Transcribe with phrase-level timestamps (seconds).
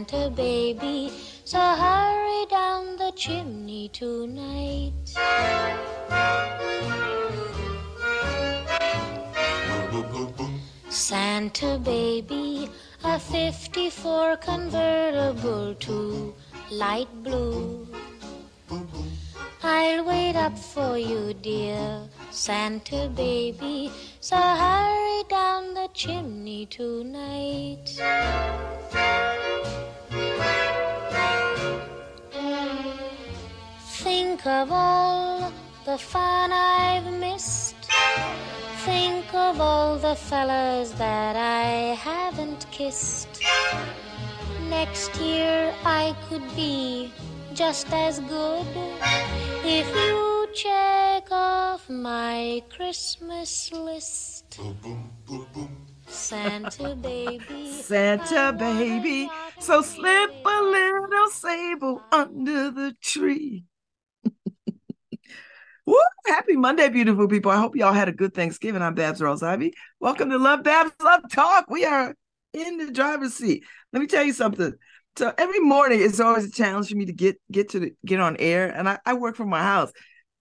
[0.00, 1.12] Santa baby.
[1.44, 4.94] So hurry down the chimney tonight.
[10.88, 12.70] Santa baby,
[13.04, 16.34] a 54 convertible to
[16.70, 17.86] light blue.
[19.62, 23.92] I'll wait up for you, dear Santa baby.
[24.20, 28.00] So hurry down the chimney tonight.
[34.02, 35.52] Think of all
[35.84, 37.76] the fun I've missed.
[38.86, 43.28] Think of all the fellas that I haven't kissed.
[44.70, 47.12] Next year I could be
[47.52, 48.66] just as good
[49.64, 54.58] if you check off my Christmas list.
[56.06, 57.70] Santa baby.
[57.70, 59.28] Santa baby,
[59.58, 63.66] so slip a little sable under the tree.
[65.86, 65.96] Woo!
[66.26, 67.50] Happy Monday, beautiful people.
[67.50, 68.82] I hope y'all had a good Thanksgiving.
[68.82, 69.72] I'm Babz Rawls-Ivy.
[69.98, 71.70] Welcome to Love Babz Love Talk.
[71.70, 72.14] We are
[72.52, 73.64] in the driver's seat.
[73.92, 74.74] Let me tell you something.
[75.16, 78.20] So every morning it's always a challenge for me to get get to the, get
[78.20, 79.90] on air, and I, I work from my house.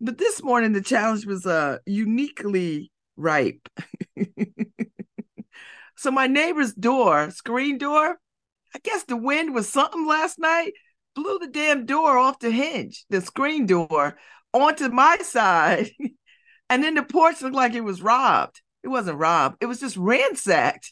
[0.01, 3.67] But this morning the challenge was uh uniquely ripe.
[5.95, 8.17] so my neighbor's door, screen door,
[8.75, 10.73] I guess the wind was something last night,
[11.15, 14.17] blew the damn door off the hinge, the screen door,
[14.53, 15.91] onto my side.
[16.69, 18.61] and then the porch looked like it was robbed.
[18.83, 20.91] It wasn't robbed, it was just ransacked.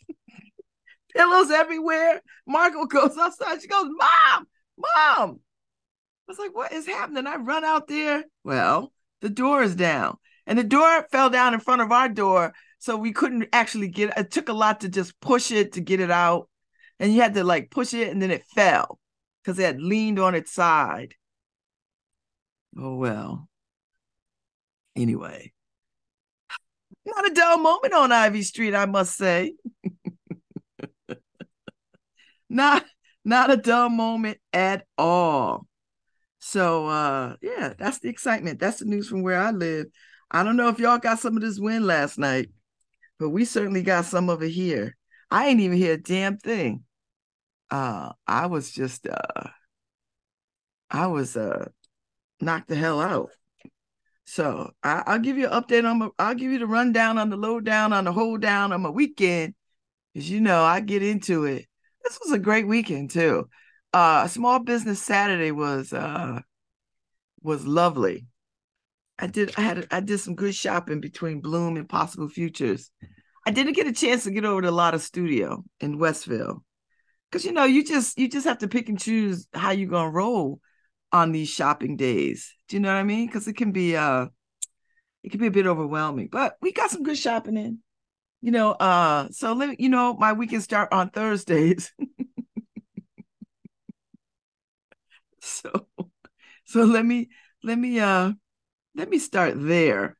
[1.16, 2.22] Pillows everywhere.
[2.46, 3.62] Margot goes outside.
[3.62, 4.48] She goes, Mom,
[4.78, 5.40] Mom.
[5.40, 7.26] I was like, What is happening?
[7.26, 8.26] I run out there.
[8.44, 8.92] Well,
[9.22, 10.18] the door is down.
[10.46, 12.54] And the door fell down in front of our door.
[12.80, 14.18] So we couldn't actually get it.
[14.18, 16.50] It took a lot to just push it to get it out.
[17.00, 19.00] And you had to like push it and then it fell
[19.44, 21.16] because it had leaned on its side.
[22.78, 23.50] Oh, well.
[24.96, 25.54] Anyway,
[27.06, 29.54] not a dull moment on Ivy Street, I must say.
[32.50, 32.86] not
[33.24, 35.68] not a dull moment at all.
[36.40, 38.60] So uh yeah, that's the excitement.
[38.60, 39.88] That's the news from where I live.
[40.32, 42.50] I don't know if y'all got some of this wind last night,
[43.20, 44.96] but we certainly got some of it here.
[45.30, 46.84] I ain't even hear a damn thing.
[47.70, 49.50] Uh I was just uh
[50.90, 51.70] I was uh
[52.42, 53.32] knocked the hell out.
[54.26, 57.30] So I, will give you an update on my, I'll give you the rundown on
[57.30, 59.56] the lowdown on the hold down on my weekend.
[60.16, 61.68] Cause you know I get into it
[62.08, 63.50] this was a great weekend too.
[63.94, 66.40] Uh Small Business Saturday was uh
[67.42, 68.28] was lovely.
[69.20, 72.92] I did I had I did some good shopping between Bloom and Possible Futures.
[73.46, 76.64] I didn't get a chance to get over to Lotta Studio in Westville.
[77.32, 80.10] Cause you know, you just you just have to pick and choose how you're gonna
[80.10, 80.60] roll
[81.12, 82.54] on these shopping days.
[82.68, 83.28] Do you know what I mean?
[83.28, 84.28] Because it can be uh
[85.24, 86.30] it can be a bit overwhelming.
[86.32, 87.80] But we got some good shopping in
[88.42, 91.92] you know, uh, so let me you know, my weekend start on Thursdays.
[95.42, 95.88] so
[96.66, 97.30] so let me
[97.64, 98.32] let me uh
[98.96, 100.18] let me start there.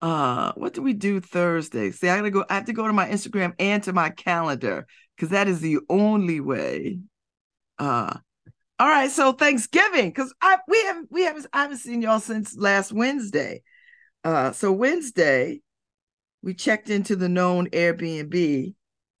[0.00, 1.90] Uh what do we do Thursday?
[1.90, 4.86] See, I gotta go, I have to go to my Instagram and to my calendar
[5.16, 7.00] because that is the only way.
[7.78, 8.18] Uh
[8.80, 12.56] all right, so Thanksgiving, because I we haven't we haven't I haven't seen y'all since
[12.56, 13.62] last Wednesday.
[14.24, 15.60] Uh so Wednesday,
[16.42, 18.74] we checked into the Nome Airbnb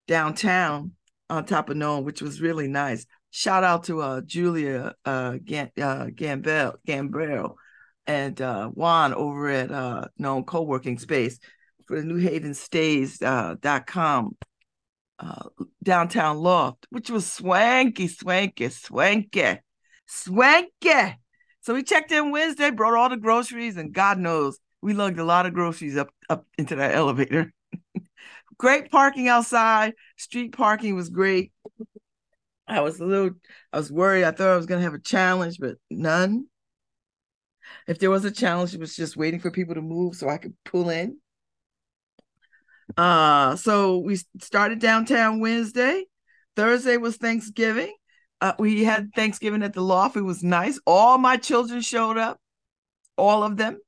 [0.08, 0.92] downtown
[1.28, 3.04] on top of Nome, which was really nice.
[3.32, 7.54] Shout out to uh, Julia uh, Gan- uh, Gambel, Gambrell
[8.06, 11.38] and uh, Juan over at uh, Nome Co-working Space
[11.86, 14.46] for the New Haven Stays.com uh,
[15.20, 15.48] uh,
[15.82, 19.58] downtown loft, which was swanky, swanky, swanky,
[20.06, 21.18] swanky.
[21.60, 25.24] So we checked in Wednesday, brought all the groceries, and God knows we lugged a
[25.24, 27.52] lot of groceries up up into that elevator.
[28.58, 29.92] great parking outside.
[30.16, 31.52] Street parking was great.
[32.66, 33.30] I was a little,
[33.72, 34.24] I was worried.
[34.24, 36.46] I thought I was gonna have a challenge, but none.
[37.86, 40.38] If there was a challenge, it was just waiting for people to move so I
[40.38, 41.18] could pull in.
[42.96, 46.04] Uh, so we started downtown Wednesday.
[46.56, 47.94] Thursday was Thanksgiving.
[48.40, 50.16] Uh, we had Thanksgiving at the loft.
[50.16, 50.80] It was nice.
[50.86, 52.40] All my children showed up,
[53.16, 53.78] all of them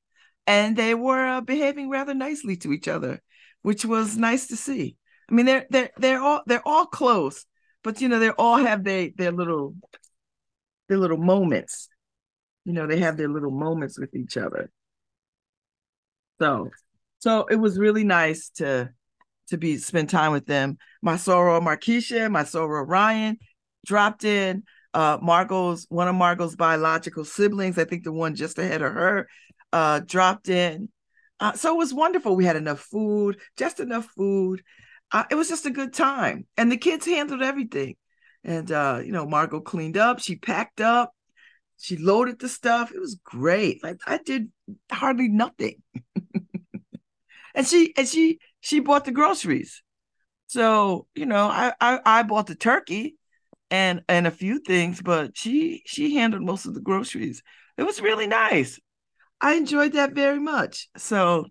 [0.47, 3.21] and they were uh, behaving rather nicely to each other,
[3.61, 4.97] which was nice to see.
[5.29, 7.45] I mean, they're they're they're all they're all close,
[7.83, 9.75] but you know they all have their their little
[10.89, 11.87] their little moments.
[12.65, 14.71] You know, they have their little moments with each other.
[16.39, 16.69] So,
[17.23, 18.91] so it was really nice to
[19.47, 20.77] to be spend time with them.
[21.01, 23.37] My soror Marquisha, my soror Ryan
[23.85, 24.63] dropped in.
[24.93, 29.29] Uh, Margot's one of Margot's biological siblings, I think the one just ahead of her,
[29.71, 30.89] uh, dropped in.
[31.39, 32.35] Uh, so it was wonderful.
[32.35, 34.61] We had enough food, just enough food.
[35.09, 37.95] Uh, it was just a good time, and the kids handled everything.
[38.43, 40.19] And uh, you know, Margot cleaned up.
[40.19, 41.13] She packed up.
[41.77, 42.91] She loaded the stuff.
[42.91, 43.81] It was great.
[43.81, 44.51] Like I did
[44.91, 45.81] hardly nothing.
[47.53, 49.81] and she and she she bought the groceries.
[50.47, 53.15] So you know, I, I I bought the turkey
[53.71, 57.43] and and a few things, but she she handled most of the groceries.
[57.77, 58.79] It was really nice.
[59.41, 60.89] I enjoyed that very much.
[60.97, 61.45] So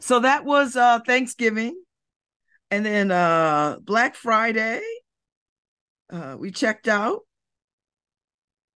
[0.00, 1.80] so that was uh Thanksgiving.
[2.70, 4.80] And then uh Black Friday,
[6.10, 7.20] uh we checked out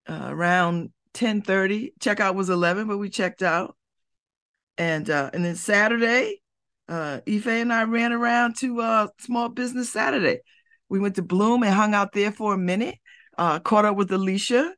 [0.08, 1.94] uh, around 10 30.
[2.00, 3.76] Checkout was 11, but we checked out.
[4.78, 6.42] And uh and then Saturday,
[6.88, 10.40] uh Ife and I ran around to uh Small Business Saturday.
[10.90, 12.96] We went to Bloom and hung out there for a minute,
[13.38, 14.74] uh, caught up with Alicia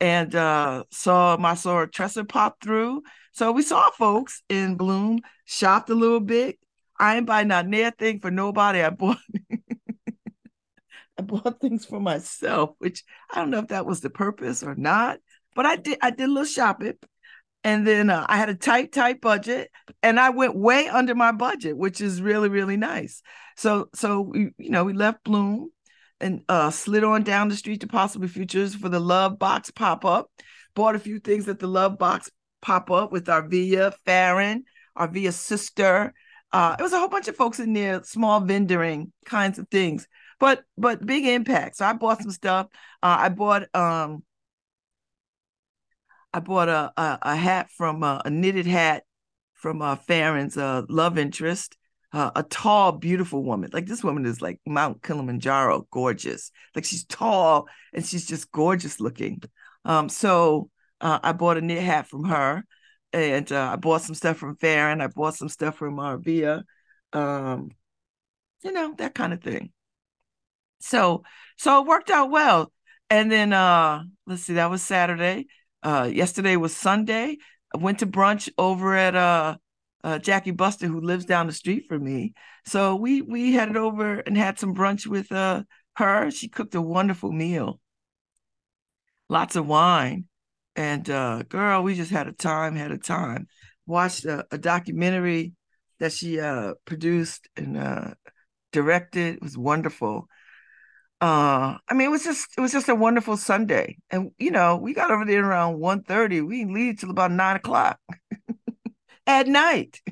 [0.00, 3.02] and uh, saw my saw Tressa pop through.
[3.32, 6.58] So we saw folks in Bloom, shopped a little bit.
[6.98, 8.82] I ain't buy not near thing for nobody.
[8.82, 9.18] I bought
[11.18, 14.74] I bought things for myself, which I don't know if that was the purpose or
[14.74, 15.18] not,
[15.54, 16.94] but I did I did a little shopping.
[17.64, 19.70] And then uh, I had a tight, tight budget,
[20.02, 23.22] and I went way under my budget, which is really, really nice.
[23.56, 25.70] So, so we, you know, we left Bloom
[26.20, 30.04] and uh, slid on down the street to Possible Futures for the Love Box pop
[30.04, 30.30] up.
[30.74, 32.30] Bought a few things at the Love Box
[32.60, 34.64] pop up with our Via Farron,
[34.94, 36.12] our Via sister.
[36.52, 40.06] Uh, it was a whole bunch of folks in there, small vendoring kinds of things,
[40.38, 41.76] but but big impact.
[41.76, 42.66] So I bought some stuff.
[43.02, 44.22] Uh, I bought um
[46.34, 49.04] I bought a a, a hat from uh, a knitted hat
[49.54, 51.76] from uh, Farron's uh, love interest.
[52.12, 53.70] Uh, a tall, beautiful woman.
[53.72, 56.52] Like this woman is like Mount Kilimanjaro, gorgeous.
[56.74, 59.42] Like she's tall and she's just gorgeous looking.
[59.84, 60.70] Um, so
[61.00, 62.64] uh, I bought a knit hat from her,
[63.12, 65.00] and uh, I bought some stuff from Farron.
[65.00, 66.62] I bought some stuff from Arvia,
[67.12, 67.70] um,
[68.62, 69.72] you know that kind of thing.
[70.80, 71.22] So
[71.56, 72.72] so it worked out well.
[73.10, 75.46] And then uh, let's see, that was Saturday.
[75.84, 77.36] Uh, yesterday was Sunday.
[77.74, 79.56] I went to brunch over at uh,
[80.02, 82.32] uh, Jackie Buster, who lives down the street from me.
[82.64, 85.64] So we we headed over and had some brunch with uh,
[85.96, 86.30] her.
[86.30, 87.80] She cooked a wonderful meal,
[89.28, 90.24] lots of wine,
[90.74, 93.46] and uh, girl, we just had a time, had a time.
[93.86, 95.52] Watched a, a documentary
[96.00, 98.14] that she uh, produced and uh,
[98.72, 99.34] directed.
[99.34, 100.28] It was wonderful
[101.24, 103.96] uh i mean it was just it was just a wonderful sunday.
[104.10, 107.32] And you know we got over there around 1 30 we didn't leave till about
[107.32, 107.98] 9 o'clock
[109.26, 110.02] at night.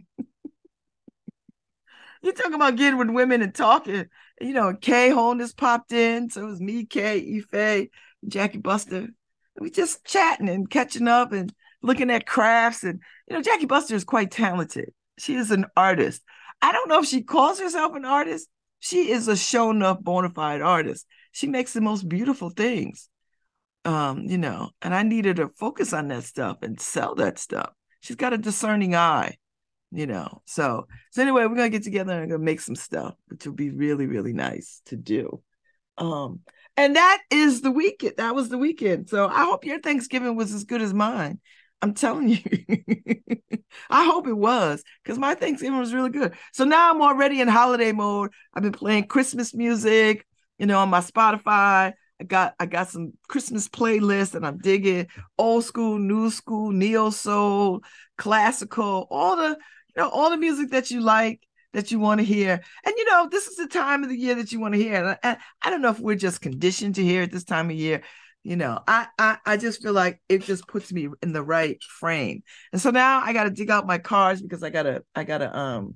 [2.22, 4.06] You're talking about getting with women and talking
[4.40, 7.88] you know kay holness popped in so it was me kay ife
[8.26, 9.08] jackie buster.
[9.60, 13.94] We just chatting and catching up and looking at crafts and you know jackie buster
[13.94, 14.94] is quite talented.
[15.18, 16.22] She is an artist.
[16.62, 18.48] I don't know if she calls herself an artist
[18.82, 21.06] she is a show enough bona fide artist.
[21.30, 23.08] She makes the most beautiful things.
[23.84, 27.70] Um, you know, and I needed to focus on that stuff and sell that stuff.
[28.00, 29.36] She's got a discerning eye,
[29.92, 30.42] you know.
[30.46, 33.70] So, so anyway, we're gonna get together and gonna make some stuff, which will be
[33.70, 35.40] really, really nice to do.
[35.96, 36.40] Um,
[36.76, 38.14] and that is the weekend.
[38.16, 39.08] That was the weekend.
[39.08, 41.38] So I hope your Thanksgiving was as good as mine.
[41.82, 42.38] I'm telling you.
[43.90, 46.34] I hope it was because my Thanksgiving was really good.
[46.52, 48.30] So now I'm already in holiday mode.
[48.54, 50.26] I've been playing Christmas music,
[50.58, 51.92] you know, on my Spotify.
[52.20, 57.10] I got I got some Christmas playlists and I'm digging old school, new school, neo
[57.10, 57.82] soul,
[58.16, 61.40] classical, all the you know all the music that you like
[61.72, 62.60] that you want to hear.
[62.86, 64.94] And you know, this is the time of the year that you want to hear.
[64.94, 67.76] And I, I don't know if we're just conditioned to hear at this time of
[67.76, 68.02] year,
[68.42, 71.82] you know I, I i just feel like it just puts me in the right
[71.82, 72.42] frame.
[72.72, 75.94] And so now i gotta dig out my cards because i gotta i gotta um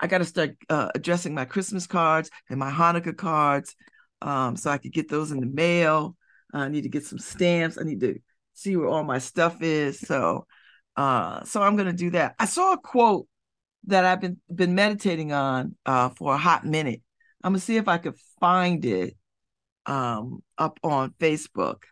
[0.00, 3.74] i gotta start uh, addressing my christmas cards and my hanukkah cards
[4.22, 6.16] um so i could get those in the mail.
[6.52, 7.78] I need to get some stamps.
[7.78, 8.20] I need to
[8.52, 9.98] see where all my stuff is.
[10.00, 10.46] So
[10.96, 12.34] uh so i'm gonna do that.
[12.38, 13.26] I saw a quote
[13.86, 17.02] that i've been been meditating on uh for a hot minute.
[17.42, 19.16] I'm gonna see if i could find it
[19.86, 21.82] um, up on Facebook.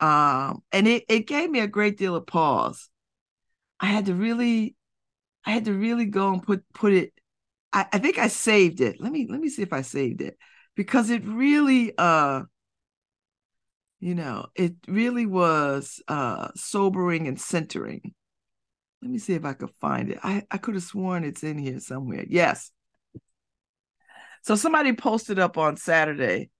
[0.00, 2.88] Um, and it, it gave me a great deal of pause.
[3.78, 4.76] I had to really,
[5.44, 7.12] I had to really go and put put it.
[7.72, 9.00] I, I think I saved it.
[9.00, 10.36] Let me let me see if I saved it
[10.76, 12.42] because it really uh
[14.00, 18.14] you know it really was uh sobering and centering
[19.02, 21.58] let me see if i could find it i i could have sworn it's in
[21.58, 22.72] here somewhere yes
[24.42, 26.50] So somebody posted up on Saturday.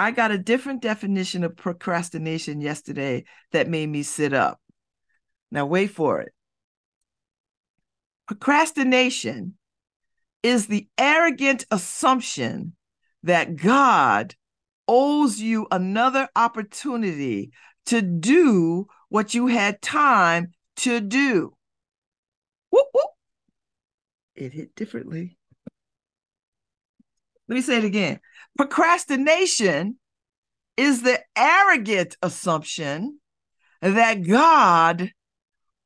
[0.00, 4.58] I got a different definition of procrastination yesterday that made me sit up.
[5.50, 6.32] Now, wait for it.
[8.26, 9.58] Procrastination
[10.42, 12.74] is the arrogant assumption
[13.24, 14.34] that God
[14.88, 17.52] owes you another opportunity
[17.84, 21.54] to do what you had time to do.
[22.70, 23.10] Whoop, whoop.
[24.34, 25.36] It hit differently.
[27.50, 28.20] Let me say it again.
[28.56, 29.98] Procrastination
[30.76, 33.18] is the arrogant assumption
[33.82, 35.10] that God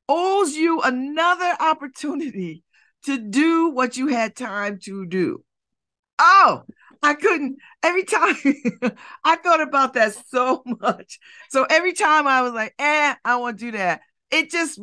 [0.06, 2.64] owes you another opportunity
[3.06, 5.42] to do what you had time to do.
[6.18, 6.64] Oh,
[7.02, 7.56] I couldn't.
[7.82, 8.36] Every time
[9.24, 11.18] I thought about that so much.
[11.48, 14.02] So every time I was like, eh, I want to do that.
[14.30, 14.78] It just,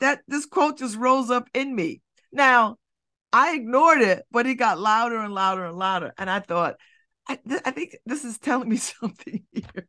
[0.00, 2.02] that this quote just rose up in me.
[2.32, 2.76] Now,
[3.32, 6.12] I ignored it, but it got louder and louder and louder.
[6.16, 6.76] And I thought,
[7.26, 9.88] I, th- I think this is telling me something here.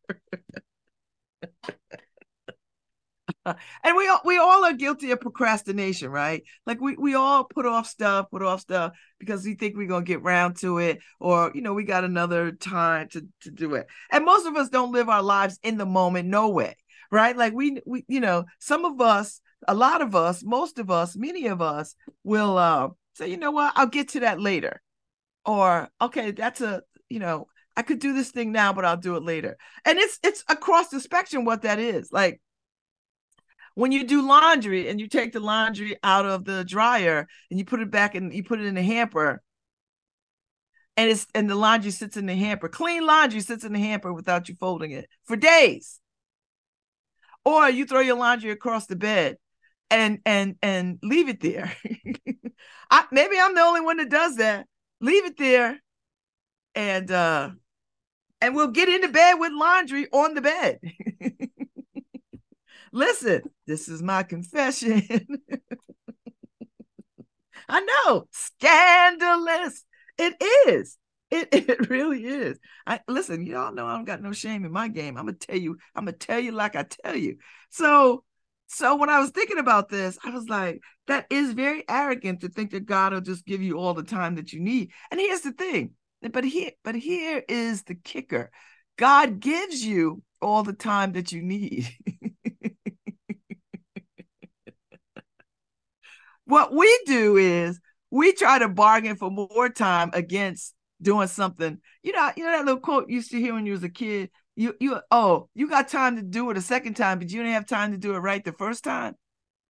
[3.83, 6.43] and we all we all are guilty of procrastination, right?
[6.65, 10.05] Like we we all put off stuff, put off stuff because we think we're gonna
[10.05, 13.87] get round to it, or you know, we got another time to to do it.
[14.11, 16.75] And most of us don't live our lives in the moment, no way,
[17.11, 17.35] right?
[17.35, 21.15] Like we we you know, some of us, a lot of us, most of us,
[21.15, 24.81] many of us will uh, say, you know what, I'll get to that later,
[25.45, 27.47] or okay, that's a you know.
[27.77, 29.55] I could do this thing now, but I'll do it later.
[29.85, 32.11] And it's it's across the spectrum what that is.
[32.11, 32.41] Like
[33.79, 37.63] when you do laundry and you take the laundry out of the dryer and you
[37.63, 39.41] put it back and you put it in the hamper
[40.97, 44.11] and it's and the laundry sits in the hamper clean laundry sits in the hamper
[44.11, 46.01] without you folding it for days
[47.45, 49.37] or you throw your laundry across the bed
[49.91, 51.71] and and and leave it there
[52.91, 54.67] I, maybe i'm the only one that does that
[55.01, 55.79] leave it there
[56.75, 57.51] and uh
[58.41, 60.79] and we'll get into bed with laundry on the bed
[62.91, 65.03] Listen, this is my confession.
[67.69, 69.83] I know, scandalous.
[70.17, 70.35] It
[70.67, 70.97] is.
[71.31, 72.59] It, it really is.
[72.87, 75.17] I listen, y'all know I don't got no shame in my game.
[75.17, 77.37] I'm gonna tell you, I'm gonna tell you like I tell you.
[77.69, 78.23] So
[78.71, 82.49] so when I was thinking about this, I was like, that is very arrogant to
[82.49, 84.91] think that God will just give you all the time that you need.
[85.09, 88.51] And here's the thing, but here, but here is the kicker.
[88.95, 91.89] God gives you all the time that you need.
[96.45, 97.79] what we do is
[98.11, 101.79] we try to bargain for more time against doing something.
[102.03, 103.89] You know, you know that little quote you used to hear when you was a
[103.89, 104.29] kid.
[104.59, 107.53] You you oh, you got time to do it a second time, but you didn't
[107.53, 109.15] have time to do it right the first time.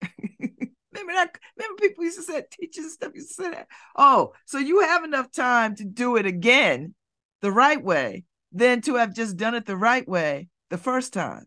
[0.40, 1.36] remember that?
[1.58, 3.66] Remember people used to say teachers and stuff used to say that.
[3.96, 6.94] Oh, so you have enough time to do it again
[7.42, 11.44] the right way than to have just done it the right way the first time.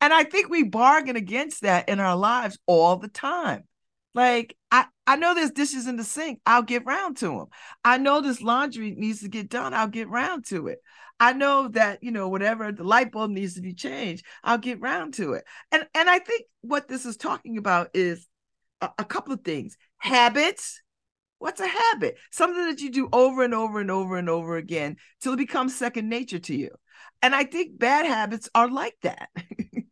[0.00, 3.64] And I think we bargain against that in our lives all the time.
[4.14, 6.40] Like I, I know there's dishes in the sink.
[6.46, 7.46] I'll get round to them.
[7.84, 9.74] I know this laundry needs to get done.
[9.74, 10.78] I'll get round to it.
[11.20, 14.24] I know that you know whatever the light bulb needs to be changed.
[14.42, 15.44] I'll get round to it.
[15.72, 18.26] And and I think what this is talking about is
[18.80, 19.76] a, a couple of things.
[19.98, 20.80] Habits.
[21.38, 22.16] What's a habit?
[22.30, 25.76] Something that you do over and over and over and over again till it becomes
[25.76, 26.70] second nature to you.
[27.20, 29.28] And I think bad habits are like that.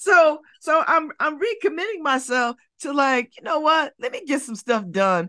[0.00, 3.92] so so I'm I'm recommitting myself to like, you know what?
[4.00, 5.28] Let me get some stuff done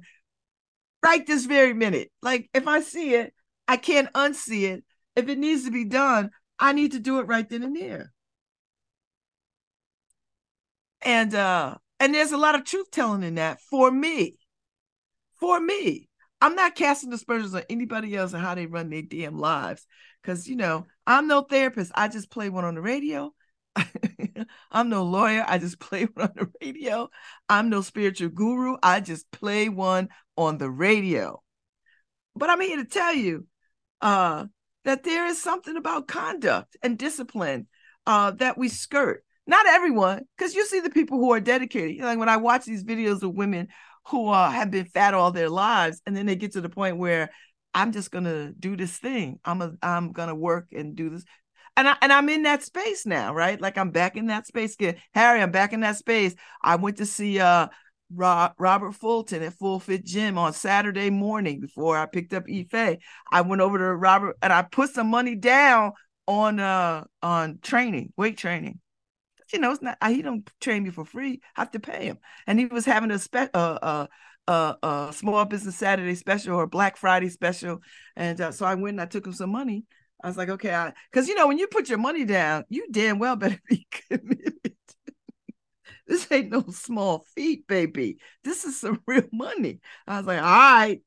[1.04, 2.10] right this very minute.
[2.22, 3.34] Like if I see it,
[3.68, 4.86] I can't unsee it.
[5.18, 8.14] If it needs to be done, I need to do it right then and there.
[11.02, 14.38] And uh and there's a lot of truth telling in that for me.
[15.38, 16.08] For me.
[16.40, 19.86] I'm not casting aspersions on anybody else and how they run their damn lives.
[20.24, 21.92] Cause you know, I'm no therapist.
[21.94, 23.34] I just play one on the radio.
[24.72, 25.46] I'm no lawyer.
[25.48, 27.10] I just play one on the radio.
[27.50, 28.78] I'm no spiritual guru.
[28.82, 31.42] I just play one on the radio.
[32.36, 33.46] But I'm here to tell you
[34.02, 34.46] uh,
[34.86, 37.68] that there is something about conduct and discipline
[38.06, 39.24] uh, that we skirt.
[39.48, 41.92] Not everyone, because you see the people who are dedicated.
[41.92, 43.68] You know, like when I watch these videos of women
[44.08, 46.98] who uh, have been fat all their lives, and then they get to the point
[46.98, 47.32] where
[47.74, 49.40] I'm just gonna do this thing.
[49.44, 51.24] I'm a I'm gonna work and do this
[51.78, 53.60] and I and I'm in that space now, right?
[53.60, 54.96] Like I'm back in that space again.
[55.14, 56.36] Harry, I'm back in that space.
[56.62, 57.68] I went to see uh
[58.14, 62.98] Robert Fulton at Full Fit Gym on Saturday morning before I picked up Ife.
[63.32, 65.94] I went over to Robert and I put some money down
[66.28, 68.80] on uh on training, weight training.
[69.54, 71.42] You know, it's not he don't train me for free.
[71.56, 72.20] I have to pay him.
[72.48, 74.08] And he was having a spe- uh, uh
[74.48, 77.82] a, a small business Saturday special or Black Friday special,
[78.16, 79.86] and uh, so I went and I took him some money.
[80.24, 83.20] I was like, okay, because you know when you put your money down, you damn
[83.20, 84.54] well better be committed.
[86.08, 88.18] this ain't no small feat, baby.
[88.44, 89.80] This is some real money.
[90.08, 91.02] I was like, all right.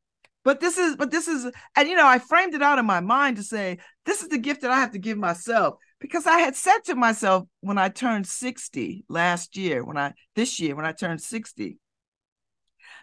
[0.44, 3.00] But this is, but this is, and you know, I framed it out in my
[3.00, 6.38] mind to say, this is the gift that I have to give myself because I
[6.40, 10.85] had said to myself when I turned 60 last year, when I, this year, when
[10.85, 11.78] I turned 60,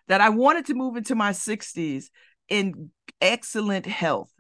[0.08, 2.06] that I wanted to move into my 60s
[2.48, 4.31] in excellent health,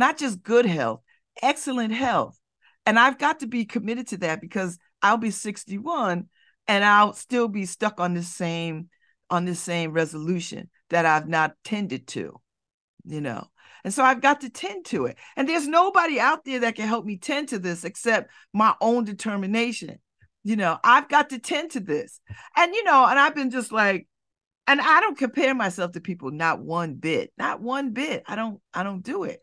[0.00, 1.02] not just good health,
[1.40, 2.36] excellent health.
[2.86, 6.26] And I've got to be committed to that because I'll be 61
[6.66, 8.88] and I'll still be stuck on the same
[9.28, 12.40] on the same resolution that I've not tended to,
[13.04, 13.46] you know.
[13.84, 15.16] And so I've got to tend to it.
[15.36, 19.04] And there's nobody out there that can help me tend to this except my own
[19.04, 19.98] determination.
[20.42, 22.20] You know, I've got to tend to this.
[22.56, 24.08] And you know, and I've been just like
[24.66, 27.32] and I don't compare myself to people not one bit.
[27.36, 28.22] Not one bit.
[28.26, 29.42] I don't I don't do it.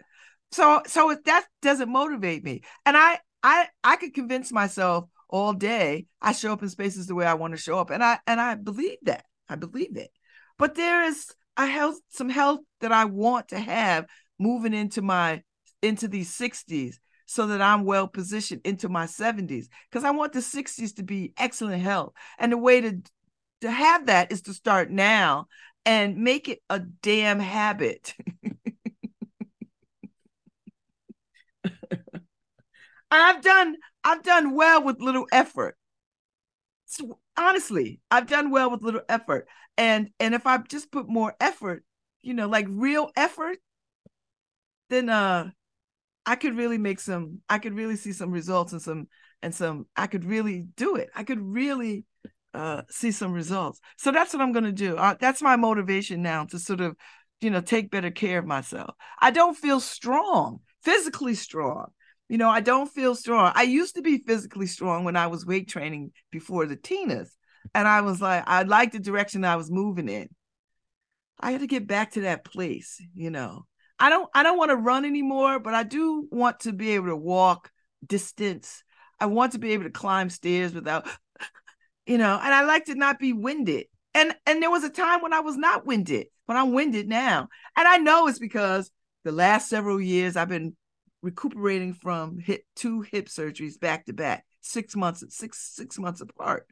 [0.51, 2.62] So so that doesn't motivate me.
[2.86, 7.16] And I I I could convince myself all day I show up in spaces the
[7.16, 7.89] way I want to show up.
[7.89, 9.25] And I and I believe that.
[9.50, 10.10] I believe it.
[10.58, 14.06] But there is a health, some health that I want to have
[14.39, 15.44] moving into my
[15.82, 20.42] into these 60s so that I'm well positioned into my 70s because I want the
[20.42, 22.13] 60s to be excellent health.
[22.39, 23.01] And the way to
[23.62, 25.48] to have that is to start now
[25.86, 28.13] and make it a damn habit.
[33.11, 35.77] I've done I've done well with little effort.
[36.85, 39.47] So honestly, I've done well with little effort.
[39.77, 41.83] And and if I just put more effort,
[42.21, 43.59] you know, like real effort,
[44.89, 45.49] then uh
[46.25, 49.07] I could really make some I could really see some results and some
[49.41, 51.09] and some I could really do it.
[51.15, 52.05] I could really
[52.53, 53.81] uh see some results.
[53.97, 54.97] So that's what I'm going to do.
[54.97, 56.95] Uh, that's my motivation now to sort of
[57.41, 58.95] you know take better care of myself.
[59.21, 61.91] I don't feel strong, physically strong.
[62.29, 63.51] You know, I don't feel strong.
[63.55, 67.29] I used to be physically strong when I was weight training before the Tinas.
[67.74, 70.29] And I was like, I liked the direction I was moving in.
[71.40, 73.66] I had to get back to that place, you know.
[74.00, 77.07] I don't I don't want to run anymore, but I do want to be able
[77.07, 77.72] to walk
[78.05, 78.83] distance.
[79.20, 81.07] I want to be able to climb stairs without
[82.05, 83.85] you know, and I like to not be winded.
[84.13, 87.50] And and there was a time when I was not winded, but I'm winded now.
[87.75, 88.90] And I know it's because
[89.24, 90.75] the last several years I've been
[91.22, 96.68] recuperating from hip two hip surgeries back to back, six months, six six months apart.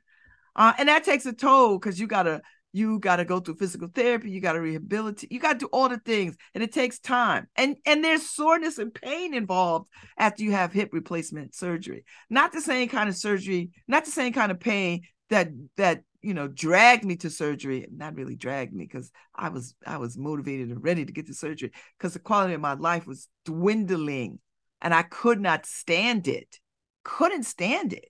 [0.56, 4.30] Uh, and that takes a toll because you gotta you gotta go through physical therapy,
[4.30, 7.48] you gotta rehabilitate, you gotta do all the things, and it takes time.
[7.56, 12.04] And and there's soreness and pain involved after you have hip replacement surgery.
[12.30, 16.34] Not the same kind of surgery, not the same kind of pain that that you
[16.34, 20.70] know dragged me to surgery not really dragged me because i was i was motivated
[20.70, 24.40] and ready to get to surgery because the quality of my life was dwindling
[24.82, 26.60] and i could not stand it
[27.06, 28.10] couldn't stand it.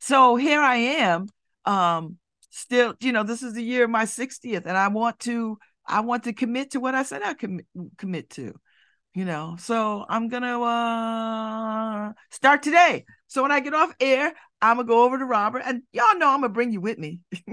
[0.00, 1.28] So here i am
[1.64, 2.18] um
[2.50, 6.00] still you know this is the year of my 60th and i want to i
[6.00, 8.52] want to commit to what i said i commit commit to
[9.14, 9.56] you know?
[9.58, 13.04] So i'm gonna uh start today.
[13.26, 16.28] So when i get off air i'm gonna go over to robert and y'all know
[16.28, 17.20] i'm gonna bring you with me.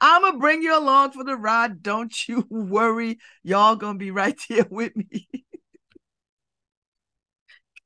[0.00, 1.82] I'm gonna bring you along for the ride.
[1.82, 3.18] Don't you worry.
[3.42, 5.28] Y'all gonna be right there with me.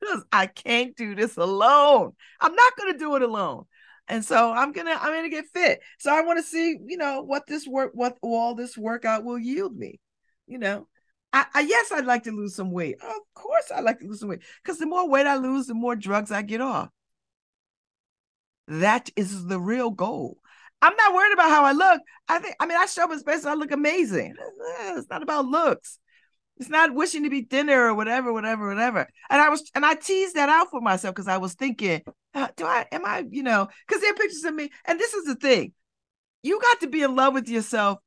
[0.01, 2.13] Because i can't do this alone.
[2.41, 3.65] I'm not gonna do it alone.
[4.07, 5.81] And so i'm gonna i'm gonna get fit.
[5.99, 9.39] So i want to see you know what this work what all this workout will
[9.39, 9.99] yield me
[10.47, 10.89] you know?
[11.33, 12.97] I, I, yes, I'd like to lose some weight.
[13.03, 14.41] Of course, I'd like to lose some weight.
[14.63, 16.89] Because the more weight I lose, the more drugs I get off.
[18.69, 20.39] That is the real goal.
[20.81, 22.01] I'm not worried about how I look.
[22.29, 24.35] I think, I mean, I show up in space, I look amazing.
[24.81, 25.99] It's not about looks.
[26.59, 29.09] It's not wishing to be thinner or whatever, whatever, whatever.
[29.31, 32.03] And I was, and I teased that out for myself because I was thinking,
[32.35, 34.71] uh, do I, am I, you know, because there are pictures of me.
[34.85, 35.73] And this is the thing
[36.43, 37.99] you got to be in love with yourself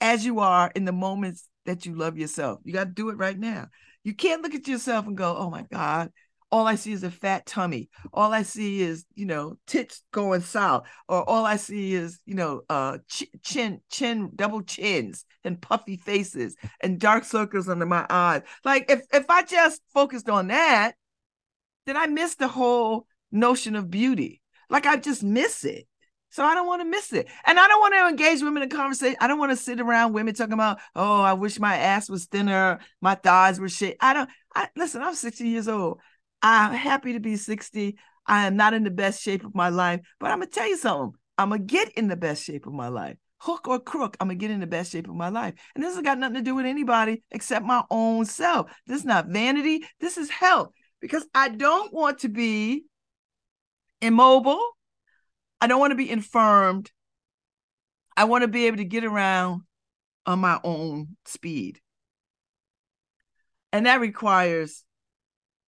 [0.00, 2.60] as you are in the moments that you love yourself.
[2.64, 3.68] You got to do it right now.
[4.02, 6.12] You can't look at yourself and go, oh my God,
[6.54, 7.88] all I see is a fat tummy.
[8.12, 10.86] All I see is, you know, tits going south.
[11.08, 15.96] Or all I see is, you know, uh ch- chin, chin, double chins and puffy
[15.96, 18.42] faces and dark circles under my eyes.
[18.64, 20.92] Like if if I just focused on that,
[21.86, 24.40] then I miss the whole notion of beauty.
[24.70, 25.88] Like I just miss it.
[26.30, 27.26] So I don't want to miss it.
[27.46, 29.16] And I don't want to engage women in conversation.
[29.20, 32.26] I don't want to sit around women talking about, oh, I wish my ass was
[32.26, 33.96] thinner, my thighs were shit.
[34.00, 36.00] I don't I listen, I'm 60 years old.
[36.44, 37.96] I'm happy to be 60.
[38.26, 40.76] I am not in the best shape of my life, but I'm gonna tell you
[40.76, 41.18] something.
[41.38, 43.16] I'm gonna get in the best shape of my life.
[43.38, 45.54] Hook or crook, I'm gonna get in the best shape of my life.
[45.74, 48.70] And this has got nothing to do with anybody except my own self.
[48.86, 50.68] This is not vanity, this is health
[51.00, 52.84] because I don't want to be
[54.02, 54.62] immobile.
[55.62, 56.92] I don't want to be infirmed.
[58.18, 59.62] I want to be able to get around
[60.26, 61.80] on my own speed.
[63.72, 64.84] And that requires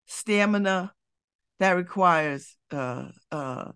[0.06, 0.92] stamina,
[1.58, 3.72] that requires uh, uh,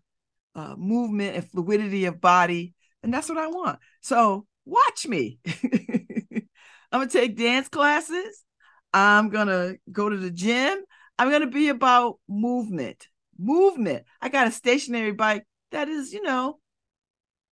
[0.55, 2.75] uh, movement and fluidity of body.
[3.03, 3.79] And that's what I want.
[4.01, 5.39] So watch me.
[6.93, 8.45] I'm to take dance classes.
[8.93, 10.79] I'm to go to the gym.
[11.19, 13.09] I'm to be about movement.
[13.39, 14.05] Movement.
[14.21, 16.59] I got a stationary bike that is, you know,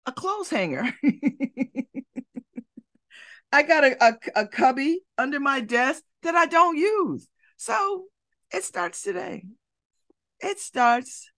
[0.07, 0.85] a clothes hanger.
[3.53, 7.29] I got a, a, a cubby under my desk that I don't use.
[7.57, 8.05] So
[8.53, 9.45] it starts today.
[10.41, 11.31] It starts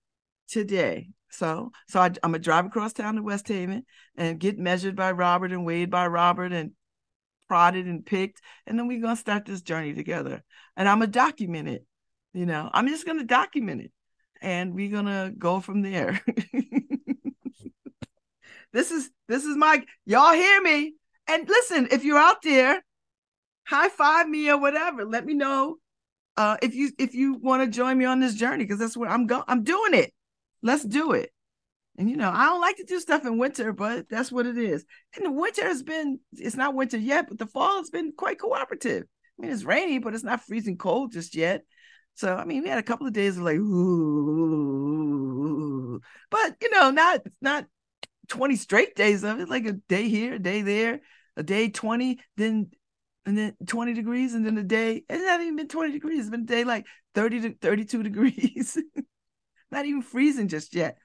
[0.49, 1.11] today.
[1.31, 3.85] So, so I, am gonna drive across town to West Haven
[4.17, 6.73] and get measured by Robert and weighed by Robert and
[7.49, 10.43] prodded and picked, and then we're gonna start this journey together.
[10.77, 11.87] And I'm gonna document it.
[12.33, 13.93] You know, I'm just gonna document it,
[14.43, 16.21] and we're gonna go from there.
[18.73, 20.95] this is this is my y'all hear me?
[21.29, 22.83] And listen, if you're out there,
[23.65, 25.05] high five me or whatever.
[25.05, 25.77] Let me know
[26.41, 29.11] uh, if you if you want to join me on this journey because that's where
[29.11, 29.43] I'm going.
[29.47, 30.15] I'm doing it.
[30.63, 31.31] Let's do it.
[31.99, 34.57] And you know, I don't like to do stuff in winter, but that's what it
[34.57, 34.87] is.
[35.15, 38.39] And the winter has been, it's not winter yet, but the fall has been quite
[38.39, 39.03] cooperative.
[39.03, 41.61] I mean, it's rainy, but it's not freezing cold just yet.
[42.15, 44.41] So I mean, we had a couple of days of like, ooh,
[46.31, 47.67] but you know, not not
[48.29, 51.01] 20 straight days of it, like a day here, a day there,
[51.37, 52.71] a day 20, then
[53.27, 56.31] and then 20 degrees, and then a day, it's not even been 20 degrees, it's
[56.31, 58.79] been a day like 30 to 32 degrees.
[59.71, 60.97] not even freezing just yet.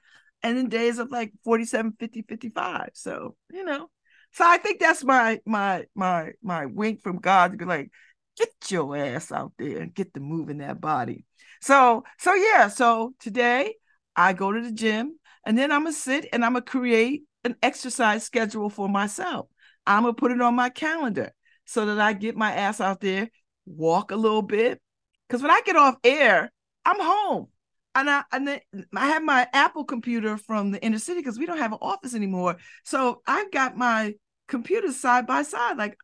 [0.42, 2.90] And then days of like 47, 50, 55.
[2.94, 3.88] So, you know.
[4.32, 7.90] So I think that's my my my my wink from God to be like,
[8.36, 11.24] get your ass out there and get to moving that body.
[11.62, 13.76] So, so yeah, so today
[14.14, 17.56] I go to the gym and then I'm gonna sit and I'm gonna create an
[17.62, 19.48] exercise schedule for myself.
[19.86, 21.32] I'm gonna put it on my calendar
[21.66, 23.28] so that I get my ass out there,
[23.66, 24.80] walk a little bit.
[25.28, 26.52] Because when I get off air,
[26.84, 27.48] I'm home.
[27.94, 28.60] And I and then
[28.94, 32.14] I have my Apple computer from the inner city because we don't have an office
[32.14, 32.56] anymore.
[32.84, 34.14] So I've got my
[34.48, 35.76] computers side by side.
[35.76, 35.96] Like,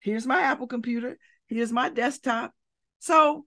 [0.00, 2.52] here's my Apple computer, here's my desktop.
[3.00, 3.44] So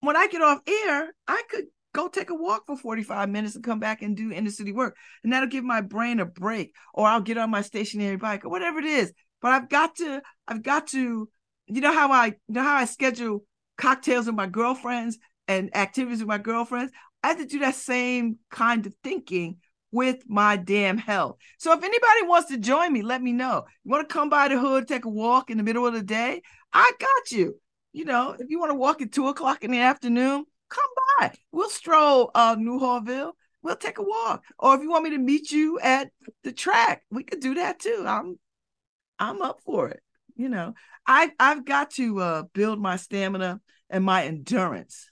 [0.00, 3.64] when I get off air, I could go take a walk for 45 minutes and
[3.64, 4.96] come back and do inner city work.
[5.24, 6.74] And that'll give my brain a break.
[6.92, 9.12] Or I'll get on my stationary bike or whatever it is.
[9.42, 11.28] But I've got to, I've got to,
[11.66, 13.44] you know how I you know how I schedule
[13.76, 15.18] cocktails with my girlfriends
[15.48, 16.92] and activities with my girlfriends.
[17.22, 19.58] I have to do that same kind of thinking
[19.92, 21.36] with my damn health.
[21.58, 23.64] So if anybody wants to join me, let me know.
[23.84, 26.02] You want to come by the hood, take a walk in the middle of the
[26.02, 26.42] day?
[26.72, 27.58] I got you.
[27.92, 31.32] You know, if you want to walk at two o'clock in the afternoon, come by.
[31.50, 33.32] We'll stroll uh Newhallville.
[33.62, 34.44] We'll take a walk.
[34.58, 36.10] Or if you want me to meet you at
[36.44, 38.04] the track, we could do that too.
[38.06, 38.38] I'm
[39.18, 40.02] I'm up for it.
[40.34, 40.74] You know,
[41.06, 45.08] I I've got to uh build my stamina and my endurance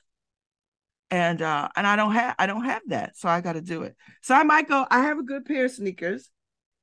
[1.10, 3.82] and uh and I don't have I don't have that, so I got to do
[3.82, 3.96] it.
[4.22, 4.86] So I might go.
[4.90, 6.30] I have a good pair of sneakers,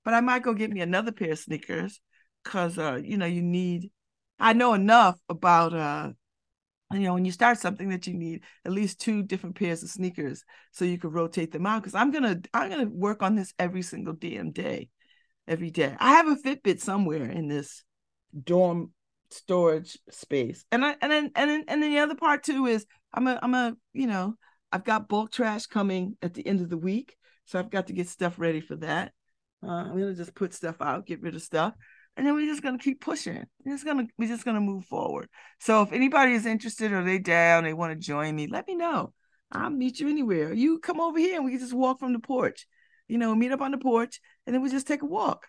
[0.06, 2.00] but I might go get me another pair of sneakers
[2.44, 3.92] because uh you know you need.
[4.40, 6.12] I know enough about uh
[6.94, 9.90] you know when you start something that you need at least two different pairs of
[9.90, 13.54] sneakers so you can rotate them out because i'm gonna i'm gonna work on this
[13.58, 14.90] every single damn day
[15.47, 17.84] every day i have a fitbit somewhere in this
[18.43, 18.91] dorm
[19.34, 20.65] storage space.
[20.71, 23.39] And I and then and then and then the other part too is I'm a
[23.41, 24.36] I'm a you know
[24.71, 27.93] I've got bulk trash coming at the end of the week, so I've got to
[27.93, 29.13] get stuff ready for that.
[29.63, 31.73] Uh, I'm gonna just put stuff out, get rid of stuff,
[32.15, 33.45] and then we're just gonna keep pushing.
[33.63, 35.30] We're just gonna we're just gonna move forward.
[35.60, 38.75] So if anybody is interested or they down, they want to join me, let me
[38.75, 39.13] know.
[39.51, 40.54] I'll meet you anywhere.
[40.54, 42.65] You come over here and we can just walk from the porch.
[43.12, 45.47] You know, meet up on the porch, and then we just take a walk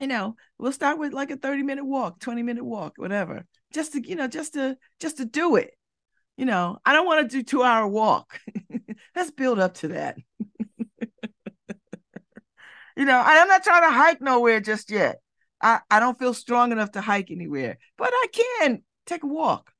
[0.00, 3.46] you know, we'll start with like a 30 minute walk, 20 minute walk, whatever.
[3.72, 5.70] Just to, you know, just to just to do it.
[6.36, 8.40] You know, I don't want to do two hour walk.
[9.16, 10.18] Let's build up to that.
[12.96, 15.20] you know, I'm not trying to hike nowhere just yet.
[15.62, 19.70] I, I don't feel strong enough to hike anywhere, but I can take a walk.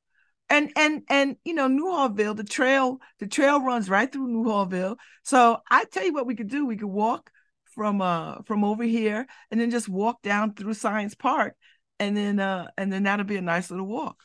[0.50, 4.96] And and and you know, Newhallville, the trail, the trail runs right through Newhallville.
[5.22, 6.66] So I tell you what we could do.
[6.66, 7.30] We could walk
[7.64, 11.54] from uh from over here and then just walk down through Science Park
[11.98, 14.22] and then uh and then that'll be a nice little walk.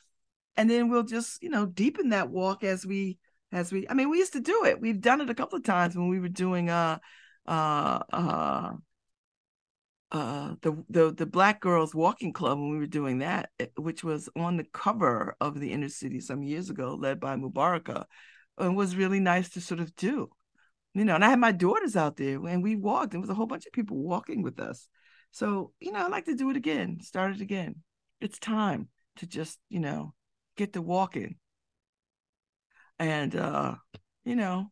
[0.58, 3.18] And then we'll just, you know, deepen that walk as we
[3.52, 4.82] as we I mean we used to do it.
[4.82, 7.00] We've done it a couple of times when we were doing uh
[7.50, 8.72] uh, uh,
[10.12, 14.04] uh, the the the Black Girls Walking Club when we were doing that, eh, which
[14.04, 18.06] was on the cover of the Inner City some years ago, led by Mubaraka,
[18.58, 20.30] and was really nice to sort of do.
[20.96, 23.12] You know, and I had my daughters out there and we walked.
[23.12, 24.88] There was a whole bunch of people walking with us.
[25.32, 27.76] So, you know, I'd like to do it again, start it again.
[28.20, 30.16] It's time to just, you know,
[30.58, 31.36] get to walking.
[32.98, 33.76] And uh,
[34.26, 34.72] you know,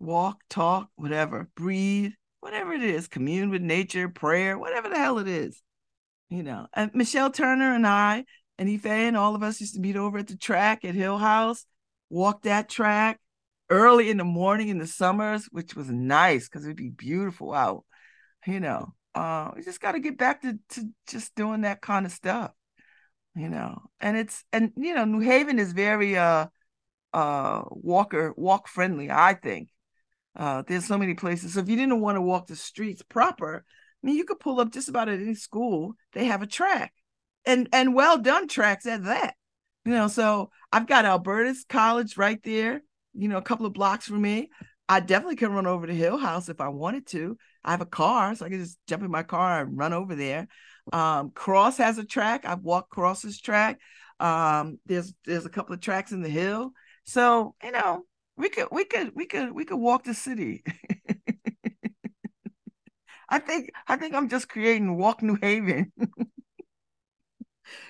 [0.00, 2.12] walk, talk, whatever, breathe,
[2.48, 5.60] whatever it is, commune with nature, prayer, whatever the hell it is.
[6.30, 8.24] You know, and Michelle Turner and I
[8.56, 11.18] and Ife and all of us used to meet over at the track at Hill
[11.18, 11.66] House,
[12.08, 13.20] walk that track
[13.68, 17.84] early in the morning in the summers, which was nice because it'd be beautiful out.
[18.46, 22.06] You know, uh, we just got to get back to, to just doing that kind
[22.06, 22.52] of stuff.
[23.34, 26.46] You know, and it's and you know, New Haven is very uh
[27.12, 29.68] uh walker walk friendly, I think.
[30.38, 31.54] Uh, there's so many places.
[31.54, 33.64] So if you didn't want to walk the streets proper,
[34.02, 35.94] I mean, you could pull up just about at any school.
[36.12, 36.94] They have a track,
[37.44, 39.34] and and well done tracks at that.
[39.84, 42.82] You know, so I've got Albertus College right there.
[43.14, 44.50] You know, a couple of blocks from me.
[44.88, 47.36] I definitely can run over to Hill House if I wanted to.
[47.64, 50.14] I have a car, so I can just jump in my car and run over
[50.14, 50.46] there.
[50.92, 52.44] Um, Cross has a track.
[52.44, 53.80] I've walked Cross's track.
[54.20, 56.70] Um, there's there's a couple of tracks in the hill.
[57.04, 58.04] So you know,
[58.38, 60.62] we could we could we could we could walk the city.
[63.28, 65.92] I think I think I'm just creating Walk New Haven.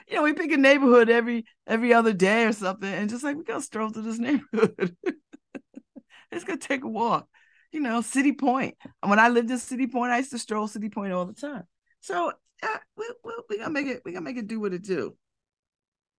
[0.08, 3.37] you know, we pick a neighborhood every every other day or something, and just like
[3.37, 4.96] we gotta stroll through this neighborhood.
[6.32, 7.28] it's gonna take a walk.
[7.70, 8.76] You know, City Point.
[9.04, 11.64] When I lived in City Point, I used to stroll City Point all the time.
[12.00, 12.32] So
[12.62, 14.00] uh, we, we, we gotta make it.
[14.04, 15.14] We gotta make it do what it do.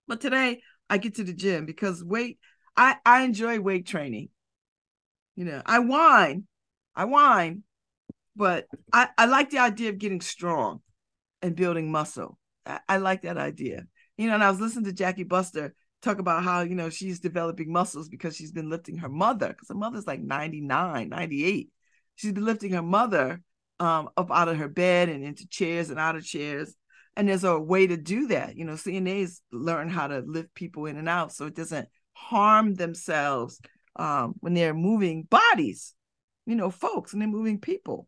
[0.08, 2.40] But today I get to the gym because weight
[2.80, 4.30] I I enjoy weight training.
[5.36, 6.48] You know, I whine,
[6.96, 7.64] I whine,
[8.36, 10.80] but I I like the idea of getting strong
[11.42, 12.40] and building muscle.
[12.66, 13.84] I, I like that idea.
[14.18, 17.20] You know, and I was listening to Jackie Buster talk about how you know she's
[17.20, 21.70] developing muscles because she's been lifting her mother because her mother's like 99 98
[22.16, 23.42] she's been lifting her mother
[23.82, 26.74] um, up out of her bed and into chairs and out of chairs
[27.18, 30.86] and there's a way to do that you know cnas learn how to lift people
[30.86, 31.90] in and out so it doesn't
[32.20, 33.60] harm themselves
[33.96, 35.94] um, when they're moving bodies,
[36.46, 38.08] you know, folks, and they're moving people.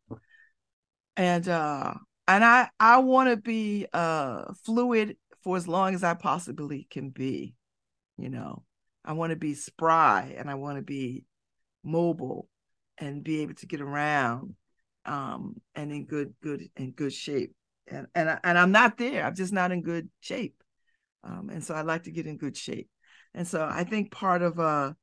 [1.18, 1.94] And uh,
[2.28, 7.10] and I I want to be uh fluid for as long as I possibly can
[7.10, 7.56] be.
[8.18, 8.64] You know,
[9.04, 11.26] I want to be spry and I want to be
[11.84, 12.48] mobile
[12.98, 14.56] and be able to get around
[15.06, 17.54] um and in good good in good shape
[17.88, 20.56] and and, I, and i'm not there i'm just not in good shape
[21.24, 22.88] um and so i like to get in good shape
[23.34, 24.94] and so I think part of uh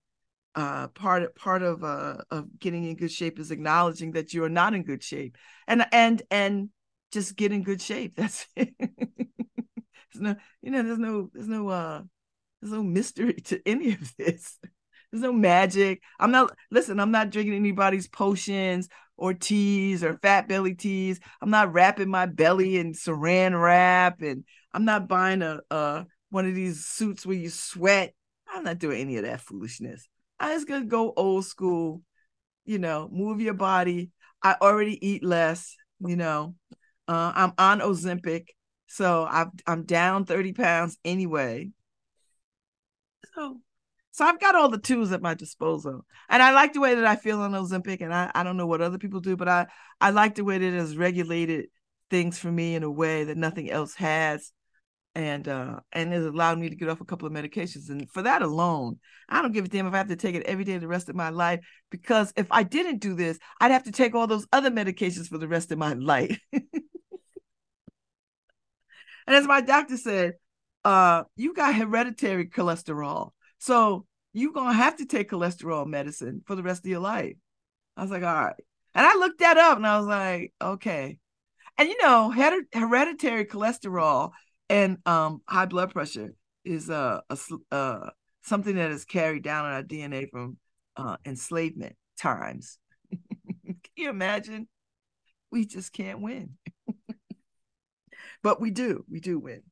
[0.55, 4.49] uh part part of uh of getting in good shape is acknowledging that you are
[4.49, 5.37] not in good shape
[5.67, 6.71] and and and
[7.12, 8.14] just get in good shape.
[8.17, 8.75] That's it.
[8.79, 12.03] there's no you know there's no there's no uh
[12.61, 14.59] there's no mystery to any of this.
[15.11, 16.03] There's no magic.
[16.21, 21.19] I'm not listen, I'm not drinking anybody's potions or teas or fat belly teas.
[21.41, 26.55] I'm not wrapping my belly in saran wrap and I'm not buying a, one of
[26.55, 28.14] these suits where you sweat
[28.51, 30.09] I'm not doing any of that foolishness.
[30.41, 32.03] I just gonna go old school,
[32.65, 34.11] you know, move your body.
[34.43, 36.55] I already eat less, you know.
[37.07, 38.49] Uh, I'm on Ozempic,
[38.87, 41.71] so I've I'm down 30 pounds anyway.
[43.35, 43.61] So
[44.11, 46.05] so I've got all the tools at my disposal.
[46.29, 48.01] And I like the way that I feel on Ozempic.
[48.01, 49.69] And I, I don't know what other people do, but I,
[50.01, 51.69] I like the way that it has regulated
[52.11, 54.51] things for me in a way that nothing else has
[55.18, 58.22] and uh and it allowed me to get off a couple of medications and for
[58.22, 58.96] that alone
[59.28, 61.09] i don't give a damn if i have to take it every day the rest
[61.09, 61.59] of my life
[61.90, 65.37] because if i didn't do this i'd have to take all those other medications for
[65.37, 66.40] the rest of my life.
[69.26, 70.35] And as my doctor said
[70.85, 76.62] uh you got hereditary cholesterol so you're gonna have to take cholesterol medicine for the
[76.62, 77.37] rest of your life.
[77.94, 78.54] I was like all right.
[78.94, 81.18] And i looked that up and i was like okay.
[81.76, 84.31] And you know hereditary cholesterol
[84.68, 87.38] and um, high blood pressure is uh, a,
[87.70, 88.11] uh,
[88.42, 90.59] something that is carried down in our DNA from
[90.96, 92.78] uh, enslavement times.
[93.66, 94.68] Can you imagine?
[95.50, 96.59] We just can't win.
[98.42, 99.04] but we do.
[99.11, 99.62] We do win.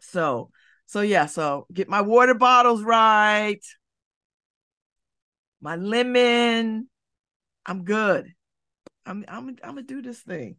[0.00, 0.50] So,
[0.86, 3.62] so yeah, so get my water bottles right.
[5.60, 6.88] My lemon.
[7.66, 8.32] I'm good.
[9.04, 10.56] I'm I'm I'm gonna do this thing.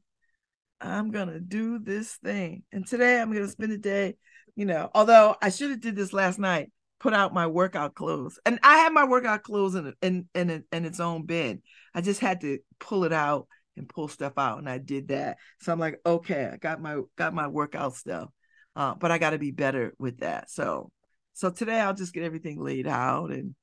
[0.82, 2.64] I'm gonna do this thing.
[2.72, 4.16] And today I'm gonna spend the day,
[4.56, 8.40] you know, although I should have did this last night, put out my workout clothes.
[8.46, 11.62] And I had my workout clothes in in in, in its own bin.
[11.94, 14.60] I just had to pull it out and pull stuff out.
[14.60, 15.38] And I did that.
[15.62, 18.30] So I'm like, okay, I got my got my workout stuff.
[18.76, 20.50] Uh, but I got to be better with that.
[20.50, 20.92] So
[21.34, 23.56] so today I'll just get everything laid out and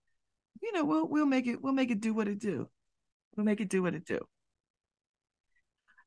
[0.62, 2.68] you know, we'll we'll make it we'll make it do what it do.
[3.36, 4.20] We'll make it do what it do.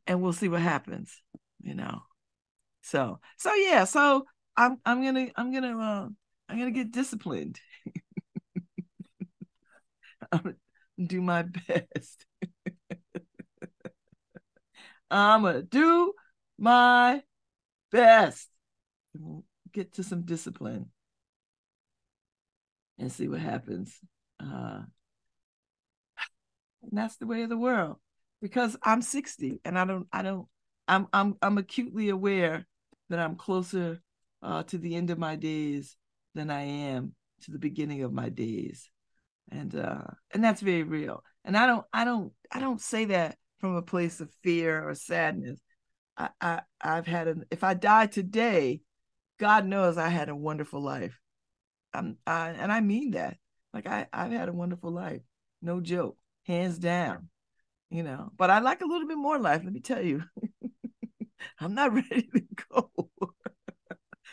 [0.08, 1.22] And we'll see what happens,
[1.62, 2.02] you know.
[2.84, 4.26] So so yeah, so
[4.58, 6.10] I'm I'm gonna I'm gonna uh
[6.50, 7.60] I'm gonna get disciplined.
[10.32, 10.56] I'm gonna
[11.08, 12.26] do my best.
[15.12, 16.14] I'm gonna do
[16.58, 17.24] my
[17.92, 18.50] best.
[19.74, 20.92] Get to some discipline
[22.98, 24.00] and see what happens.
[24.40, 24.82] Uh,
[26.84, 27.98] and that's the way of the world
[28.42, 30.48] because I'm 60 and I don't I don't
[30.88, 32.66] I'm I'm I'm acutely aware
[33.10, 34.02] that I'm closer
[34.42, 35.96] uh, to the end of my days
[36.34, 38.90] than I am to the beginning of my days.
[39.52, 41.24] And uh and that's very real.
[41.44, 44.96] And I don't I don't I don't say that from a place of fear or
[44.96, 45.60] sadness.
[46.18, 48.82] I, I I've had an if I die today,
[49.40, 51.20] God knows I had a wonderful life.
[51.94, 53.38] I'm I, and I mean that.
[53.74, 55.22] Like I I've had a wonderful life.
[55.62, 56.18] No joke.
[56.46, 57.30] Hands down.
[57.92, 60.24] You know, but I like a little bit more life, let me tell you.
[61.60, 62.90] I'm not ready to go.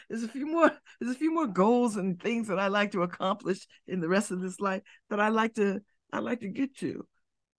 [0.09, 3.03] there's a few more there's a few more goals and things that I like to
[3.03, 5.81] accomplish in the rest of this life that I like to
[6.13, 7.07] I like to get to.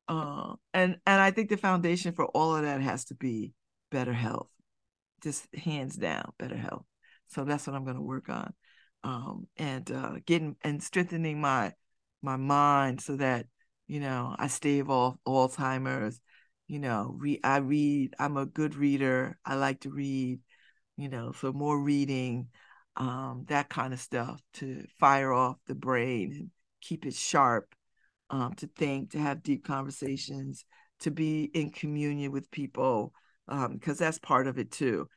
[0.07, 3.53] Uh, and and I think the foundation for all of that has to be
[3.91, 4.49] better health,
[5.21, 6.85] just hands down, better health.
[7.27, 8.53] So that's what I'm going to work on,
[9.03, 11.73] um, and uh, getting and strengthening my
[12.21, 13.45] my mind so that
[13.89, 16.21] you know I stave off Alzheimer's.
[16.69, 18.15] You know, re- I read.
[18.19, 19.39] I'm a good reader.
[19.45, 20.41] I like to read.
[20.97, 22.49] You know, so more reading,
[22.97, 27.73] um, that kind of stuff to fire off the brain and keep it sharp
[28.29, 30.65] um, to think, to have deep conversations,
[31.01, 33.13] to be in communion with people,
[33.47, 35.07] because um, that's part of it too.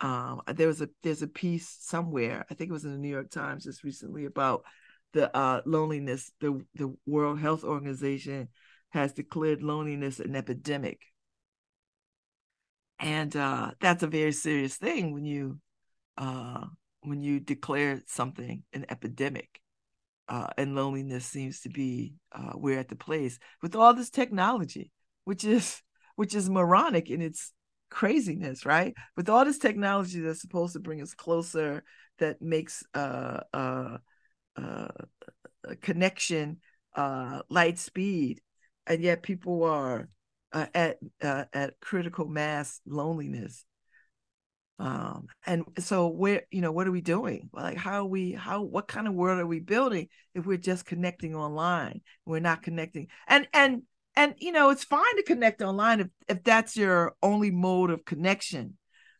[0.00, 3.08] Um, there was a there's a piece somewhere, I think it was in the New
[3.10, 4.64] York Times just recently about
[5.12, 6.30] the uh, loneliness.
[6.40, 8.48] The the World Health Organization
[8.90, 11.00] has declared loneliness an epidemic,
[12.98, 15.58] and uh, that's a very serious thing when you
[16.18, 16.66] uh,
[17.02, 19.60] when you declare something an epidemic
[20.28, 24.90] uh, and loneliness seems to be uh, we're at the place with all this technology,
[25.24, 25.82] which is
[26.16, 27.52] which is moronic in its
[27.90, 28.94] craziness, right?
[29.16, 31.82] With all this technology that's supposed to bring us closer,
[32.18, 33.96] that makes uh, uh,
[34.60, 36.58] uh, connection
[36.94, 38.40] uh, light speed,
[38.86, 40.08] and yet people are
[40.52, 43.64] uh, at uh, at critical mass loneliness.
[44.78, 47.50] Um and so where you know what are we doing?
[47.52, 50.86] Like how are we how what kind of world are we building if we're just
[50.86, 52.00] connecting online?
[52.24, 53.08] We're not connecting.
[53.28, 53.82] And and
[54.16, 58.04] and you know it's fine to connect online if if that's your only mode of
[58.04, 58.76] connection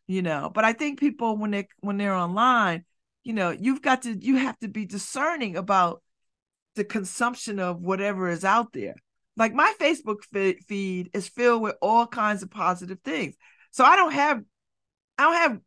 [0.07, 2.85] you know but i think people when they when they're online
[3.25, 6.03] you know you've got to you have to be discerning about
[6.77, 8.95] the consumption of whatever is out there
[9.37, 10.23] like my facebook
[10.67, 13.35] feed is filled with all kinds of positive things
[13.71, 14.41] so i don't have
[15.21, 15.61] I don't have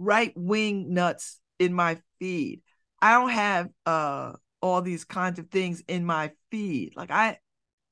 [0.00, 2.62] right wing nuts in my feed.
[3.00, 6.94] I don't have uh all these kinds of things in my feed.
[6.96, 7.38] Like I,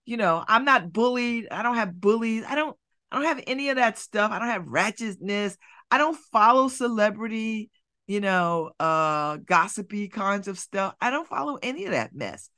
[0.06, 1.46] you know, I'm not bullied.
[1.52, 2.42] I don't have bullies.
[2.48, 2.76] I don't
[3.12, 4.32] I don't have any of that stuff.
[4.32, 5.56] I don't have ratchetness.
[5.88, 7.70] I don't follow celebrity,
[8.06, 10.94] you know, uh gossipy kinds of stuff.
[11.00, 12.50] I don't follow any of that mess.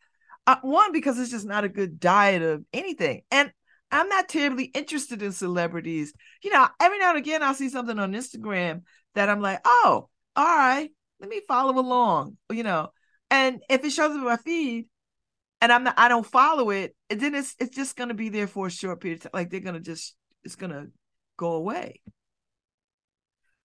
[0.47, 3.23] Uh, one because it's just not a good diet of anything.
[3.31, 3.51] And
[3.91, 6.13] I'm not terribly interested in celebrities.
[6.43, 8.83] You know, every now and again I'll see something on Instagram
[9.15, 12.91] that I'm like, oh, all right, let me follow along, you know.
[13.31, 14.87] And if it shows up in my feed
[15.61, 18.67] and I'm not I don't follow it, then it's it's just gonna be there for
[18.67, 19.31] a short period of time.
[19.35, 20.89] Like they're gonna just it's gonna
[21.37, 22.01] go away.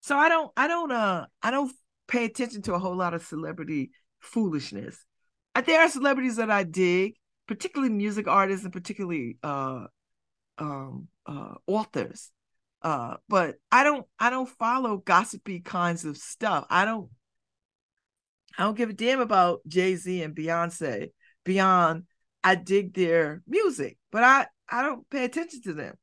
[0.01, 1.71] So I don't I don't uh I don't
[2.07, 4.97] pay attention to a whole lot of celebrity foolishness.
[5.65, 7.15] There are celebrities that I dig,
[7.47, 9.85] particularly music artists and particularly uh
[10.57, 12.31] um, uh, authors.
[12.81, 16.65] Uh, but I don't I don't follow gossipy kinds of stuff.
[16.69, 17.09] I don't
[18.57, 21.11] I don't give a damn about Jay Z and Beyonce
[21.43, 22.03] beyond
[22.43, 25.95] I dig their music, but I I don't pay attention to them.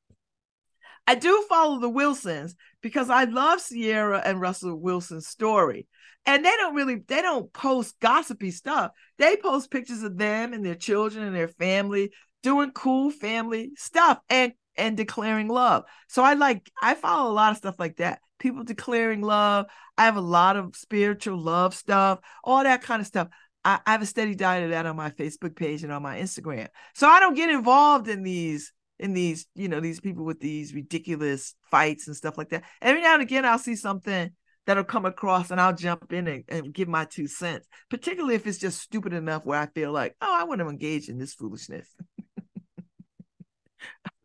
[1.09, 5.87] I do follow the Wilsons because I love Ciara and Russell Wilson's story.
[6.27, 8.91] And they don't really they don't post gossipy stuff.
[9.17, 14.19] They post pictures of them and their children and their family doing cool family stuff
[14.29, 15.85] and and declaring love.
[16.09, 18.21] So I like I follow a lot of stuff like that.
[18.39, 19.65] People declaring love.
[19.97, 23.29] I have a lot of spiritual love stuff, all that kind of stuff.
[23.65, 26.19] I, I have a steady diet of that on my Facebook page and on my
[26.19, 26.69] Instagram.
[26.95, 30.75] So I don't get involved in these in these, you know, these people with these
[30.75, 32.65] ridiculous fights and stuff like that.
[32.83, 34.31] Every now and again, I'll see something
[34.67, 38.47] that'll come across and I'll jump in and, and give my two cents, particularly if
[38.47, 41.35] it's just stupid enough where I feel like, oh, I want to engage in this
[41.35, 41.89] foolishness.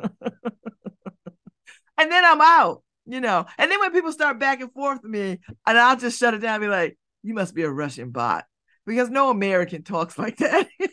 [0.02, 0.12] and
[1.98, 3.46] then I'm out, you know.
[3.58, 6.40] And then when people start back and forth with me, and I'll just shut it
[6.40, 8.44] down and be like, you must be a Russian bot
[8.86, 10.68] because no American talks like that.
[10.80, 10.90] and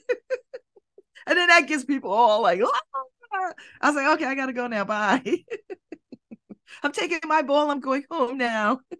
[1.26, 3.02] then that gets people all like, ah!
[3.80, 4.84] I was like, okay, I gotta go now.
[4.84, 5.22] Bye.
[6.82, 7.70] I'm taking my ball.
[7.70, 8.80] I'm going home now.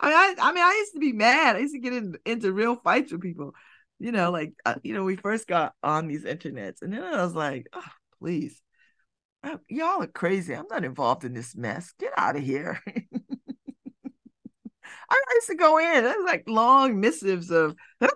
[0.00, 1.56] I mean, I, I mean, I used to be mad.
[1.56, 3.54] I used to get in, into real fights with people.
[3.98, 7.24] You know, like uh, you know, we first got on these internets, and then I
[7.24, 7.82] was like, oh,
[8.18, 8.60] please,
[9.42, 10.54] uh, y'all are crazy.
[10.54, 11.92] I'm not involved in this mess.
[11.98, 12.80] Get out of here.
[15.10, 16.04] I used to go in.
[16.04, 17.74] It was like long missives of.
[18.00, 18.08] I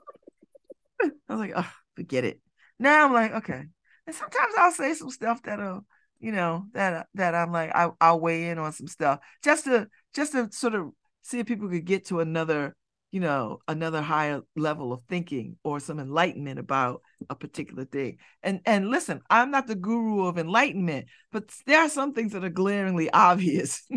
[1.28, 2.41] was like, oh, forget it.
[2.78, 3.64] Now I'm like, okay.
[4.07, 5.80] And sometimes I'll say some stuff that'll, uh,
[6.18, 9.64] you know, that uh, that I'm like, I, I'll weigh in on some stuff just
[9.64, 10.90] to just to sort of
[11.22, 12.74] see if people could get to another,
[13.11, 18.18] you know, another higher level of thinking or some enlightenment about a particular thing.
[18.42, 22.44] And and listen, I'm not the guru of enlightenment, but there are some things that
[22.44, 23.88] are glaringly obvious.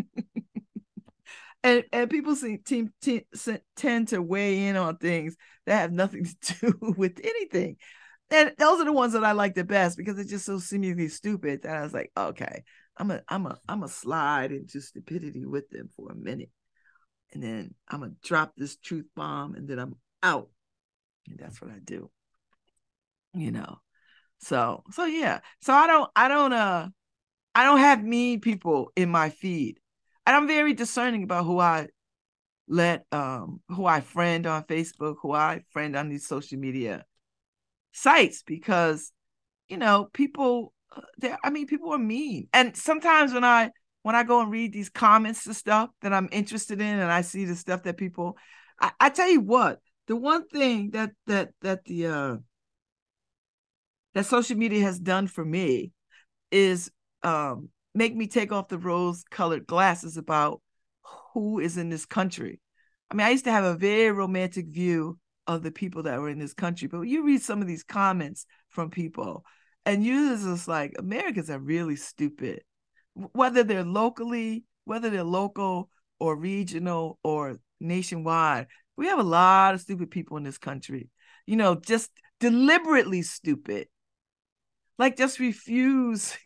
[1.62, 3.22] and and people seem team, team,
[3.76, 5.36] tend to weigh in on things
[5.66, 7.76] that have nothing to do with anything.
[8.30, 11.08] And those are the ones that I like the best because it's just so seemingly
[11.08, 12.64] stupid that I was like, okay,
[12.96, 16.50] I'm a I'm a I'm a slide into stupidity with them for a minute
[17.34, 20.48] and then I'm gonna drop this truth bomb and then I'm out.
[21.28, 22.10] And that's what I do.
[23.34, 23.78] You know.
[24.38, 25.40] So so yeah.
[25.60, 26.88] So I don't I don't uh
[27.54, 29.80] I don't have mean people in my feed.
[30.26, 31.88] And I'm very discerning about who I
[32.68, 37.04] let um who I friend on Facebook, who I friend on these social media
[37.94, 39.12] sites because
[39.68, 42.48] you know, people uh, I mean people are mean.
[42.52, 43.70] And sometimes when I
[44.02, 47.22] when I go and read these comments and stuff that I'm interested in, and I
[47.22, 48.36] see the stuff that people,
[48.80, 52.36] I, I tell you what, the one thing that that that the uh,
[54.14, 55.92] that social media has done for me
[56.50, 56.90] is
[57.22, 60.60] um, make me take off the rose-colored glasses about
[61.32, 62.60] who is in this country.
[63.10, 66.28] I mean, I used to have a very romantic view of the people that were
[66.28, 69.44] in this country, but you read some of these comments from people,
[69.86, 72.62] and you're just like, Americans are really stupid
[73.14, 75.88] whether they're locally, whether they're local
[76.18, 78.66] or regional or nationwide.
[78.96, 81.08] We have a lot of stupid people in this country,
[81.46, 83.88] you know, just deliberately stupid.
[84.98, 86.36] Like, just refuse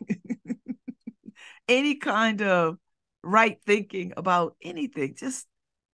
[1.67, 2.77] any kind of
[3.23, 5.15] right thinking about anything.
[5.15, 5.45] Just,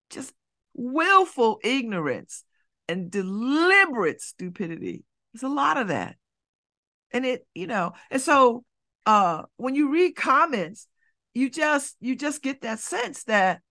[0.10, 0.34] just
[0.74, 2.46] willful ignorance
[2.88, 5.04] and deliberate stupidity.
[5.34, 6.16] There's a lot of that.
[7.12, 8.64] And it, you know, and so
[9.06, 10.88] uh when you read comments
[11.36, 13.62] you just you just get that sense that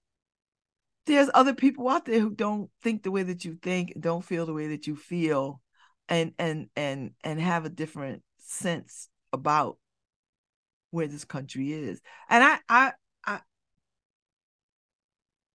[1.06, 4.46] there's other people out there who don't think the way that you think don't feel
[4.46, 5.60] the way that you feel
[6.08, 9.78] and and and and have a different sense about
[10.90, 12.92] where this country is and i i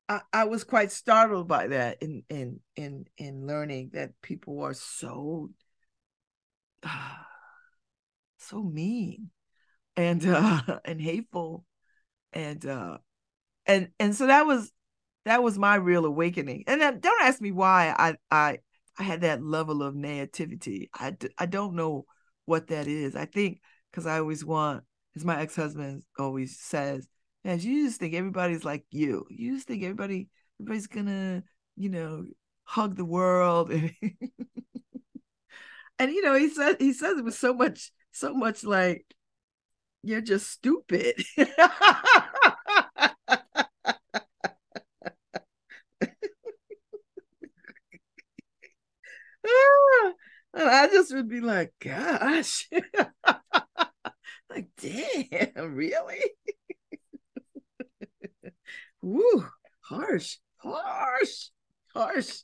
[0.09, 4.73] i I, was quite startled by that in in in in learning that people are
[4.73, 5.51] so
[8.37, 9.29] so mean
[9.95, 11.65] and uh and hateful
[12.33, 12.97] and uh
[13.65, 14.71] and and so that was
[15.25, 16.63] that was my real awakening.
[16.65, 18.57] And don't ask me why i i
[18.97, 20.89] i had that level of naivety.
[20.93, 22.05] I i don't know
[22.45, 23.15] what that is.
[23.15, 24.83] I think because i always want
[25.15, 27.07] as my ex-husband always says
[27.43, 30.29] yeah you just think everybody's like you you just think everybody
[30.59, 31.43] everybody's gonna
[31.75, 32.25] you know
[32.63, 33.91] hug the world and,
[35.99, 39.05] you know he said he says it with so much so much like
[40.03, 41.21] you're just stupid.
[50.55, 52.67] I just would be like, gosh,
[54.49, 56.19] like, damn, really?
[59.09, 59.45] Woo,
[59.81, 61.49] harsh, harsh,
[61.95, 62.41] harsh.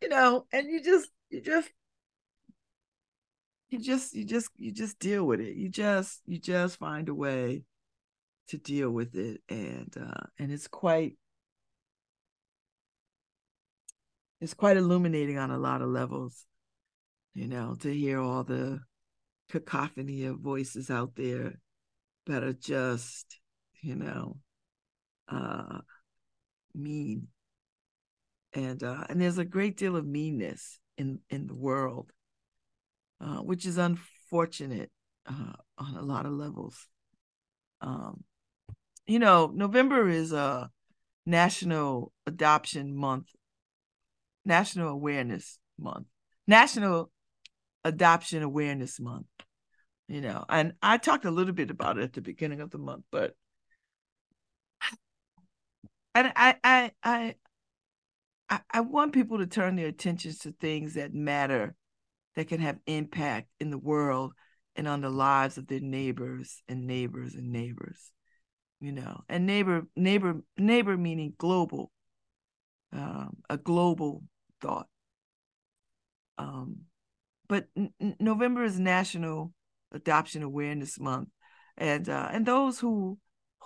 [0.00, 1.68] You know, and you just, you just
[3.68, 7.14] you just you just you just deal with it you just you just find a
[7.14, 7.64] way
[8.48, 11.16] to deal with it and uh and it's quite
[14.42, 16.44] it's quite illuminating on a lot of levels
[17.32, 18.78] you know to hear all the
[19.48, 21.54] cacophony of voices out there
[22.26, 23.38] that are just
[23.80, 24.36] you know
[25.32, 25.78] uh
[26.74, 27.28] mean
[28.54, 32.12] and uh and there's a great deal of meanness in in the world
[33.22, 34.90] uh, which is unfortunate
[35.26, 36.88] uh, on a lot of levels.
[37.80, 38.24] Um,
[39.06, 40.70] you know, November is a
[41.24, 43.28] National Adoption Month,
[44.44, 46.06] National Awareness Month,
[46.46, 47.10] National
[47.84, 49.26] Adoption Awareness Month.
[50.08, 52.78] You know, and I talked a little bit about it at the beginning of the
[52.78, 53.34] month, but
[56.14, 57.34] and I I I
[58.48, 61.74] I, I want people to turn their attentions to things that matter,
[62.36, 64.32] that can have impact in the world
[64.76, 68.12] and on the lives of their neighbors and neighbors and neighbors
[68.82, 71.90] you know and neighbor neighbor neighbor meaning global
[72.92, 74.22] um, a global
[74.60, 74.88] thought.
[76.36, 76.82] Um,
[77.48, 79.52] but n- november is national
[79.92, 81.28] adoption awareness month
[81.76, 83.18] and uh, and those who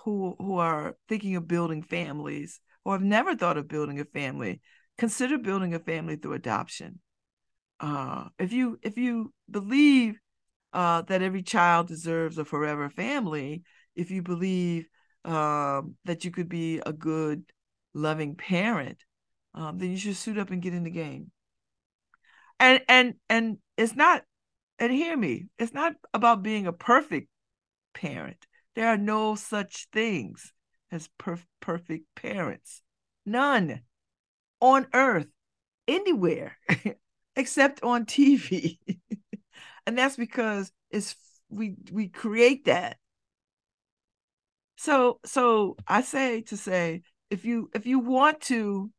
[0.07, 4.61] who who are thinking of building families or have never thought of building a family
[4.97, 6.99] consider building a family through adoption
[7.79, 10.19] uh, if you if you believe
[10.73, 13.63] uh, that every child deserves a forever family,
[13.95, 14.87] if you believe
[15.25, 17.43] um, that you could be a good,
[17.93, 19.03] loving parent,
[19.53, 21.31] um, then you should suit up and get in the game.
[22.59, 24.23] And and and it's not,
[24.79, 27.29] and hear me, it's not about being a perfect
[27.93, 28.45] parent.
[28.77, 30.53] There are no such things
[30.91, 32.83] as perf- perfect parents.
[33.25, 33.81] None.
[34.61, 35.29] On earth,
[35.87, 36.59] anywhere,
[37.35, 38.79] except on TV.
[39.87, 41.15] and that's because it's
[41.49, 42.97] we we create that.
[44.75, 47.01] So so i say to say
[47.31, 48.91] if you if you want to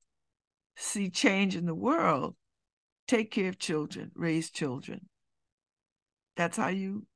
[0.74, 2.34] see change in the world
[3.06, 4.10] take care of children.
[4.16, 5.08] Raise children.
[6.34, 7.06] That's how you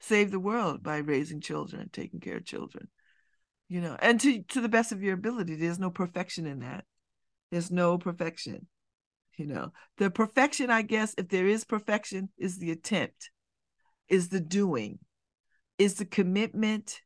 [0.00, 2.88] save the world by raising children taking care of children
[3.68, 6.84] you know and to to the best of your ability there's no perfection in that
[7.50, 8.66] there's no perfection
[9.36, 13.30] you know the perfection i guess if there is perfection is the attempt
[14.08, 14.98] is the doing
[15.78, 17.00] is the commitment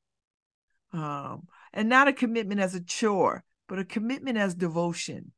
[0.94, 5.32] um, and not a commitment as a chore, but a commitment as devotion.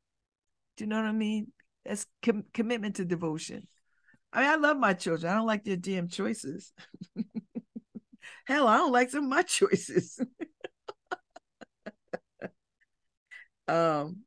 [0.77, 1.51] Do you know what I mean?
[1.85, 3.67] As com- commitment to devotion.
[4.31, 5.31] I mean, I love my children.
[5.31, 6.71] I don't like their damn choices.
[8.47, 10.19] Hell, I don't like some of my choices.
[13.67, 14.23] um,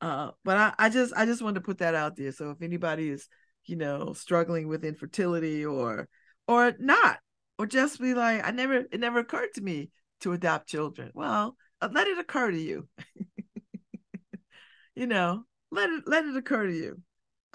[0.00, 2.32] uh, but I, I just I just wanted to put that out there.
[2.32, 3.28] So if anybody is,
[3.64, 6.08] you know, struggling with infertility or
[6.48, 7.18] or not,
[7.58, 9.90] or just be like, I never, it never occurred to me
[10.20, 11.10] to adopt children.
[11.14, 12.88] Well, uh, let it occur to you.
[14.94, 17.02] you know, let it let it occur to you.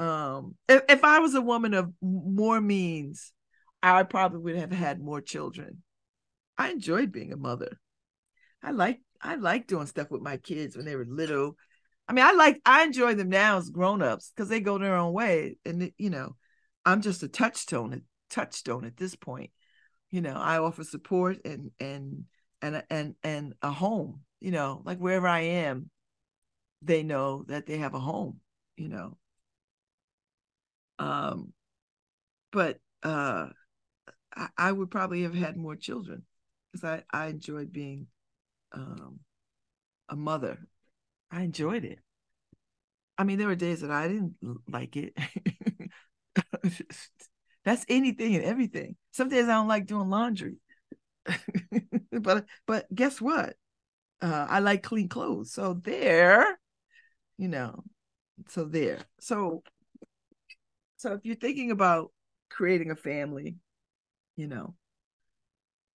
[0.04, 3.34] Um, if, if I was a woman of more means,
[3.84, 5.84] I probably would have had more children.
[6.58, 7.80] I enjoyed being a mother.
[8.62, 11.56] I like I like doing stuff with my kids when they were little.
[12.08, 15.14] I mean, I like I enjoy them now as grown-ups because they go their own
[15.14, 15.58] way.
[15.66, 16.36] And you know,
[16.86, 19.52] I'm just a touchstone, a touchstone at this point
[20.12, 22.26] you know i offer support and and
[22.62, 25.90] and and and a home you know like wherever i am
[26.82, 28.40] they know that they have a home
[28.76, 29.18] you know
[31.00, 31.54] um
[32.52, 33.48] but uh
[34.58, 36.24] i, would probably have had more children
[36.72, 38.08] because i i enjoyed being
[38.74, 39.20] um
[40.10, 40.58] a mother
[41.32, 42.00] i enjoyed it
[43.18, 44.36] i mean there were days that i didn't
[44.68, 45.14] like it
[47.64, 48.96] That's anything and everything.
[49.12, 50.58] Some days I don't like doing laundry.
[52.12, 53.56] but but guess what?
[54.22, 55.52] Uh, I like clean clothes.
[55.52, 56.60] So there,
[57.38, 57.84] you know,
[58.50, 59.00] so there.
[59.20, 59.64] So
[60.98, 62.12] so if you're thinking about
[62.50, 63.58] creating a family,
[64.42, 64.76] you know,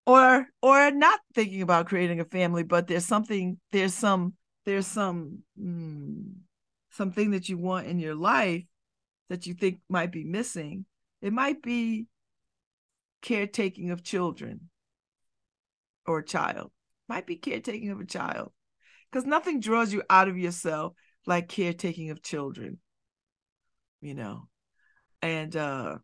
[0.07, 4.35] or or not thinking about creating a family, but there's something, there's some,
[4.65, 6.33] there's some mm,
[6.91, 8.65] something that you want in your life
[9.29, 10.87] that you think might be missing
[11.23, 12.07] it might be
[13.23, 14.69] caretaking of children
[16.07, 16.71] or a child.
[17.09, 18.53] Might be caretaking of a child.
[19.11, 20.93] Because nothing draws you out of yourself
[21.27, 22.79] like caretaking of children.
[24.01, 24.49] You know.
[25.23, 25.99] And uh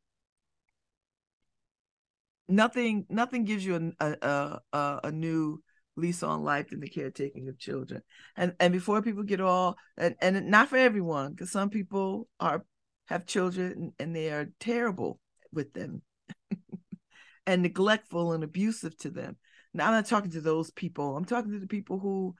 [2.54, 5.62] nothing nothing gives you a a a, a new
[5.96, 8.02] lease on life than the caretaking of children.
[8.36, 12.64] And and before people get all and, and not for everyone, because some people are
[13.06, 15.20] have children and they are terrible
[15.52, 16.02] with them
[17.46, 19.36] and neglectful and abusive to them.
[19.74, 21.16] Now I'm not talking to those people.
[21.16, 22.34] I'm talking to the people who,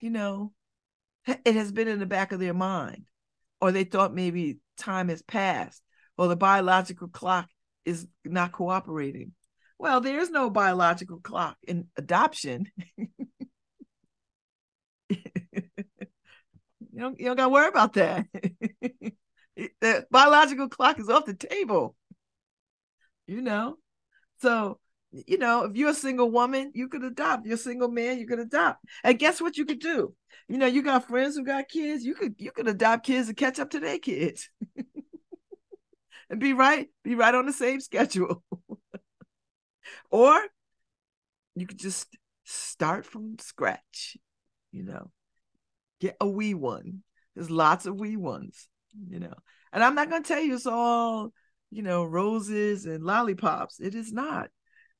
[0.00, 0.52] you know,
[1.26, 3.04] it has been in the back of their mind,
[3.60, 5.82] or they thought maybe time has passed,
[6.16, 7.48] or the biological clock
[7.84, 9.32] is not cooperating.
[9.78, 12.66] Well, there is no biological clock in adoption.
[12.96, 13.08] you
[16.96, 18.26] don't, you don't got to worry about that.
[19.80, 21.94] the biological clock is off the table.
[23.26, 23.76] You know,
[24.40, 24.80] So,
[25.12, 27.46] you know, if you're a single woman, you could adopt.
[27.46, 28.84] You're a single man, you could adopt.
[29.04, 30.14] And guess what you could do?
[30.48, 33.36] You know, you got friends who got kids, you could you could adopt kids and
[33.38, 34.50] catch up to their kids.
[36.30, 38.42] and be right, be right on the same schedule.
[40.10, 40.40] Or
[41.54, 44.16] you could just start from scratch,
[44.72, 45.10] you know.
[46.00, 47.02] Get a wee one.
[47.34, 48.68] There's lots of wee ones,
[49.08, 49.34] you know.
[49.72, 51.32] And I'm not gonna tell you it's all
[51.70, 53.80] you know, roses and lollipops.
[53.80, 54.50] It is not.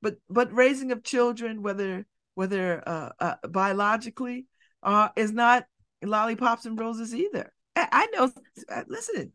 [0.03, 4.47] But but raising of children, whether whether uh, uh, biologically,
[4.83, 5.65] uh, is not
[6.05, 7.53] lollipops and roses either.
[7.75, 8.31] I, I know.
[8.69, 9.33] Uh, listen,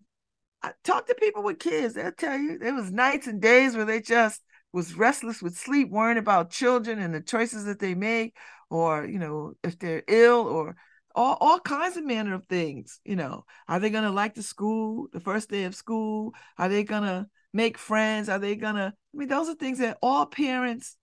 [0.62, 1.96] I talk to people with kids.
[1.96, 4.42] They'll tell you there was nights and days where they just
[4.74, 8.38] was restless with sleep, worrying about children and the choices that they make,
[8.70, 10.76] or you know, if they're ill or
[11.16, 13.46] all, all kinds of manner of things you know.
[13.68, 16.34] Are they to like the school the first day of school?
[16.58, 18.30] Are they to make friends?
[18.30, 20.96] Are they to i mean those are things that all parents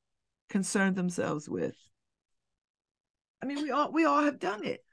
[0.49, 1.77] concern themselves with.
[3.43, 4.85] I mean we all we all have done it.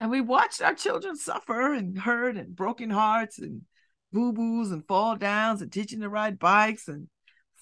[0.00, 3.62] And we watched our children suffer and hurt and broken hearts and
[4.12, 7.08] boo-boos and fall downs and teaching to ride bikes and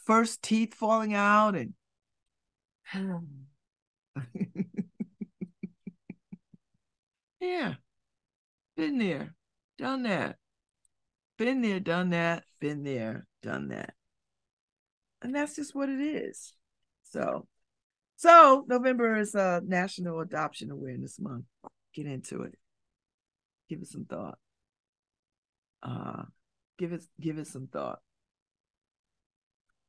[0.05, 1.75] first teeth falling out and
[7.45, 7.75] Yeah.
[8.77, 9.35] Been there,
[9.77, 10.37] done that.
[11.37, 12.45] Been there, done that.
[12.59, 13.95] Been there, done that.
[15.21, 16.55] And that's just what it is.
[17.05, 17.47] So,
[18.17, 21.45] so November is uh National Adoption Awareness Month.
[21.95, 22.55] Get into it.
[23.69, 24.39] Give it some thought.
[25.85, 26.25] Uh
[26.79, 28.01] give it give it some thought.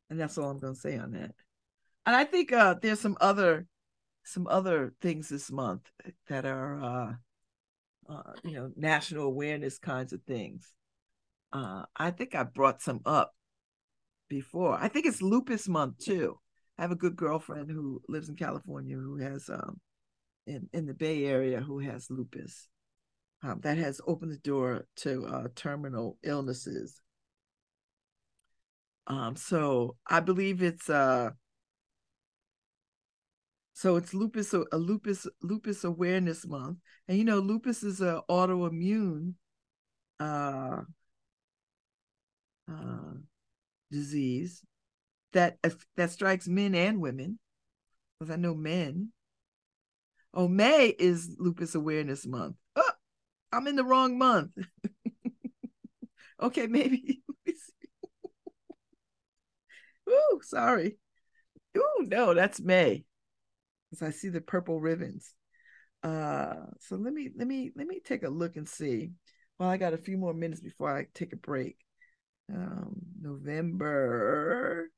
[0.09, 1.31] And that's all I'm gonna say on that.
[2.05, 3.65] And I think uh there's some other
[4.23, 5.89] some other things this month
[6.27, 7.13] that are uh
[8.07, 10.71] uh, you know, national awareness kinds of things.
[11.51, 13.33] Uh, I think I brought some up
[14.29, 14.77] before.
[14.79, 16.39] I think it's lupus month too.
[16.77, 19.79] I have a good girlfriend who lives in California who has um
[20.45, 22.67] in, in the Bay Area who has lupus.
[23.43, 26.99] Um, that has opened the door to uh, terminal illnesses.
[29.07, 31.29] Um, so I believe it's uh
[33.73, 36.77] so it's lupus a lupus lupus awareness month,
[37.07, 39.33] and you know lupus is an autoimmune
[40.19, 40.81] uh,
[42.71, 43.13] uh,
[43.91, 44.63] disease
[45.33, 45.57] that
[45.97, 47.37] that strikes men and women.
[48.17, 49.11] Because I know men.
[50.33, 52.55] Oh, May is lupus awareness month.
[53.55, 54.51] I'm in the wrong month.
[56.41, 57.21] okay, maybe.
[60.09, 60.97] Ooh, sorry.
[61.77, 63.05] Ooh, no, that's May
[63.89, 65.33] because I see the purple ribbons.
[66.03, 69.11] Uh, so let me let me let me take a look and see.
[69.57, 71.77] Well, I got a few more minutes before I take a break.
[72.53, 74.89] Um, November.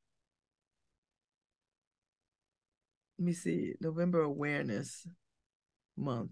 [3.20, 3.74] Let me see.
[3.80, 5.08] November Awareness
[5.97, 6.32] Month.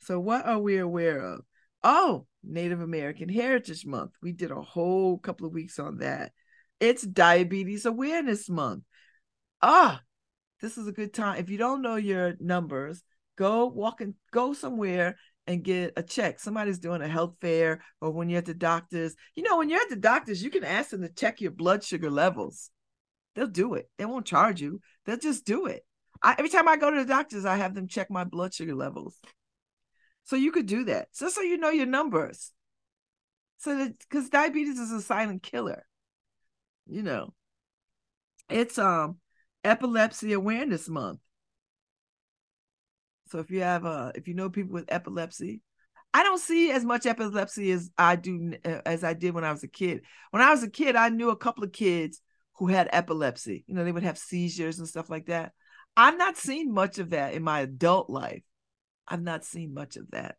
[0.00, 1.44] So what are we aware of?
[1.82, 4.12] Oh, Native American Heritage Month.
[4.22, 6.32] We did a whole couple of weeks on that.
[6.78, 8.84] It's Diabetes Awareness Month.
[9.62, 10.02] Ah,
[10.60, 11.38] this is a good time.
[11.38, 13.02] If you don't know your numbers,
[13.36, 15.16] go walk and go somewhere
[15.46, 16.38] and get a check.
[16.38, 19.14] Somebody's doing a health fair or when you're at the doctor's.
[19.34, 21.82] You know, when you're at the doctor's, you can ask them to check your blood
[21.82, 22.70] sugar levels.
[23.34, 23.88] They'll do it.
[23.96, 24.80] They won't charge you.
[25.06, 25.84] They'll just do it.
[26.22, 28.74] I, every time I go to the doctor's, I have them check my blood sugar
[28.74, 29.18] levels.
[30.30, 31.08] So you could do that.
[31.12, 32.52] Just so you know your numbers.
[33.58, 35.84] So that because diabetes is a silent killer.
[36.86, 37.34] You know.
[38.48, 39.16] It's um
[39.64, 41.18] Epilepsy Awareness Month.
[43.26, 45.62] So if you have uh if you know people with epilepsy,
[46.14, 49.50] I don't see as much epilepsy as I do uh, as I did when I
[49.50, 50.02] was a kid.
[50.30, 52.22] When I was a kid, I knew a couple of kids
[52.58, 53.64] who had epilepsy.
[53.66, 55.54] You know, they would have seizures and stuff like that.
[55.96, 58.44] I've not seen much of that in my adult life.
[59.06, 60.36] I've not seen much of that.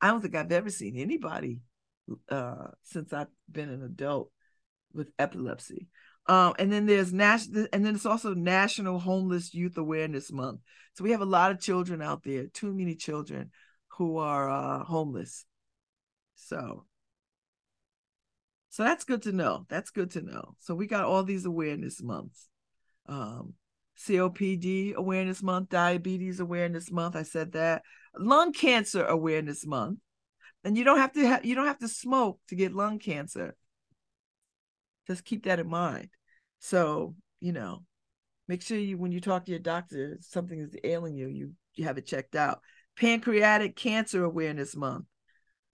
[0.00, 1.60] I don't think I've ever seen anybody
[2.28, 4.30] uh, since I've been an adult
[4.92, 5.88] with epilepsy.
[6.28, 10.60] Um, and then there's national, and then it's also National Homeless Youth Awareness Month.
[10.94, 13.50] So we have a lot of children out there, too many children
[13.88, 15.44] who are uh, homeless.
[16.34, 16.84] So,
[18.70, 19.66] so that's good to know.
[19.68, 20.56] That's good to know.
[20.60, 22.48] So we got all these awareness months.
[23.06, 23.54] Um,
[23.96, 27.16] COPD Awareness Month, Diabetes Awareness Month.
[27.16, 27.82] I said that.
[28.18, 29.98] Lung Cancer Awareness Month,
[30.64, 33.54] and you don't have to ha- you don't have to smoke to get lung cancer.
[35.06, 36.08] Just keep that in mind.
[36.58, 37.84] So, you know,
[38.48, 41.84] make sure you when you talk to your doctor, something is ailing you, you you
[41.84, 42.60] have it checked out.
[42.96, 45.04] Pancreatic Cancer Awareness Month.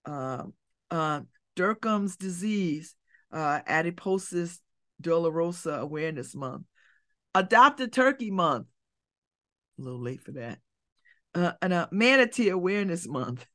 [0.05, 0.53] Um,
[0.91, 1.21] uh,
[1.55, 2.95] Dercum's disease,
[3.31, 4.59] uh, adiposis
[5.01, 6.65] Dolorosa Awareness Month,
[7.35, 8.67] Adopted Turkey Month.
[9.79, 10.59] A little late for that.
[11.35, 13.45] Uh, and a Manatee Awareness Month.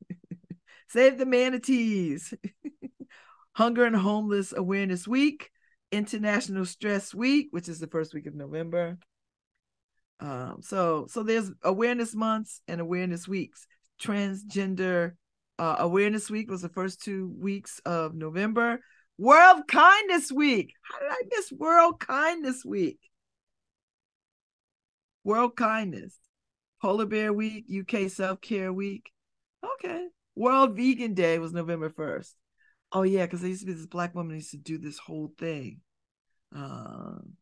[0.89, 2.33] Save the manatees.
[3.53, 5.51] Hunger and Homeless Awareness Week,
[5.91, 8.97] International Stress Week, which is the first week of November.
[10.21, 13.67] Um, so so there's awareness months and awareness weeks.
[14.01, 15.13] Transgender
[15.57, 18.79] uh, Awareness Week was the first two weeks of November.
[19.17, 20.73] World Kindness Week.
[20.81, 22.99] How did I miss World Kindness Week?
[25.23, 26.17] World Kindness.
[26.81, 29.11] Polar Bear Week, UK Self Care Week.
[29.75, 30.07] Okay.
[30.35, 32.33] World Vegan Day was November 1st.
[32.91, 35.33] Oh, yeah, because there used to be this black woman used to do this whole
[35.37, 35.81] thing.
[36.55, 37.33] Um,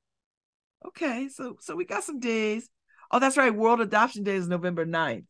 [0.86, 2.70] okay, so so we got some days.
[3.12, 3.56] Oh, that's right.
[3.56, 5.26] World Adoption Day is November 9th.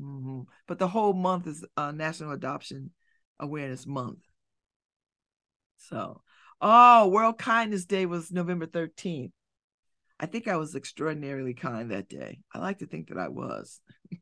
[0.00, 0.40] Mm-hmm.
[0.66, 2.90] But the whole month is uh, National Adoption
[3.38, 4.18] Awareness Month.
[5.78, 6.22] So,
[6.60, 9.32] oh, World Kindness Day was November 13th.
[10.22, 12.38] I think I was extraordinarily kind that day.
[12.54, 13.80] I like to think that I was.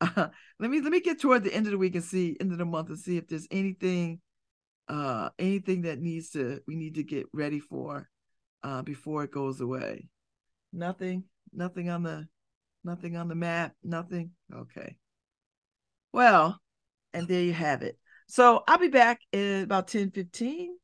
[0.00, 2.50] uh, let me let me get toward the end of the week and see end
[2.50, 4.20] of the month and see if there's anything
[4.88, 8.10] uh anything that needs to we need to get ready for
[8.64, 10.08] uh before it goes away.
[10.72, 12.26] Nothing, nothing on the
[12.82, 14.32] nothing on the map, nothing.
[14.52, 14.96] Okay.
[16.12, 16.60] Well,
[17.12, 17.96] and there you have it.
[18.26, 20.76] So I'll be back in about 10 15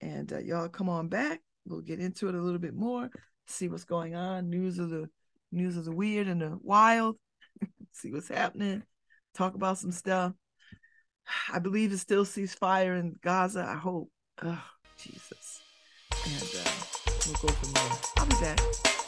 [0.00, 1.42] and uh, y'all come on back.
[1.66, 3.10] We'll get into it a little bit more,
[3.46, 5.08] see what's going on, news of the
[5.50, 7.16] news of the weird and the wild,
[7.92, 8.82] see what's happening,
[9.34, 10.32] talk about some stuff.
[11.52, 13.64] I believe it still ceasefire in Gaza.
[13.64, 14.10] I hope.
[14.42, 14.62] Oh,
[14.98, 15.62] Jesus.
[16.24, 16.70] And uh,
[17.26, 17.98] we'll go from there.
[18.16, 19.01] I'll be back.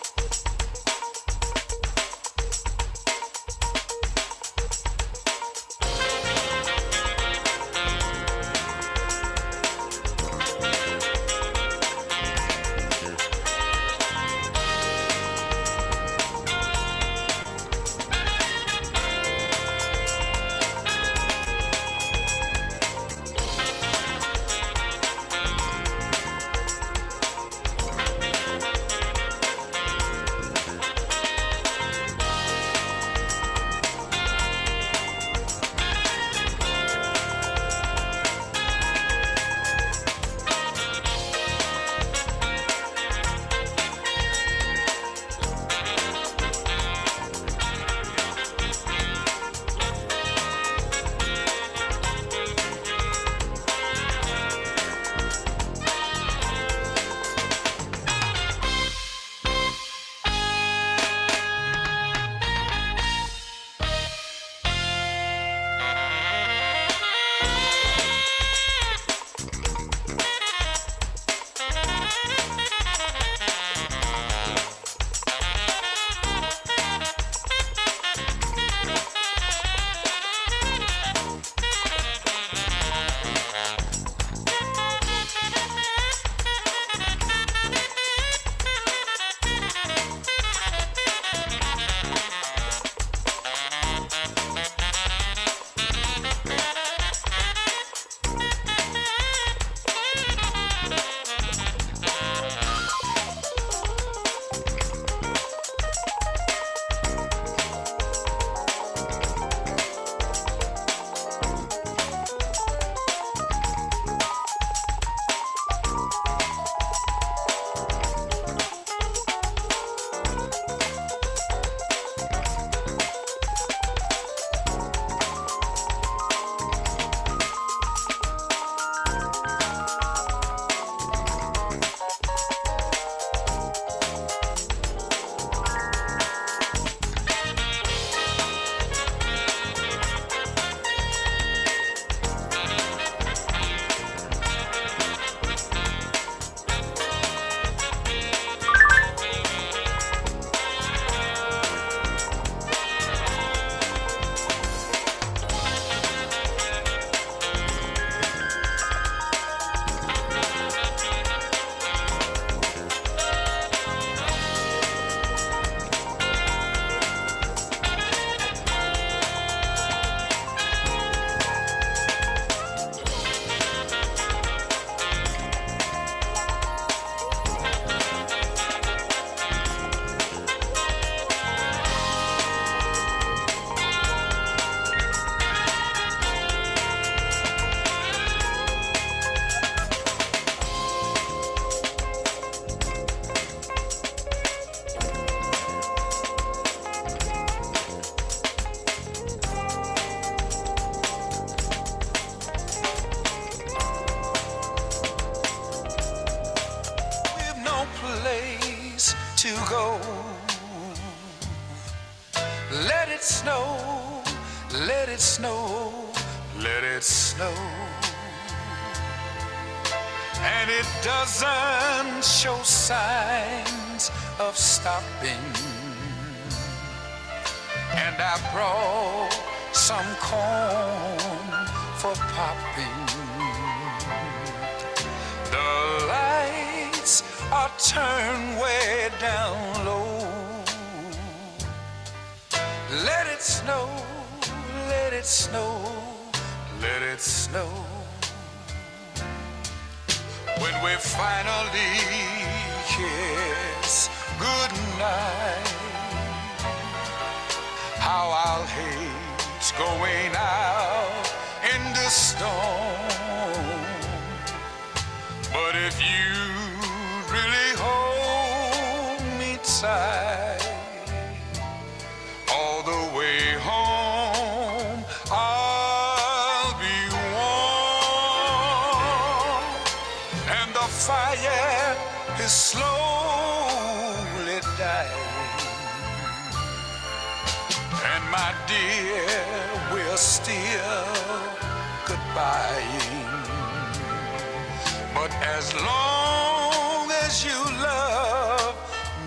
[295.25, 298.77] But as long as you love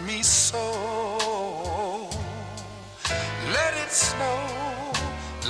[0.06, 0.62] me so,
[3.52, 4.94] let it snow,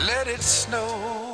[0.06, 1.27] let it snow.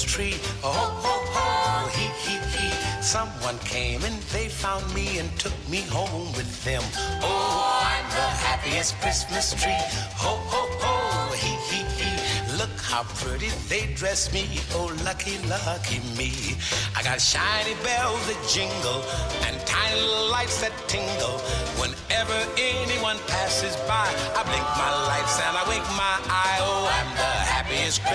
[0.00, 0.52] Christmas tree.
[0.64, 3.02] Oh, oh, oh, he, he, he.
[3.02, 6.82] Someone came and they found me and took me home with them.
[7.22, 9.82] Oh, I'm the happiest Christmas tree.
[10.16, 12.56] Ho, ho, ho, he, he, he.
[12.56, 14.46] Look how pretty they dress me.
[14.72, 16.56] Oh, lucky, lucky me.
[16.96, 19.04] I got shiny bells that jingle
[19.46, 21.40] and tiny lights that tingle.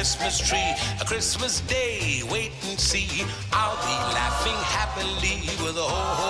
[0.05, 0.75] Christmas tree.
[1.01, 3.25] A Christmas day, wait and see.
[3.51, 6.24] I'll be laughing happily with a ho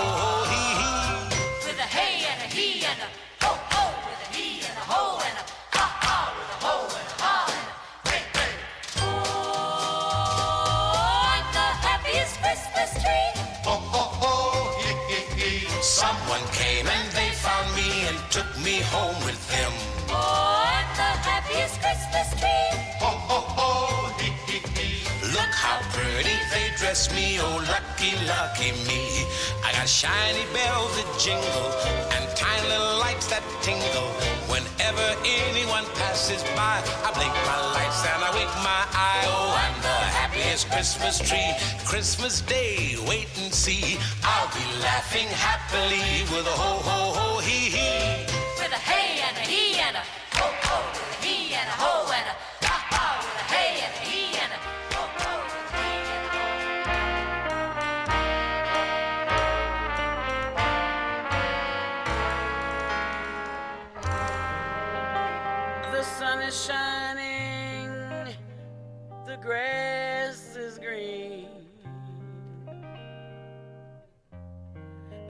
[27.16, 29.26] me, oh lucky, lucky me.
[29.63, 31.70] I got shiny bells that jingle
[32.13, 34.11] and tiny lights that tingle.
[34.51, 39.24] Whenever anyone passes by, I blink my lights and I wink my eye.
[39.32, 41.51] Oh, I'm the happiest Christmas tree.
[41.86, 43.97] Christmas Day, wait and see.
[44.24, 48.28] I'll be laughing happily with a ho ho ho hee hee.
[48.59, 50.03] With a hey and a he and a
[50.36, 50.78] ho ho.
[51.24, 52.36] He and a ho and a
[52.68, 53.05] ha ha.
[53.24, 54.35] With a hey and a he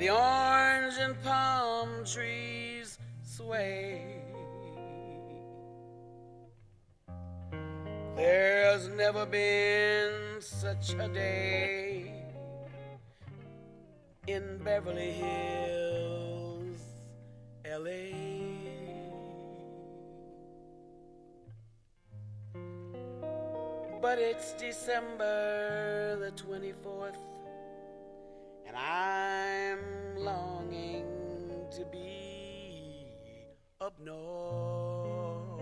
[0.05, 4.21] The orange and palm trees sway.
[8.15, 12.13] There's never been such a day
[14.27, 16.81] in Beverly Hills,
[17.67, 18.13] LA.
[23.99, 27.17] But it's December the 24th,
[28.75, 31.05] and I'm longing
[31.71, 33.07] to be
[33.81, 35.55] up north.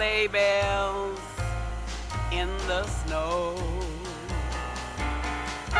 [0.00, 1.20] Sleigh bells
[2.32, 3.54] in the snow.
[5.74, 5.76] Oh,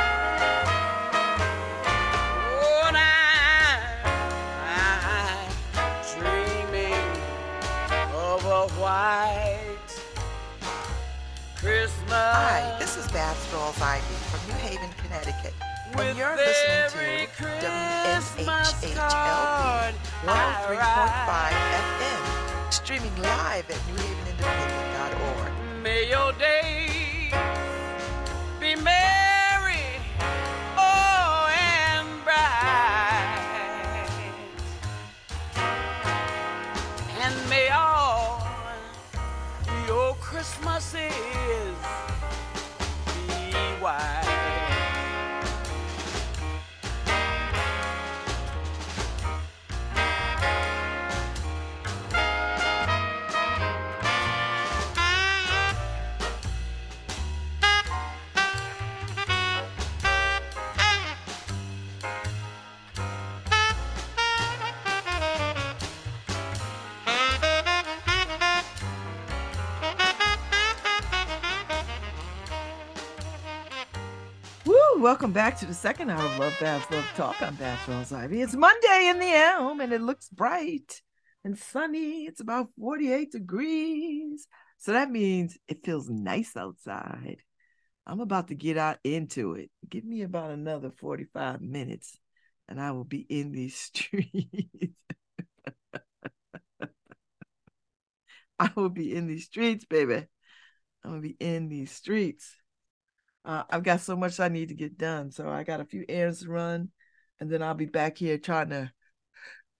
[2.84, 3.80] and I,
[4.68, 5.48] I'm
[6.20, 6.92] dreaming
[8.14, 9.88] of a white
[11.56, 12.12] Christmas.
[12.12, 15.54] Hi, this is Babs Rawls Ivy from New Haven, Connecticut.
[15.96, 16.90] With you're listening
[18.44, 18.50] to
[18.96, 19.94] card
[20.26, 25.52] 103.5 FM, streaming live at newhavenindependent.org.
[25.82, 27.30] May your day
[28.60, 29.84] be merry,
[30.78, 33.40] oh, and bright.
[37.18, 38.46] And may all
[39.88, 41.39] your Christmases
[74.98, 77.40] Welcome back to the second hour of Love Babs Love Talk.
[77.40, 78.42] I'm Babz Ivy.
[78.42, 81.00] It's Monday in the Elm and it looks bright
[81.42, 82.26] and sunny.
[82.26, 84.46] It's about 48 degrees.
[84.78, 87.38] So that means it feels nice outside.
[88.06, 89.70] I'm about to get out into it.
[89.88, 92.18] Give me about another 45 minutes
[92.68, 94.94] and I will be in these streets.
[98.58, 100.26] I will be in these streets, baby.
[101.04, 102.54] I'm gonna be in these streets.
[103.44, 106.04] Uh, I've got so much I need to get done, so I got a few
[106.08, 106.90] errands to run,
[107.40, 108.92] and then I'll be back here trying to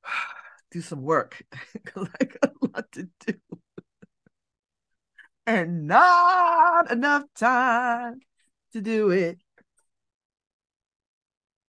[0.70, 1.42] do some work
[1.72, 3.34] because I got a lot to do,
[5.46, 8.20] and not enough time
[8.72, 9.38] to do it.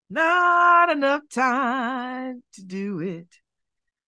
[0.10, 3.28] Not enough time to do it.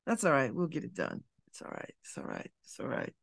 [0.06, 0.54] That's all right.
[0.54, 1.24] We'll get it done.
[1.48, 1.94] It's all right.
[2.02, 2.52] It's all right.
[2.64, 3.14] It's all right.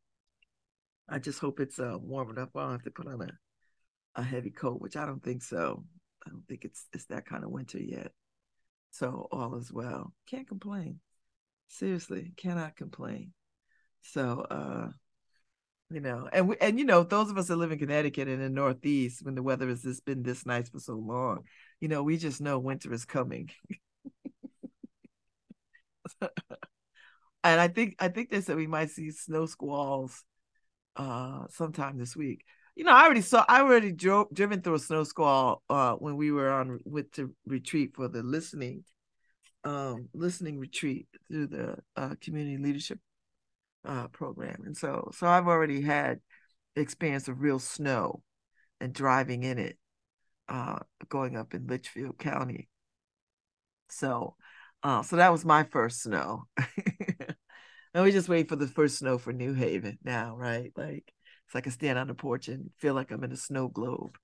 [1.09, 2.49] I just hope it's uh, warm enough.
[2.55, 3.27] I don't have to put on a,
[4.15, 5.83] a heavy coat, which I don't think so.
[6.25, 8.11] I don't think it's it's that kind of winter yet.
[8.91, 10.13] So all is well.
[10.27, 10.99] Can't complain.
[11.67, 13.33] Seriously, cannot complain.
[14.01, 14.89] So uh
[15.91, 18.41] you know, and we, and you know, those of us that live in Connecticut and
[18.41, 21.45] in the Northeast, when the weather has just been this nice for so long,
[21.79, 23.49] you know, we just know winter is coming.
[26.21, 26.29] and
[27.43, 30.23] I think I think they said we might see snow squalls
[30.95, 32.43] uh sometime this week.
[32.79, 36.15] You know, I already saw I already drove driven through a snow squall uh when
[36.15, 38.85] we were on with to retreat for the listening
[39.65, 42.99] um listening retreat through the uh community leadership
[43.83, 44.61] uh program.
[44.65, 46.21] And so so I've already had
[46.77, 48.23] experience of real snow
[48.79, 49.77] and driving in it
[50.47, 50.79] uh
[51.09, 52.69] going up in Litchfield County.
[53.89, 54.37] So
[54.83, 56.45] uh so that was my first snow.
[57.93, 60.71] and we just wait for the first snow for New Haven now, right?
[60.77, 61.11] Like
[61.49, 64.19] it's like I stand on the porch and feel like I'm in a snow globe.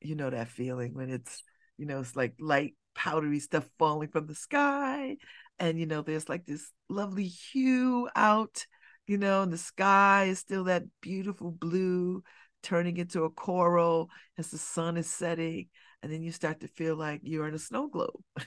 [0.00, 1.44] You know that feeling when it's,
[1.76, 5.18] you know, it's like light powdery stuff falling from the sky.
[5.58, 8.64] And you know, there's like this lovely hue out,
[9.06, 12.24] you know, and the sky is still that beautiful blue
[12.62, 14.08] turning into a coral
[14.38, 15.68] as the sun is setting.
[16.02, 18.22] And then you start to feel like you're in a snow globe.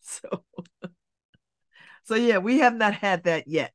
[0.00, 0.44] so
[2.04, 3.72] so yeah, we have not had that yet.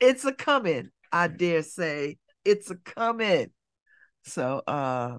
[0.00, 2.18] It's a coming, I dare say.
[2.44, 3.50] It's a coming.
[4.24, 5.18] So uh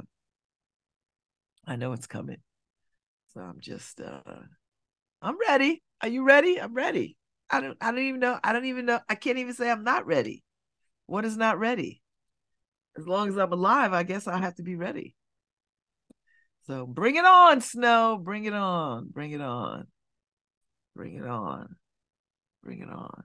[1.66, 2.38] I know it's coming.
[3.34, 4.22] So I'm just uh
[5.22, 5.84] I'm ready.
[6.02, 6.62] Are you ready?
[6.62, 7.18] I'm ready.
[7.50, 8.40] I don't I don't even know.
[8.44, 9.00] I don't even know.
[9.10, 10.44] I can't even say I'm not ready.
[11.08, 12.02] What is not ready?
[12.98, 15.16] As long as I'm alive, I guess I have to be ready.
[16.68, 18.20] So bring it on, snow.
[18.22, 19.08] Bring it on.
[19.10, 19.88] Bring it on.
[20.96, 21.76] Bring it on.
[22.64, 23.24] Bring it on.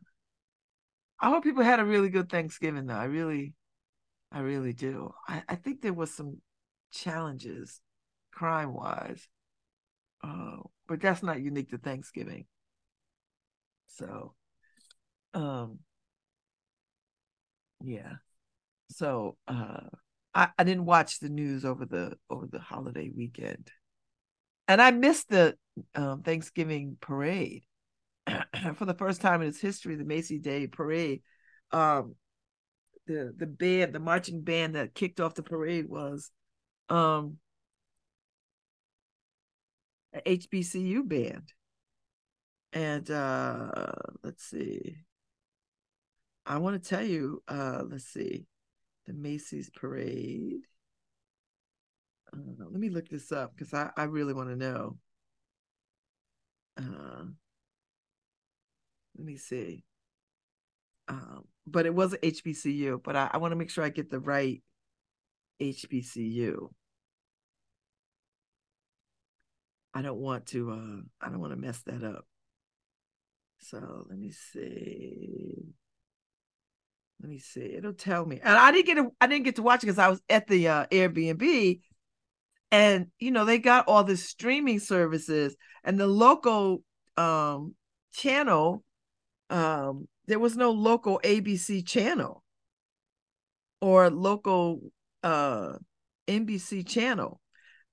[1.22, 2.94] I hope people had a really good Thanksgiving though.
[2.94, 3.54] I really,
[4.32, 5.14] I really do.
[5.28, 6.38] I, I think there was some
[6.92, 7.80] challenges
[8.32, 9.28] crime wise.
[10.22, 10.56] Uh,
[10.88, 12.46] but that's not unique to Thanksgiving.
[13.86, 14.34] So
[15.34, 15.78] um
[17.82, 18.14] yeah.
[18.90, 19.88] So uh
[20.34, 23.70] I, I didn't watch the news over the over the holiday weekend.
[24.68, 25.56] And I missed the
[25.94, 27.64] um, Thanksgiving parade.
[28.76, 31.22] For the first time in its history, the Macy Day parade,
[31.72, 32.14] um,
[33.06, 36.30] the the band, the marching band that kicked off the parade was
[36.88, 37.38] um,
[40.14, 41.52] a HBCU band.
[42.72, 43.92] And uh,
[44.22, 44.96] let's see.
[46.46, 48.46] I want to tell you, uh, let's see,
[49.06, 50.62] the Macy's parade.
[52.32, 54.96] Uh, let me look this up because I, I really want to know.
[59.16, 59.84] Let me see.
[61.08, 64.20] Um, but it was HBCU, but I, I want to make sure I get the
[64.20, 64.62] right
[65.60, 66.70] HBCU.
[69.94, 72.26] I don't want to uh I don't want to mess that up.
[73.58, 75.74] So let me see.
[77.20, 77.74] Let me see.
[77.76, 78.40] It'll tell me.
[78.42, 80.48] And I didn't get to, I didn't get to watch it because I was at
[80.48, 81.80] the uh, Airbnb.
[82.72, 86.82] And you know, they got all the streaming services and the local
[87.16, 87.74] um
[88.14, 88.82] channel
[89.52, 92.42] um there was no local ABC channel
[93.80, 94.80] or local
[95.22, 95.74] uh
[96.28, 97.40] NBC channel.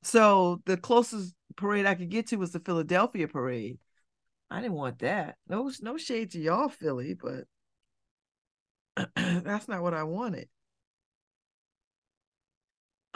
[0.03, 3.79] So the closest parade I could get to was the Philadelphia parade.
[4.49, 5.35] I didn't want that.
[5.47, 7.45] No, no shade to y'all, Philly, but
[9.15, 10.47] that's not what I wanted.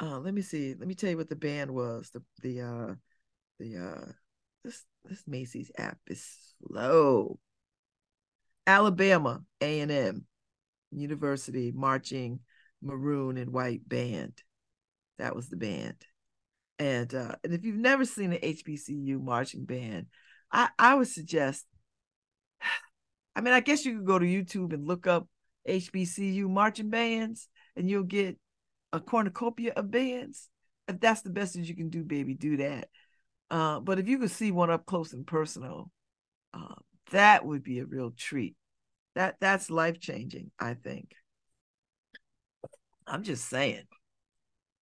[0.01, 0.75] Uh, let me see.
[0.77, 2.09] Let me tell you what the band was.
[2.09, 2.95] The the uh
[3.59, 4.11] the uh
[4.63, 6.25] this this Macy's app is
[6.67, 7.39] slow.
[8.65, 10.25] Alabama A and M
[10.91, 12.39] University marching
[12.81, 14.41] maroon and white band.
[15.17, 15.95] That was the band.
[16.79, 20.07] And uh, and if you've never seen an HBCU marching band,
[20.51, 21.65] I I would suggest.
[23.35, 25.27] I mean, I guess you could go to YouTube and look up
[25.67, 28.37] HBCU marching bands, and you'll get
[28.91, 30.49] a cornucopia of bands.
[30.87, 32.89] If that's the best that you can do, baby, do that.
[33.49, 35.89] Uh, but if you could see one up close and personal,
[36.53, 36.75] uh,
[37.11, 38.55] that would be a real treat.
[39.15, 40.51] That that's life changing.
[40.59, 41.13] I think.
[43.05, 43.83] I'm just saying.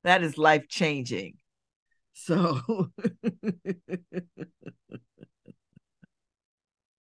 [0.04, 1.36] That is life changing.
[2.14, 2.60] So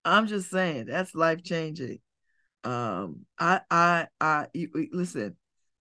[0.06, 2.00] I'm just saying that's life changing.
[2.64, 4.48] Um, I, I, I,
[4.92, 5.36] listen.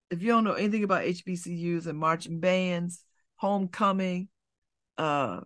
[0.09, 3.03] If you don't know anything about HBCUs and marching bands,
[3.35, 4.29] homecoming,
[4.97, 5.41] uh,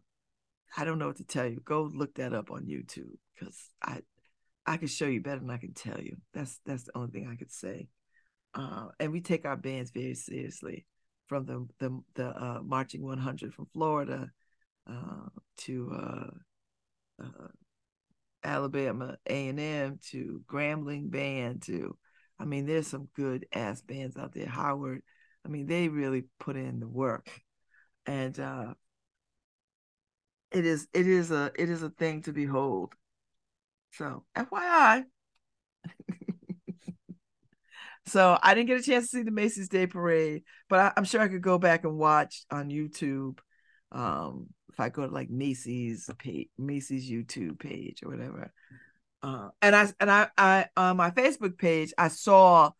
[0.77, 1.59] I don't know what to tell you.
[1.65, 4.01] Go look that up on YouTube because I
[4.65, 6.18] I can show you better than I can tell you.
[6.34, 7.88] That's that's the only thing I could say.
[8.53, 10.85] Uh, and we take our bands very seriously,
[11.27, 14.30] from the the the uh, marching 100 from Florida
[14.89, 17.47] uh, to uh, uh,
[18.43, 21.97] Alabama A and M to Grambling Band to,
[22.39, 24.47] I mean, there's some good ass bands out there.
[24.47, 25.01] Howard,
[25.45, 27.30] I mean, they really put in the work,
[28.05, 28.73] and uh,
[30.51, 32.93] it is it is a it is a thing to behold.
[33.93, 35.03] So FYI.
[38.05, 41.03] so I didn't get a chance to see the Macy's Day Parade, but I, I'm
[41.03, 43.39] sure I could go back and watch on YouTube.
[43.91, 48.51] Um, if I go to like Macy's page, Macy's YouTube page or whatever.
[49.22, 52.72] Uh, and I and I I on my Facebook page I saw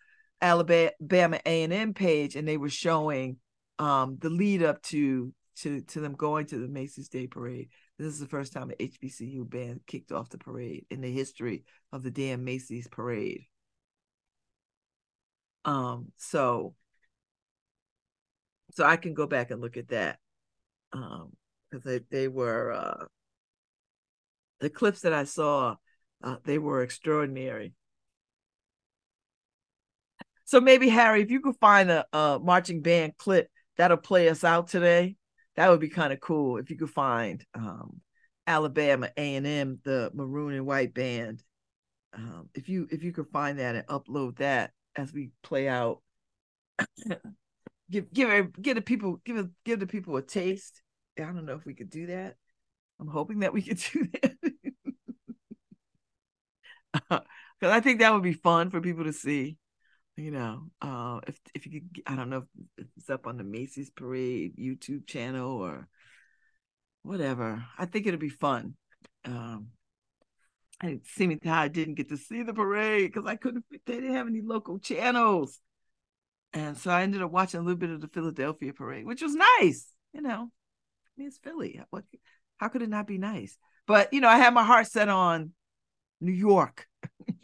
[0.42, 3.38] Alabama A and M page, and they were showing
[3.80, 7.70] um the lead up to to to them going to the Macy's Day Parade.
[8.02, 11.66] This is the first time an HBCU band kicked off the parade in the history
[11.92, 13.46] of the damn Macy's parade.
[15.66, 16.74] Um, so
[18.72, 20.18] so I can go back and look at that.
[20.92, 21.34] Um,
[21.70, 23.06] because they, they were uh
[24.62, 25.76] the clips that I saw,
[26.24, 27.76] uh, they were extraordinary.
[30.46, 34.44] So maybe Harry, if you could find a, a marching band clip that'll play us
[34.44, 35.18] out today,
[35.56, 36.58] that would be kind of cool.
[36.58, 38.02] If you could find um,
[38.48, 41.44] Alabama A and M, the maroon and white band,
[42.14, 46.02] um, if you if you could find that and upload that as we play out,
[47.90, 50.82] give give give the people give give the people a taste.
[51.18, 52.36] I don't know if we could do that.
[53.00, 54.36] I'm hoping that we could do that.
[56.94, 57.24] because
[57.62, 59.58] I think that would be fun for people to see.
[60.22, 62.44] You know, uh, if if you could, I don't know
[62.78, 65.88] if it's up on the Macy's Parade YouTube channel or
[67.02, 67.66] whatever.
[67.76, 68.76] I think it'll be fun.
[69.26, 69.70] Um,
[70.80, 73.66] and seeming how I didn't get to see the parade because I couldn't.
[73.72, 75.60] They didn't have any local channels,
[76.54, 79.34] and so I ended up watching a little bit of the Philadelphia parade, which was
[79.34, 79.88] nice.
[80.14, 81.82] You know, I mean, it's Philly.
[81.90, 82.04] What?
[82.58, 83.58] How could it not be nice?
[83.88, 85.54] But you know, I had my heart set on
[86.20, 86.86] New York.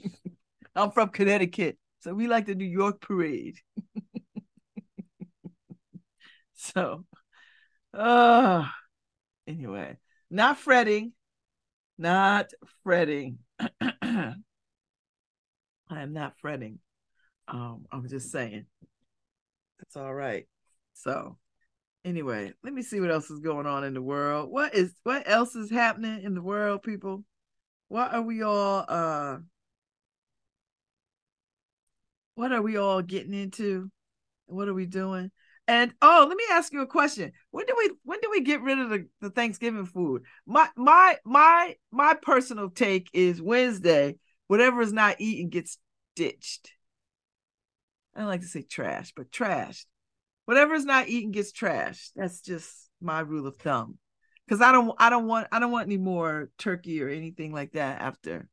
[0.76, 3.58] I'm from Connecticut, so we like the New York parade.
[6.54, 7.04] so,
[7.94, 8.64] uh,
[9.46, 9.98] anyway,
[10.32, 11.12] not fretting,
[11.98, 12.52] not
[12.86, 13.40] fretting.
[13.82, 14.36] I
[15.90, 16.80] am not fretting.
[17.50, 18.68] Um, I'm just saying
[19.82, 20.48] it's all right.
[20.94, 21.38] So,
[22.06, 24.50] anyway, let me see what else is going on in the world.
[24.50, 27.26] What is what else is happening in the world, people?
[27.90, 29.40] What are we all uh
[32.38, 33.90] what are we all getting into?
[34.46, 35.32] What are we doing?
[35.68, 37.32] And oh, let me ask you a question.
[37.50, 40.22] When do we when do we get rid of the, the Thanksgiving food?
[40.46, 45.80] My my my my personal take is Wednesday, whatever is not eaten gets
[46.16, 46.72] ditched.
[48.16, 49.86] I don't like to say trash, but trashed.
[50.46, 52.12] Whatever is not eaten gets trashed.
[52.16, 53.98] That's just my rule of thumb.
[54.48, 57.72] Cause I don't I don't want I don't want any more turkey or anything like
[57.72, 58.48] that after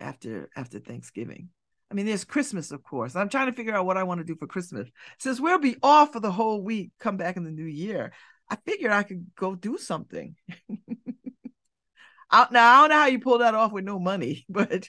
[0.00, 1.50] after after Thanksgiving.
[1.92, 3.14] I mean, there's Christmas, of course.
[3.14, 4.88] I'm trying to figure out what I want to do for Christmas.
[5.18, 8.14] Since we'll be off for the whole week, come back in the new year.
[8.48, 10.34] I figured I could go do something.
[12.30, 14.88] I, now I don't know how you pull that off with no money, but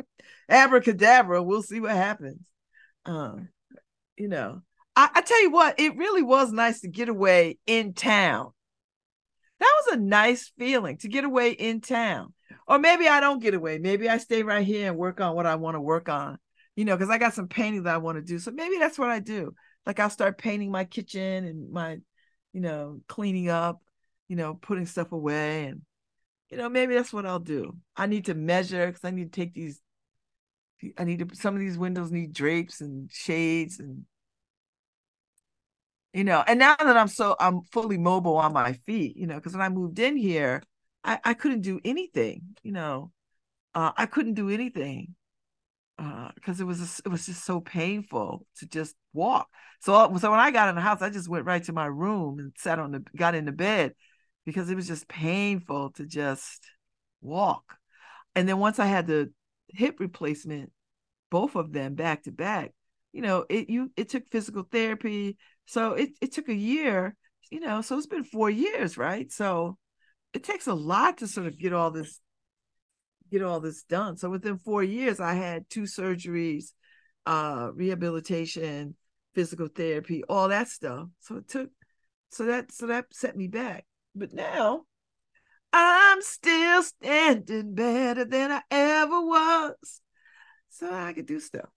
[0.48, 2.46] abracadabra, we'll see what happens.
[3.04, 3.50] Um,
[4.16, 4.62] you know,
[4.96, 8.52] I, I tell you what, it really was nice to get away in town.
[9.60, 12.32] That was a nice feeling to get away in town.
[12.66, 13.78] Or maybe I don't get away.
[13.78, 16.38] Maybe I stay right here and work on what I want to work on,
[16.76, 18.38] you know, because I got some painting that I want to do.
[18.38, 19.54] So maybe that's what I do.
[19.86, 21.98] Like I'll start painting my kitchen and my,
[22.52, 23.80] you know, cleaning up,
[24.28, 25.66] you know, putting stuff away.
[25.66, 25.82] And,
[26.50, 27.76] you know, maybe that's what I'll do.
[27.96, 29.80] I need to measure because I need to take these,
[30.96, 34.04] I need to, some of these windows need drapes and shades and,
[36.12, 39.36] you know, and now that I'm so, I'm fully mobile on my feet, you know,
[39.36, 40.62] because when I moved in here,
[41.04, 43.12] I, I couldn't do anything, you know.
[43.74, 45.14] Uh, I couldn't do anything
[45.96, 49.48] because uh, it was just, it was just so painful to just walk.
[49.80, 52.38] So so when I got in the house, I just went right to my room
[52.38, 53.94] and sat on the got into bed
[54.46, 56.64] because it was just painful to just
[57.20, 57.76] walk.
[58.34, 59.32] And then once I had the
[59.68, 60.72] hip replacement,
[61.30, 62.72] both of them back to back,
[63.12, 65.36] you know, it you it took physical therapy.
[65.68, 67.14] So it it took a year,
[67.50, 67.82] you know.
[67.82, 69.30] So it's been four years, right?
[69.30, 69.76] So
[70.32, 72.20] it takes a lot to sort of get all this
[73.30, 74.16] get all this done.
[74.16, 76.72] So within four years, I had two surgeries,
[77.26, 78.96] uh, rehabilitation,
[79.34, 81.08] physical therapy, all that stuff.
[81.20, 81.70] So it took,
[82.30, 83.84] so that so that set me back.
[84.14, 84.84] But now,
[85.70, 90.00] I'm still standing better than I ever was.
[90.70, 91.68] So I could do stuff.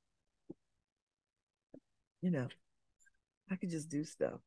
[2.22, 2.48] You know,
[3.52, 4.40] I could just do stuff.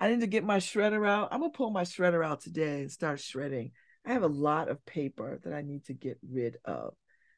[0.00, 1.28] I need to get my shredder out.
[1.30, 3.70] I'm gonna pull my shredder out today and start shredding.
[4.04, 6.94] I have a lot of paper that I need to get rid of.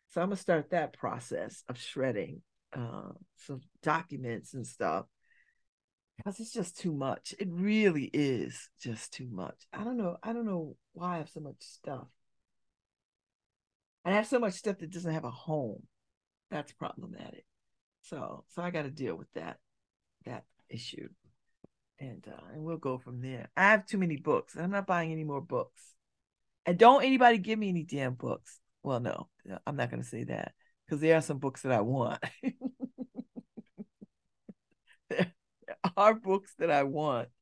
[0.08, 2.40] So I'm gonna start that process of shredding
[2.72, 5.04] uh, some documents and stuff
[6.16, 7.34] because it's just too much.
[7.38, 9.66] It really is just too much.
[9.72, 10.16] I don't know.
[10.22, 12.06] I don't know why I have so much stuff.
[14.06, 15.82] I have so much stuff that doesn't have a home.
[16.50, 17.44] That's problematic.
[18.02, 19.58] So, so I got to deal with that
[20.26, 20.44] that
[20.74, 21.08] issue,
[21.98, 23.48] and uh, and we'll go from there.
[23.56, 24.56] I have too many books.
[24.56, 25.80] I'm not buying any more books,
[26.66, 28.58] and don't anybody give me any damn books.
[28.82, 29.28] Well, no,
[29.66, 30.52] I'm not going to say that
[30.84, 32.22] because there are some books that I want.
[35.08, 35.32] there
[35.96, 37.28] are books that I want.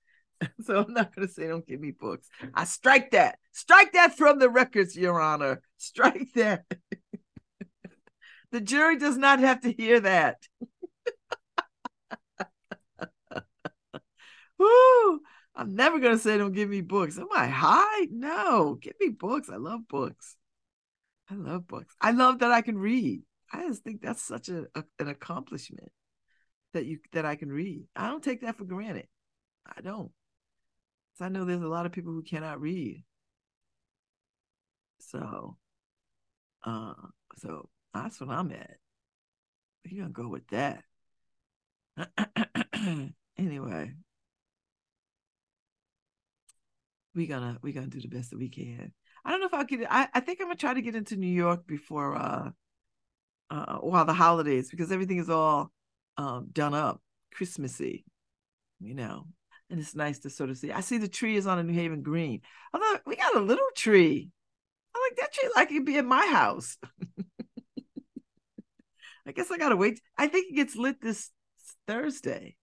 [0.65, 2.29] So I'm not going to say don't give me books.
[2.53, 3.39] I strike that.
[3.53, 5.63] Strike that from the records, Your Honor.
[5.77, 6.65] Strike that.
[8.51, 10.39] the jury does not have to hear that.
[14.63, 15.21] Woo!
[15.55, 17.19] I'm never to say don't give me books.
[17.19, 18.07] Am I high?
[18.11, 19.51] No, give me books.
[19.51, 20.37] I love books.
[21.31, 21.95] I love books.
[22.01, 23.23] I love that I can read.
[23.53, 25.91] I just think that's such a, a an accomplishment
[26.73, 27.87] that you that I can read.
[27.95, 29.09] I don't take that for granted.
[29.67, 30.11] I don't.
[31.21, 33.05] I know there's a lot of people who cannot read.
[34.99, 35.57] So
[36.65, 36.95] uh
[37.37, 38.77] so that's what I'm at.
[39.85, 40.85] You're gonna go with that.
[43.39, 43.93] anyway.
[47.15, 48.93] We gonna we gonna do the best that we can.
[49.25, 51.17] I don't know if I'll get I, I think I'm gonna try to get into
[51.17, 52.51] New York before uh
[53.51, 55.71] uh while the holidays because everything is all
[56.17, 57.01] um done up,
[57.35, 58.05] Christmassy,
[58.81, 59.27] you know.
[59.71, 60.71] And it's nice to sort of see.
[60.71, 62.43] I see the tree is on a New Haven green.
[62.75, 64.31] Although we got a little tree.
[64.95, 66.77] I like that tree like it'd be in my house.
[69.27, 70.01] I guess I gotta wait.
[70.19, 71.31] I think it gets lit this
[71.87, 72.57] Thursday.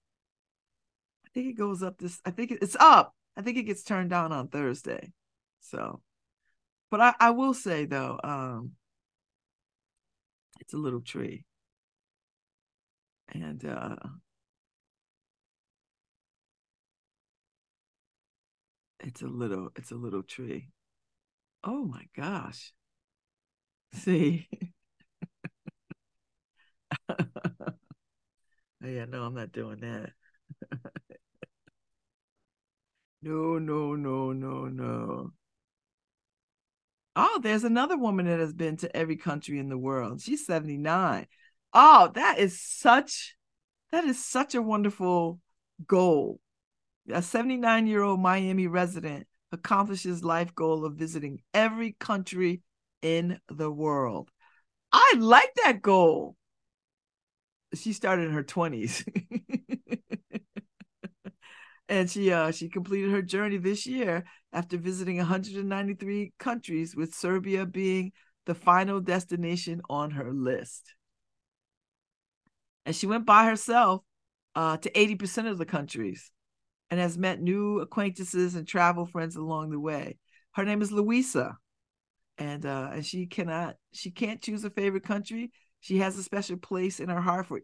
[1.25, 2.19] I think it goes up this.
[2.25, 3.15] I think it's up.
[3.39, 5.13] I think it gets turned down on Thursday.
[5.61, 6.01] So,
[6.91, 8.73] but I, I will say though, um,
[10.59, 11.45] it's a little tree,
[13.33, 13.95] and uh,
[18.99, 20.67] it's a little, it's a little tree.
[21.63, 22.73] Oh my gosh!
[23.93, 24.47] See.
[28.81, 30.11] yeah, no, I'm not doing that.
[33.21, 35.33] no, no, no, no, no.
[37.15, 40.21] Oh, there's another woman that has been to every country in the world.
[40.21, 41.27] She's 79.
[41.73, 43.35] Oh, that is such
[43.91, 45.39] that is such a wonderful
[45.85, 46.39] goal.
[47.09, 52.61] A 79-year-old Miami resident accomplishes life goal of visiting every country
[53.01, 54.29] in the world.
[54.91, 56.35] I like that goal.
[57.73, 59.03] She started in her 20s.
[61.89, 67.65] and she uh she completed her journey this year after visiting 193 countries with Serbia
[67.65, 68.11] being
[68.45, 70.93] the final destination on her list.
[72.85, 74.01] And she went by herself
[74.55, 76.31] uh, to 80% of the countries
[76.89, 80.17] and has met new acquaintances and travel friends along the way.
[80.53, 81.57] Her name is Louisa.
[82.37, 85.51] And uh, and she cannot she can't choose a favorite country.
[85.81, 87.59] She has a special place in her heart for,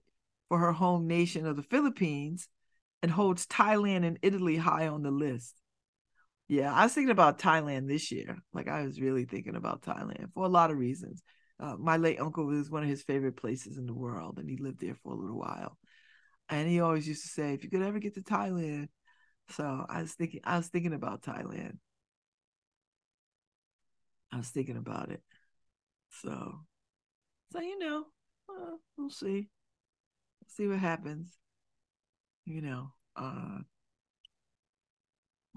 [0.49, 2.49] for her home nation of the Philippines
[3.05, 5.53] and holds Thailand and Italy high on the list.
[6.47, 8.39] Yeah, I was thinking about Thailand this year.
[8.51, 11.21] Like I was really thinking about Thailand for a lot of reasons.
[11.59, 14.57] Uh, my late uncle was one of his favorite places in the world, and he
[14.57, 15.77] lived there for a little while.
[16.49, 18.89] And he always used to say, "If you could ever get to Thailand,"
[19.51, 21.77] so I was thinking, I was thinking about Thailand.
[24.31, 25.21] I was thinking about it.
[26.09, 26.61] So,
[27.51, 28.05] so you know,
[28.49, 29.49] uh, we'll see.
[30.47, 31.37] See what happens.
[32.45, 33.59] You know, uh,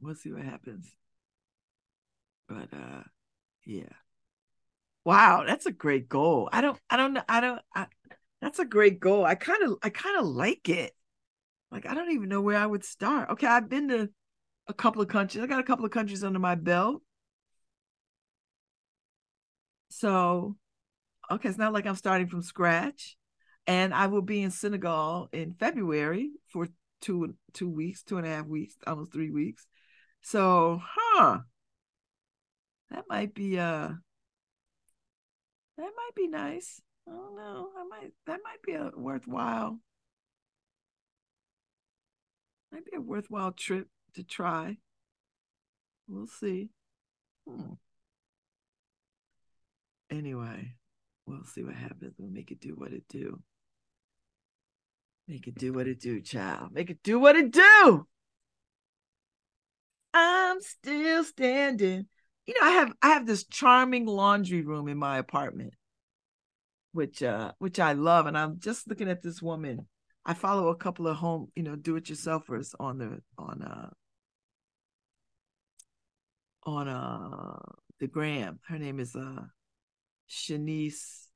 [0.00, 0.96] we'll see what happens.
[2.48, 3.04] But uh,
[3.66, 3.92] yeah.
[5.04, 6.48] Wow, that's a great goal.
[6.52, 7.60] I don't, I don't know, I don't.
[7.74, 7.86] I,
[8.40, 9.24] that's a great goal.
[9.24, 10.92] I kind of, I kind of like it.
[11.70, 13.30] Like I don't even know where I would start.
[13.30, 14.10] Okay, I've been to
[14.68, 15.44] a couple of countries.
[15.44, 17.02] I got a couple of countries under my belt.
[19.90, 20.56] So,
[21.30, 23.16] okay, it's not like I'm starting from scratch.
[23.66, 26.68] And I will be in Senegal in February for
[27.00, 29.66] two two weeks, two and a half weeks, almost three weeks.
[30.22, 31.40] So, huh.
[32.90, 33.88] That might be uh
[35.76, 36.80] that might be nice.
[37.06, 37.68] I don't know.
[37.76, 39.78] I might that might be a worthwhile.
[42.72, 44.78] Might be a worthwhile trip to try.
[46.06, 46.70] We'll see.
[47.46, 47.74] Hmm.
[50.10, 50.74] anyway,
[51.26, 52.14] we'll see what happens.
[52.18, 53.42] We'll make it do what it do.
[55.28, 56.72] Make it do what it do, child.
[56.72, 58.06] Make it do what it do.
[60.14, 62.06] I'm still standing.
[62.46, 65.74] You know, I have I have this charming laundry room in my apartment,
[66.92, 68.26] which uh which I love.
[68.26, 69.86] And I'm just looking at this woman.
[70.24, 73.90] I follow a couple of home, you know, do-it-yourselfers on the on uh
[76.64, 77.58] on uh
[78.00, 78.60] the gram.
[78.66, 79.44] Her name is uh
[80.30, 81.26] Shanice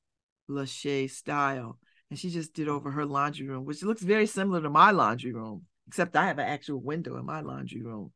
[0.48, 1.78] Lachey Style.
[2.12, 5.32] And she just did over her laundry room, which looks very similar to my laundry
[5.32, 8.12] room, except I have an actual window in my laundry room.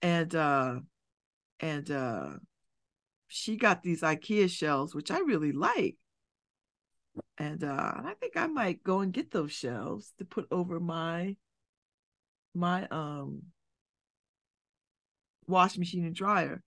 [0.00, 0.80] And uh
[1.60, 2.30] and uh
[3.26, 5.98] she got these IKEA shelves, which I really like.
[7.36, 11.36] And uh I think I might go and get those shelves to put over my
[12.54, 13.42] my um
[15.46, 16.62] wash machine and dryer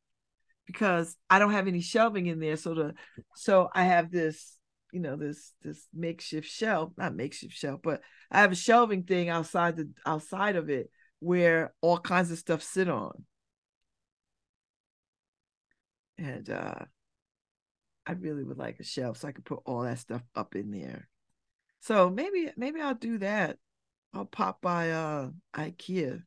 [0.68, 2.56] because I don't have any shelving in there.
[2.56, 2.94] So the
[3.34, 4.60] so I have this,
[4.92, 9.30] you know, this this makeshift shelf, not makeshift shelf, but I have a shelving thing
[9.30, 10.90] outside the outside of it
[11.20, 13.26] where all kinds of stuff sit on.
[16.18, 16.86] And uh
[18.06, 20.72] I really would like a shelf so I could put all that stuff up in
[20.72, 21.08] there.
[21.82, 23.58] So maybe maybe I'll do that.
[24.14, 26.24] I'll pop by uh IKEA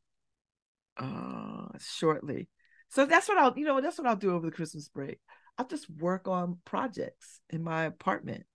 [0.97, 2.49] uh shortly.
[2.89, 5.19] So that's what I'll, you know, that's what I'll do over the Christmas break.
[5.57, 8.45] I'll just work on projects in my apartment.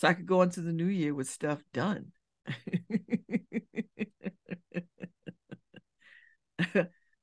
[0.00, 2.12] So I could go into the new year with stuff done.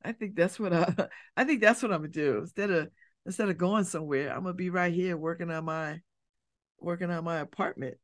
[0.05, 0.93] I think that's what I
[1.37, 2.37] I think that's what I'm gonna do.
[2.37, 2.89] Instead of
[3.25, 6.01] instead of going somewhere, I'm gonna be right here working on my
[6.79, 7.97] working on my apartment,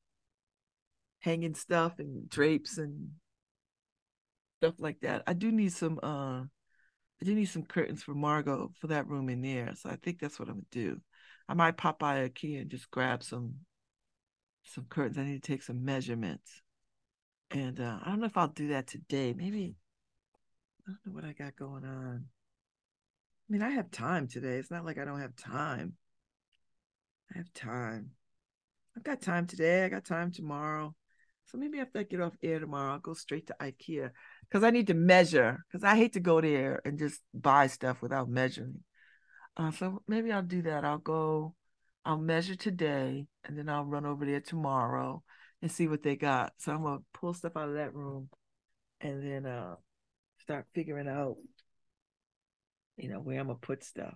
[1.19, 3.11] hanging stuff and drapes and
[4.57, 5.21] stuff like that.
[5.27, 9.29] I do need some uh I do need some curtains for Margot for that room
[9.29, 9.75] in there.
[9.75, 10.99] So I think that's what I'm gonna do.
[11.47, 13.57] I might pop by IKEA and just grab some
[14.63, 15.17] some curtains.
[15.17, 16.61] I need to take some measurements.
[17.51, 19.33] And uh, I don't know if I'll do that today.
[19.33, 19.75] Maybe
[20.87, 22.25] I don't know what I got going on.
[22.25, 24.57] I mean, I have time today.
[24.57, 25.93] It's not like I don't have time.
[27.33, 28.11] I have time.
[28.95, 29.85] I've got time today.
[29.85, 30.95] I got time tomorrow.
[31.45, 34.11] So maybe after I get off air tomorrow, I'll go straight to IKEA
[34.47, 35.63] because I need to measure.
[35.71, 38.79] Because I hate to go there and just buy stuff without measuring.
[39.55, 40.85] Uh, so maybe I'll do that.
[40.85, 41.53] I'll go,
[42.05, 45.23] I'll measure today, and then I'll run over there tomorrow
[45.61, 46.53] and see what they got.
[46.57, 48.29] So I'm gonna pull stuff out of that room,
[49.01, 49.75] and then uh,
[50.41, 51.37] start figuring out,
[52.97, 54.15] you know, where I'm gonna put stuff.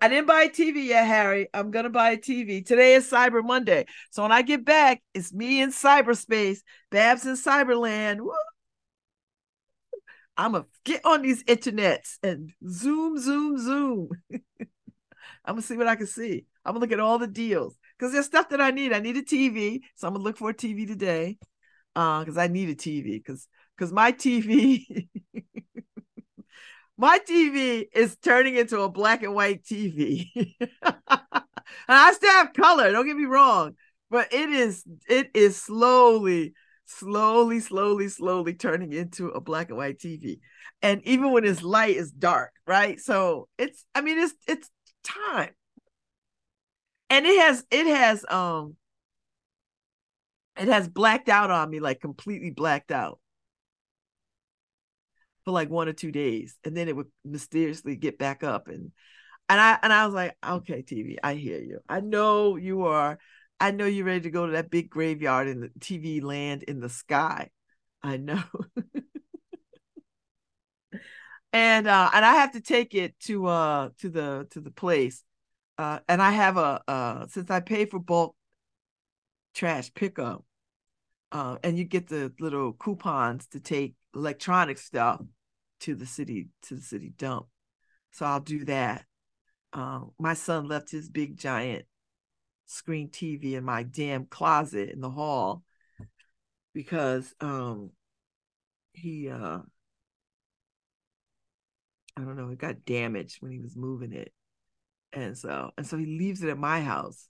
[0.00, 1.48] I didn't buy a TV yet, Harry.
[1.52, 2.62] I'm gonna buy a TV.
[2.62, 3.84] Today is Cyber Monday.
[4.10, 6.60] So when I get back, it's me in cyberspace,
[6.90, 8.20] Babz in Cyberland.
[8.20, 8.32] Woo!
[10.36, 14.08] I'm gonna get on these internets and zoom, zoom, zoom.
[15.44, 16.46] I'm gonna see what I can see.
[16.64, 18.92] I'm gonna look at all the deals because there's stuff that I need.
[18.92, 21.38] I need a TV, so I'm gonna look for a TV today.
[21.96, 23.46] Uh, because I need a TV because
[23.76, 25.08] because my TV
[26.96, 30.30] my TV is turning into a black and white TV.
[30.82, 31.42] and
[31.88, 33.74] I still have color, don't get me wrong,
[34.10, 36.54] but it is it is slowly,
[36.84, 40.40] slowly, slowly, slowly turning into a black and white TV.
[40.82, 43.00] And even when it's light, it's dark, right?
[43.00, 44.70] So it's I mean it's it's
[45.04, 45.50] time.
[47.10, 48.76] And it has it has um
[50.56, 53.20] it has blacked out on me, like completely blacked out
[55.44, 58.92] for like one or two days and then it would mysteriously get back up and
[59.48, 61.80] and I and I was like, okay, TV, I hear you.
[61.88, 63.18] I know you are.
[63.60, 66.80] I know you're ready to go to that big graveyard in the TV land in
[66.80, 67.50] the sky.
[68.02, 68.42] I know.
[71.54, 75.22] and uh and I have to take it to uh to the to the place.
[75.78, 78.36] Uh and I have a uh since I pay for bulk
[79.54, 80.44] trash pickup,
[81.30, 85.22] uh, and you get the little coupons to take electronic stuff
[85.80, 87.46] to the city to the city dump.
[88.10, 89.04] So I'll do that.
[89.72, 91.84] Um, my son left his big giant
[92.66, 95.62] screen TV in my damn closet in the hall
[96.72, 97.90] because um
[98.92, 99.60] he uh
[102.16, 104.32] I don't know, it got damaged when he was moving it.
[105.12, 107.28] And so and so he leaves it at my house.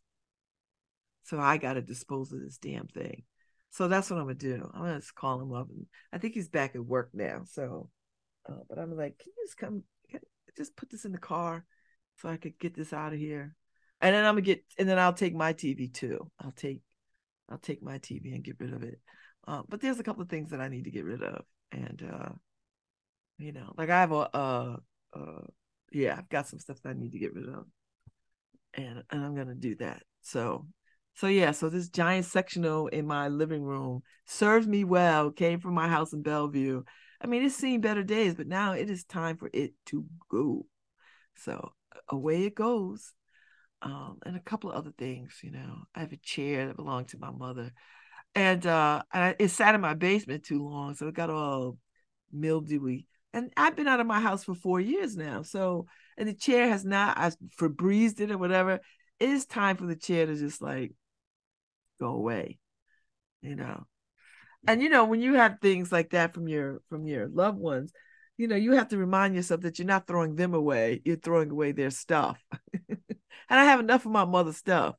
[1.24, 3.24] So I gotta dispose of this damn thing.
[3.70, 4.70] So that's what I'm gonna do.
[4.73, 7.43] I'm gonna just call him up, and I think he's back at work now.
[7.44, 7.90] So,
[8.48, 9.82] uh, but I'm like, can you just come,
[10.56, 11.65] just put this in the car,
[12.19, 13.56] so I could get this out of here,
[14.01, 16.31] and then I'm gonna get, and then I'll take my TV too.
[16.39, 16.82] I'll take,
[17.48, 19.01] I'll take my TV and get rid of it.
[19.48, 22.09] Uh, but there's a couple of things that I need to get rid of, and
[22.09, 22.28] uh,
[23.39, 24.77] you know, like I have a, uh,
[25.12, 25.47] uh,
[25.93, 27.66] yeah, I've got some stuff that I need to get rid of,
[28.74, 30.02] and and I'm gonna do that.
[30.23, 30.66] So
[31.15, 35.31] so yeah, so this giant sectional in my living room serves me well.
[35.31, 36.82] Came from my house in Bellevue.
[37.20, 40.66] I mean, it's seen better days, but now it is time for it to go.
[41.36, 41.73] So
[42.09, 43.12] away it goes.
[43.82, 45.85] Um, and a couple of other things, you know.
[45.94, 47.70] I have a chair that belonged to my mother,
[48.35, 49.02] and uh,
[49.39, 51.77] it sat in my basement too long, so it got all
[52.32, 53.06] mildewy.
[53.35, 55.86] And I've been out of my house for four years now, so
[56.16, 57.19] and the chair has not.
[57.19, 58.81] I Febrezed it or whatever.
[59.19, 60.93] It is time for the chair to just like
[61.98, 62.59] go away,
[63.43, 63.86] you know.
[64.69, 67.93] And you know when you have things like that from your from your loved ones,
[68.36, 71.02] you know you have to remind yourself that you're not throwing them away.
[71.05, 72.40] You're throwing away their stuff.
[72.89, 72.98] and
[73.51, 74.94] I have enough of my mother's stuff.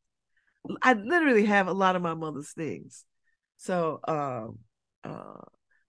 [0.82, 3.06] I literally have a lot of my mother's things.
[3.56, 4.60] So, um,
[5.06, 5.42] uh,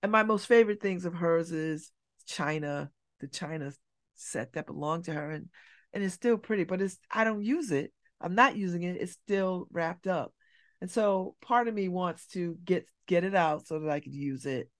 [0.02, 1.90] and my most favorite things of hers is
[2.26, 2.90] China,
[3.20, 3.72] the China
[4.14, 5.48] set that belonged to her, and
[5.92, 7.92] and it's still pretty, but it's I don't use it.
[8.20, 9.00] I'm not using it.
[9.00, 10.34] It's still wrapped up,
[10.80, 14.14] and so part of me wants to get get it out so that I could
[14.14, 14.70] use it.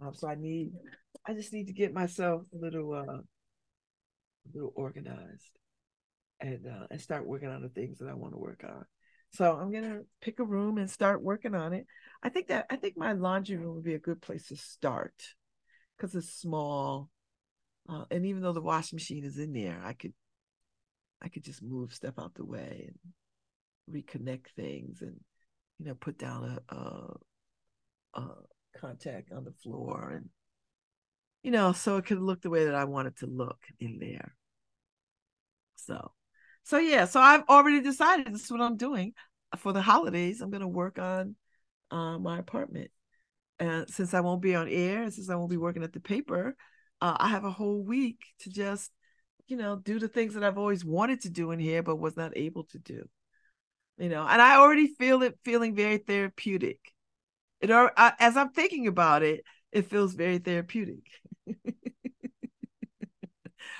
[0.00, 0.72] Um, so I need,
[1.26, 3.22] I just need to get myself a little, uh, a
[4.52, 5.58] little organized,
[6.40, 8.84] and uh, and start working on the things that I want to work on.
[9.30, 11.86] So I'm gonna pick a room and start working on it.
[12.22, 15.14] I think that I think my laundry room would be a good place to start
[15.96, 17.10] because it's small,
[17.88, 20.12] uh, and even though the washing machine is in there, I could
[21.22, 25.18] I could just move stuff out the way and reconnect things, and
[25.78, 27.14] you know put down a, a,
[28.14, 28.28] a
[28.78, 30.28] contact on the floor, and
[31.42, 33.98] you know so it could look the way that I want it to look in
[33.98, 34.34] there.
[35.76, 36.12] So
[36.64, 39.12] so yeah, so I've already decided this is what I'm doing
[39.58, 40.40] for the holidays.
[40.40, 41.36] I'm gonna work on
[41.90, 42.90] uh, my apartment,
[43.58, 46.56] and since I won't be on air, since I won't be working at the paper,
[47.00, 48.90] uh, I have a whole week to just,
[49.46, 52.16] you know, do the things that I've always wanted to do in here, but was
[52.16, 53.08] not able to do.
[53.98, 56.78] You know, and I already feel it feeling very therapeutic.
[57.60, 61.04] It are as I'm thinking about it, it feels very therapeutic.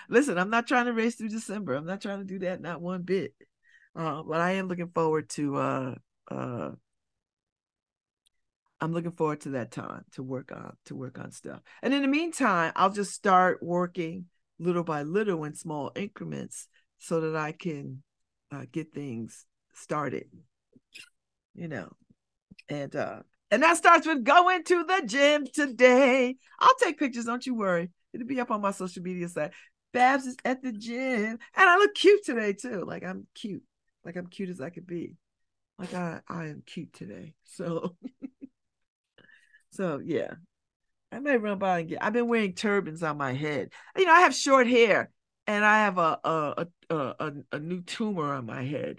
[0.09, 1.75] Listen, I'm not trying to race through December.
[1.75, 3.35] I'm not trying to do that, not one bit.
[3.97, 5.95] Uh, but I am looking forward to uh
[6.31, 6.71] uh
[8.81, 11.61] I'm looking forward to that time to work on to work on stuff.
[11.83, 14.27] And in the meantime, I'll just start working
[14.59, 16.69] little by little in small increments
[16.99, 18.03] so that I can
[18.53, 20.27] uh, get things started.
[21.55, 21.93] You know.
[22.69, 23.21] And uh
[23.51, 26.37] and that starts with going to the gym today.
[26.59, 27.91] I'll take pictures, don't you worry.
[28.13, 29.53] It'll be up on my social media site.
[29.93, 31.39] Babz is at the gym.
[31.55, 32.85] And I look cute today too.
[32.85, 33.63] Like I'm cute.
[34.05, 35.15] Like I'm cute as I could be.
[35.79, 37.35] Like I, I am cute today.
[37.45, 37.97] So
[39.75, 40.35] so yeah.
[41.13, 43.71] I may run by and get I've been wearing turbans on my head.
[43.97, 45.11] You know, I have short hair
[45.47, 48.99] and I have a a a, a, a new tumor on my head.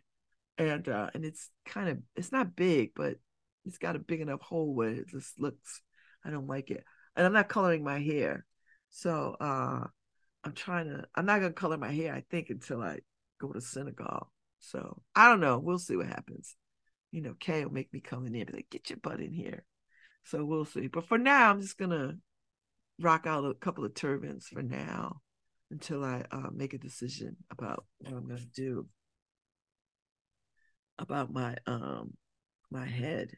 [0.58, 3.18] And uh and it's kind of it's not big, but
[3.66, 5.82] it's got a big enough hole where it just looks
[6.24, 6.84] I don't like it.
[7.16, 8.46] And I'm not coloring my hair.
[8.92, 9.88] So uh
[10.44, 13.00] I'm trying to I'm not gonna color my hair, I think, until I
[13.42, 14.32] go to Senegal.
[14.60, 15.60] So I don't know.
[15.60, 16.56] We'll see what happens.
[17.12, 19.20] You know, Kay will make me come in there and be like, get your butt
[19.20, 19.66] in here.
[20.26, 20.88] So we'll see.
[20.88, 22.18] But for now, I'm just gonna
[23.00, 25.22] rock out a couple of turbans for now
[25.70, 28.88] until I uh, make a decision about what I'm gonna do
[30.98, 32.16] about my um
[32.72, 33.34] my head.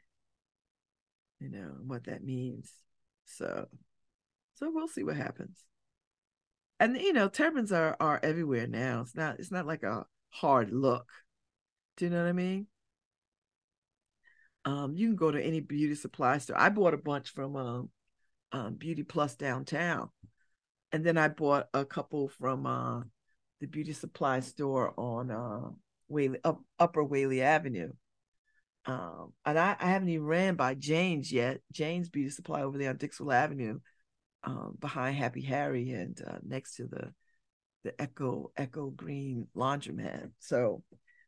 [1.39, 2.71] You know, what that means.
[3.25, 3.67] So
[4.55, 5.65] so we'll see what happens.
[6.79, 9.01] And you know, turbans are are everywhere now.
[9.01, 11.07] It's not it's not like a hard look.
[11.97, 12.67] Do you know what I mean?
[14.67, 16.59] Um, you can go to any beauty supply store.
[16.59, 17.89] I bought a bunch from um,
[18.51, 20.09] um Beauty Plus downtown,
[20.91, 23.03] and then I bought a couple from uh
[23.61, 25.69] the beauty supply store on uh
[26.09, 27.93] Whalley up Upper Whalley Avenue.
[28.85, 31.61] Um, and I, I haven't even ran by Jane's yet.
[31.71, 33.79] Jane's Beauty Supply over there on Dixwell Avenue,
[34.43, 37.13] um, behind Happy Harry and uh, next to the
[37.83, 40.31] the Echo Echo Green Laundromat.
[40.39, 40.83] So,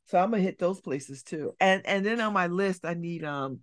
[0.09, 1.53] so I'm gonna hit those places too.
[1.59, 3.59] And and then on my list, I need um,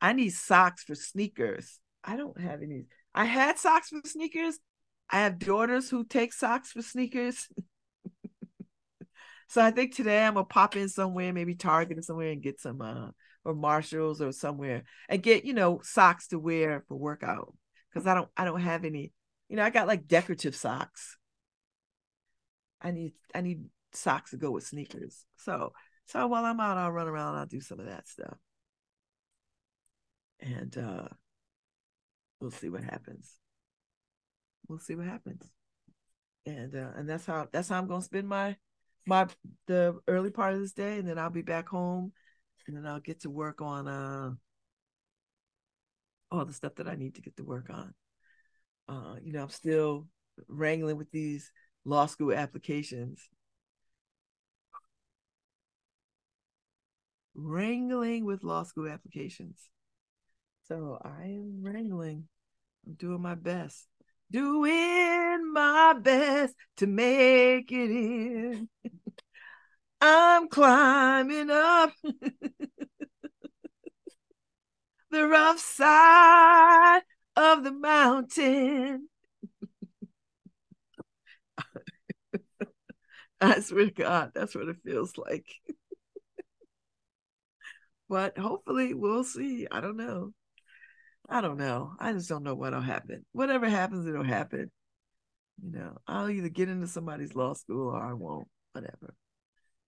[0.00, 1.80] I need socks for sneakers.
[2.04, 2.84] I don't have any.
[3.12, 4.60] I had socks for sneakers.
[5.10, 7.48] I have daughters who take socks for sneakers.
[9.48, 12.60] so I think today I'm gonna pop in somewhere, maybe Target or somewhere, and get
[12.60, 13.08] some uh
[13.44, 17.52] or Marshalls or somewhere, and get you know socks to wear for workout
[17.92, 19.10] because I don't I don't have any.
[19.48, 21.16] You know, I got like decorative socks.
[22.80, 25.24] I need I need socks to go with sneakers.
[25.36, 25.72] So
[26.06, 27.36] so while I'm out, I'll run around.
[27.36, 28.36] I'll do some of that stuff,
[30.40, 31.08] and uh
[32.40, 33.38] we'll see what happens.
[34.68, 35.50] We'll see what happens,
[36.46, 38.56] and uh and that's how that's how I'm gonna spend my
[39.06, 39.26] my
[39.66, 42.12] the early part of this day, and then I'll be back home,
[42.66, 44.32] and then I'll get to work on uh
[46.30, 47.94] all the stuff that I need to get to work on.
[48.88, 50.06] Uh, you know, I'm still
[50.48, 51.50] wrangling with these
[51.84, 53.28] law school applications.
[57.42, 59.70] Wrangling with law school applications.
[60.68, 62.28] So I am wrangling.
[62.86, 63.86] I'm doing my best.
[64.30, 68.68] Doing my best to make it in.
[70.00, 71.92] I'm climbing up
[75.10, 77.02] the rough side
[77.36, 79.08] of the mountain.
[83.40, 85.46] I swear to God, that's what it feels like.
[88.10, 89.68] But hopefully, we'll see.
[89.70, 90.32] I don't know.
[91.28, 91.92] I don't know.
[92.00, 93.24] I just don't know what'll happen.
[93.30, 94.68] Whatever happens, it'll happen.
[95.62, 98.48] You know, I'll either get into somebody's law school or I won't.
[98.72, 99.14] Whatever.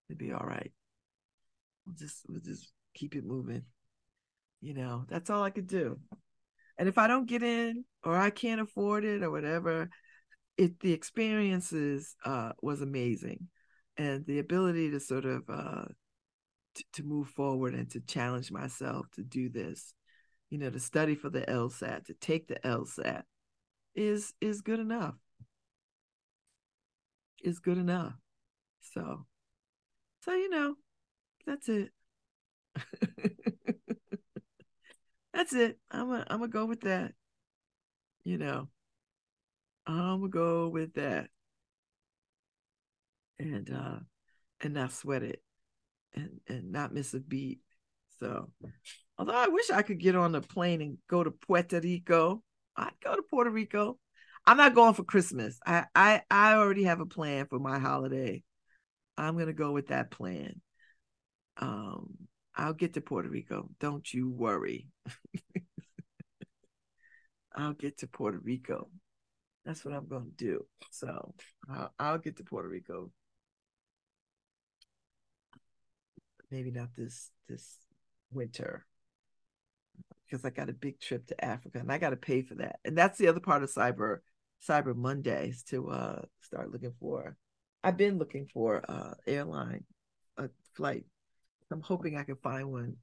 [0.09, 0.70] It'll be all right.
[1.85, 3.65] We'll just we'll just keep it moving.
[4.61, 5.99] You know, that's all I could do.
[6.78, 9.90] And if I don't get in or I can't afford it or whatever,
[10.57, 13.49] it the experiences uh was amazing.
[13.97, 15.86] And the ability to sort of uh
[16.93, 19.94] to move forward and to challenge myself to do this,
[20.51, 23.23] you know, to study for the LSAT, to take the LSAT
[23.94, 25.15] is is good enough.
[27.43, 28.15] Is good enough.
[28.81, 29.27] So
[30.23, 30.77] so you know,
[31.47, 31.90] that's it.
[35.32, 35.78] that's it.
[35.90, 37.12] I'm a, I'm gonna go with that.
[38.24, 38.69] You know,
[39.86, 41.28] I'm gonna go with that,
[43.39, 43.99] and uh,
[44.61, 45.43] and not sweat it,
[46.14, 47.60] and and not miss a beat.
[48.18, 48.51] So,
[49.18, 52.43] although I wish I could get on a plane and go to Puerto Rico,
[52.76, 53.98] I'd go to Puerto Rico.
[54.47, 55.59] I'm not going for Christmas.
[55.66, 58.43] I I I already have a plan for my holiday.
[59.16, 60.60] I'm gonna go with that plan.
[61.59, 62.16] Um,
[62.55, 63.68] I'll get to Puerto Rico.
[63.80, 64.89] Don't you worry.
[67.55, 68.89] I'll get to Puerto Rico.
[69.64, 70.66] That's what I'm to do.
[70.90, 71.34] So
[71.70, 73.10] I'll, I'll get to Puerto Rico.
[76.53, 77.79] Maybe not this this
[78.31, 78.85] winter
[80.27, 82.79] because I got a big trip to Africa and I got to pay for that.
[82.85, 84.19] And that's the other part of Cyber
[84.69, 87.39] Cyber Mondays to uh start looking for.
[87.83, 89.85] I've been looking for uh airline
[90.37, 91.07] a flight.
[91.70, 92.97] I'm hoping I can find one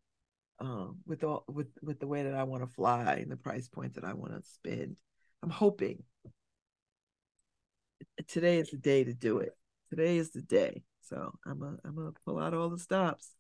[0.60, 3.68] um with all with with the way that I want to fly and the price
[3.68, 4.96] point that I want to spend.
[5.42, 6.04] I'm hoping
[8.28, 9.58] today is the day to do it.
[9.90, 10.84] Today is the day.
[11.02, 13.32] So I'm a, I'm gonna pull out all the stops.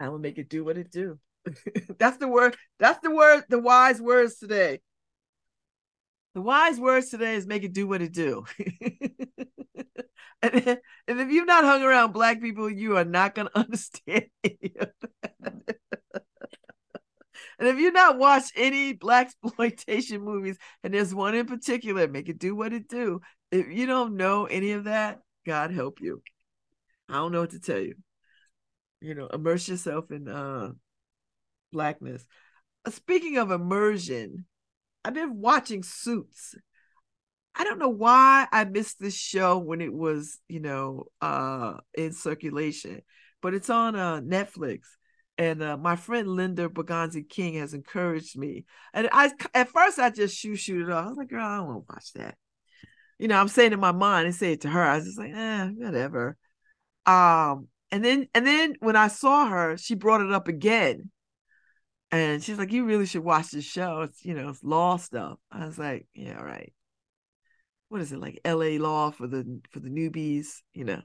[0.00, 1.18] I'm gonna make it do what it do.
[1.98, 2.56] that's the word.
[2.78, 3.44] That's the word.
[3.48, 4.80] The wise words today.
[6.34, 8.44] The wise words today is make it do what it do.
[10.42, 14.72] and, and if you've not hung around black people, you are not gonna understand any
[14.80, 14.88] of
[15.22, 15.74] that.
[17.58, 22.38] And if you've not watched any blaxploitation movies, and there's one in particular, make it
[22.38, 23.20] do what it do.
[23.50, 26.22] If you don't know any of that, God help you.
[27.10, 27.96] I don't know what to tell you.
[29.00, 30.72] You know, immerse yourself in uh
[31.72, 32.26] blackness.
[32.84, 34.46] Uh, Speaking of immersion,
[35.04, 36.54] I've been watching Suits.
[37.54, 42.12] I don't know why I missed this show when it was, you know, uh in
[42.12, 43.02] circulation,
[43.42, 44.80] but it's on uh Netflix
[45.38, 48.66] and uh, my friend Linda Baganzi King has encouraged me.
[48.92, 51.06] And I at first I just shoot shoot it off.
[51.06, 52.36] I was like, girl, I don't want to watch that.
[53.18, 54.82] You know, I'm saying in my mind and say it to her.
[54.82, 56.36] I was just like, eh, whatever.
[57.06, 61.10] Um, and then and then when I saw her, she brought it up again.
[62.12, 64.02] And she's like, You really should watch this show.
[64.02, 65.38] It's you know, it's law stuff.
[65.50, 66.72] I was like, Yeah, right.
[67.88, 71.02] What is it like LA law for the for the newbies, you know?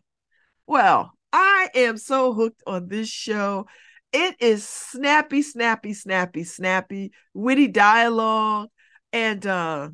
[0.68, 3.68] Well, I am so hooked on this show.
[4.14, 8.70] It is snappy, snappy, snappy, snappy, witty dialogue.
[9.12, 9.90] And uh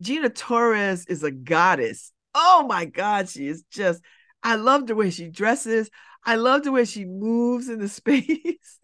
[0.00, 2.12] Gina Torres is a goddess.
[2.34, 4.02] Oh my God, she is just,
[4.42, 5.90] I love the way she dresses.
[6.26, 8.78] I love the way she moves in the space.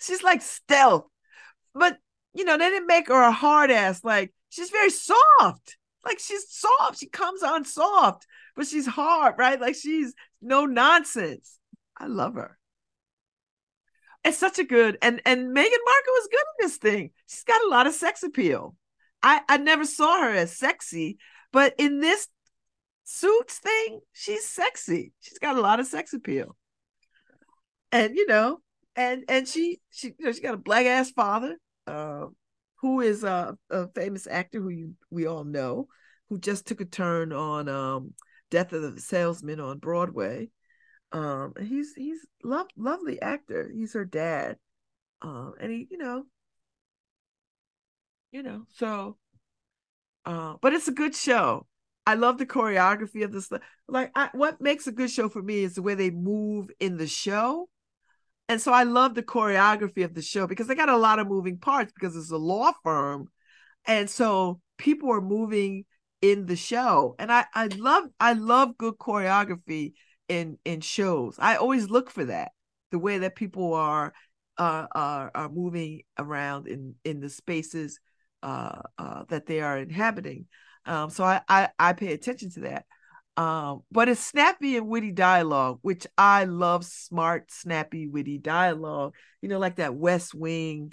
[0.00, 1.06] she's like stealth.
[1.74, 1.98] But
[2.34, 4.04] you know, they didn't make her a hard ass.
[4.04, 5.78] Like she's very soft.
[6.04, 6.98] Like she's soft.
[6.98, 8.26] She comes on soft,
[8.56, 9.60] but she's hard, right?
[9.60, 11.58] Like she's no nonsense.
[11.96, 12.58] I love her
[14.24, 17.10] it's such a good and and Meghan Markle was good in this thing.
[17.26, 18.76] She's got a lot of sex appeal.
[19.22, 21.18] I I never saw her as sexy,
[21.52, 22.28] but in this
[23.04, 25.12] suits thing, she's sexy.
[25.20, 26.56] She's got a lot of sex appeal.
[27.92, 28.60] And you know,
[28.96, 31.56] and and she she you know she got a black ass father,
[31.86, 32.26] uh,
[32.80, 35.88] who is a, a famous actor who you we all know,
[36.28, 38.14] who just took a turn on um
[38.50, 40.50] Death of the Salesman on Broadway.
[41.12, 43.70] Um, he's he's love lovely actor.
[43.74, 44.56] He's her dad.
[45.22, 46.24] Um, and he, you know,
[48.32, 49.16] you know, so
[50.24, 51.66] uh, but it's a good show.
[52.06, 53.50] I love the choreography of this.
[53.88, 56.96] Like, I, what makes a good show for me is the way they move in
[56.96, 57.68] the show.
[58.50, 61.28] And so I love the choreography of the show because they got a lot of
[61.28, 63.28] moving parts because it's a law firm.
[63.86, 65.84] And so people are moving
[66.20, 67.14] in the show.
[67.20, 69.92] And I, I love I love good choreography
[70.28, 71.36] in in shows.
[71.38, 72.50] I always look for that.
[72.90, 74.12] The way that people are
[74.58, 78.00] uh, are are moving around in in the spaces
[78.42, 80.46] uh, uh, that they are inhabiting.
[80.86, 82.86] Um, so I, I I pay attention to that.
[83.40, 86.84] Um, but it's snappy and witty dialogue, which I love.
[86.84, 89.14] Smart, snappy, witty dialogue.
[89.40, 90.92] You know, like that West Wing.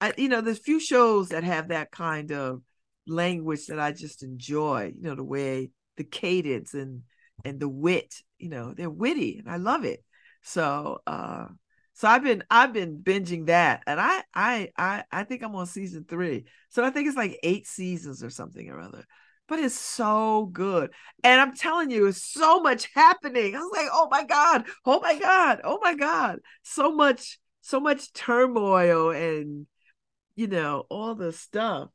[0.00, 2.62] I, you know, there's few shows that have that kind of
[3.08, 4.92] language that I just enjoy.
[4.96, 7.02] You know, the way the cadence and
[7.44, 8.14] and the wit.
[8.38, 10.04] You know, they're witty, and I love it.
[10.42, 11.46] So, uh,
[11.94, 15.66] so I've been I've been binging that, and I I I I think I'm on
[15.66, 16.44] season three.
[16.68, 19.04] So I think it's like eight seasons or something or other.
[19.46, 20.90] But it's so good,
[21.22, 23.54] and I'm telling you, it's so much happening.
[23.54, 27.78] I was like, oh my god, oh my god, oh my god, so much, so
[27.78, 29.66] much turmoil, and
[30.34, 31.90] you know all the stuff.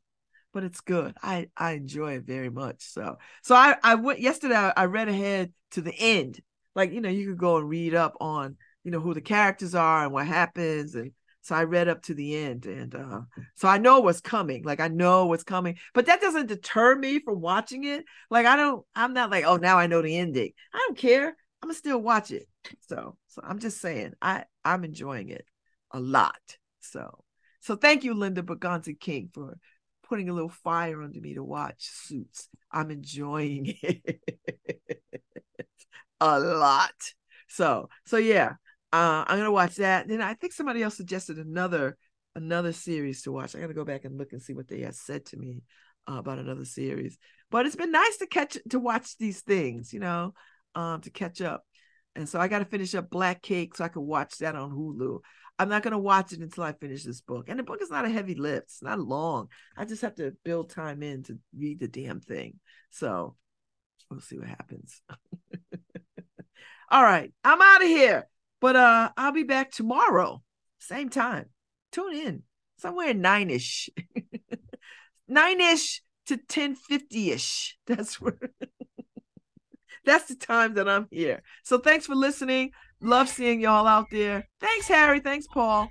[0.52, 1.16] But it's good.
[1.22, 2.82] I I enjoy it very much.
[2.82, 4.54] So so I I went yesterday.
[4.54, 6.40] I, read ahead to the end.
[6.76, 9.74] Like you know, you could go and read up on you know who the characters
[9.74, 13.20] are and what happens and so i read up to the end and uh
[13.54, 17.18] so i know what's coming like i know what's coming but that doesn't deter me
[17.20, 18.04] from watching it.
[18.30, 20.52] Like i don't i'm not like oh now i know the ending.
[20.72, 22.46] I don't care i'm gonna still watch it.
[22.80, 25.44] So so i'm just saying i i'm enjoying it
[25.92, 26.58] a lot.
[26.80, 27.24] So
[27.60, 29.58] so thank you linda Berganti king for
[30.02, 32.48] putting a little fire under me to watch suits.
[32.72, 34.20] I'm enjoying it
[36.20, 36.94] a lot.
[37.48, 38.54] So so yeah
[38.92, 40.08] uh, I'm gonna watch that.
[40.08, 41.96] Then I think somebody else suggested another
[42.34, 43.54] another series to watch.
[43.54, 45.62] I gotta go back and look and see what they had said to me
[46.08, 47.18] uh, about another series.
[47.50, 50.34] But it's been nice to catch to watch these things, you know,
[50.74, 51.64] um, to catch up.
[52.16, 54.72] And so I got to finish up Black Cake so I can watch that on
[54.72, 55.20] Hulu.
[55.58, 57.48] I'm not gonna watch it until I finish this book.
[57.48, 58.64] And the book is not a heavy lift.
[58.64, 59.48] It's not long.
[59.76, 62.58] I just have to build time in to read the damn thing.
[62.90, 63.36] So
[64.10, 65.02] we'll see what happens.
[66.90, 68.26] All right, I'm out of here.
[68.60, 70.42] But uh I'll be back tomorrow,
[70.78, 71.46] same time.
[71.92, 72.42] Tune in
[72.78, 73.90] somewhere nine-ish.
[75.28, 77.78] nine-ish to 1050-ish.
[77.86, 78.38] That's where
[80.04, 81.42] that's the time that I'm here.
[81.62, 82.70] So thanks for listening.
[83.00, 84.48] Love seeing y'all out there.
[84.60, 85.20] Thanks, Harry.
[85.20, 85.90] Thanks, Paul.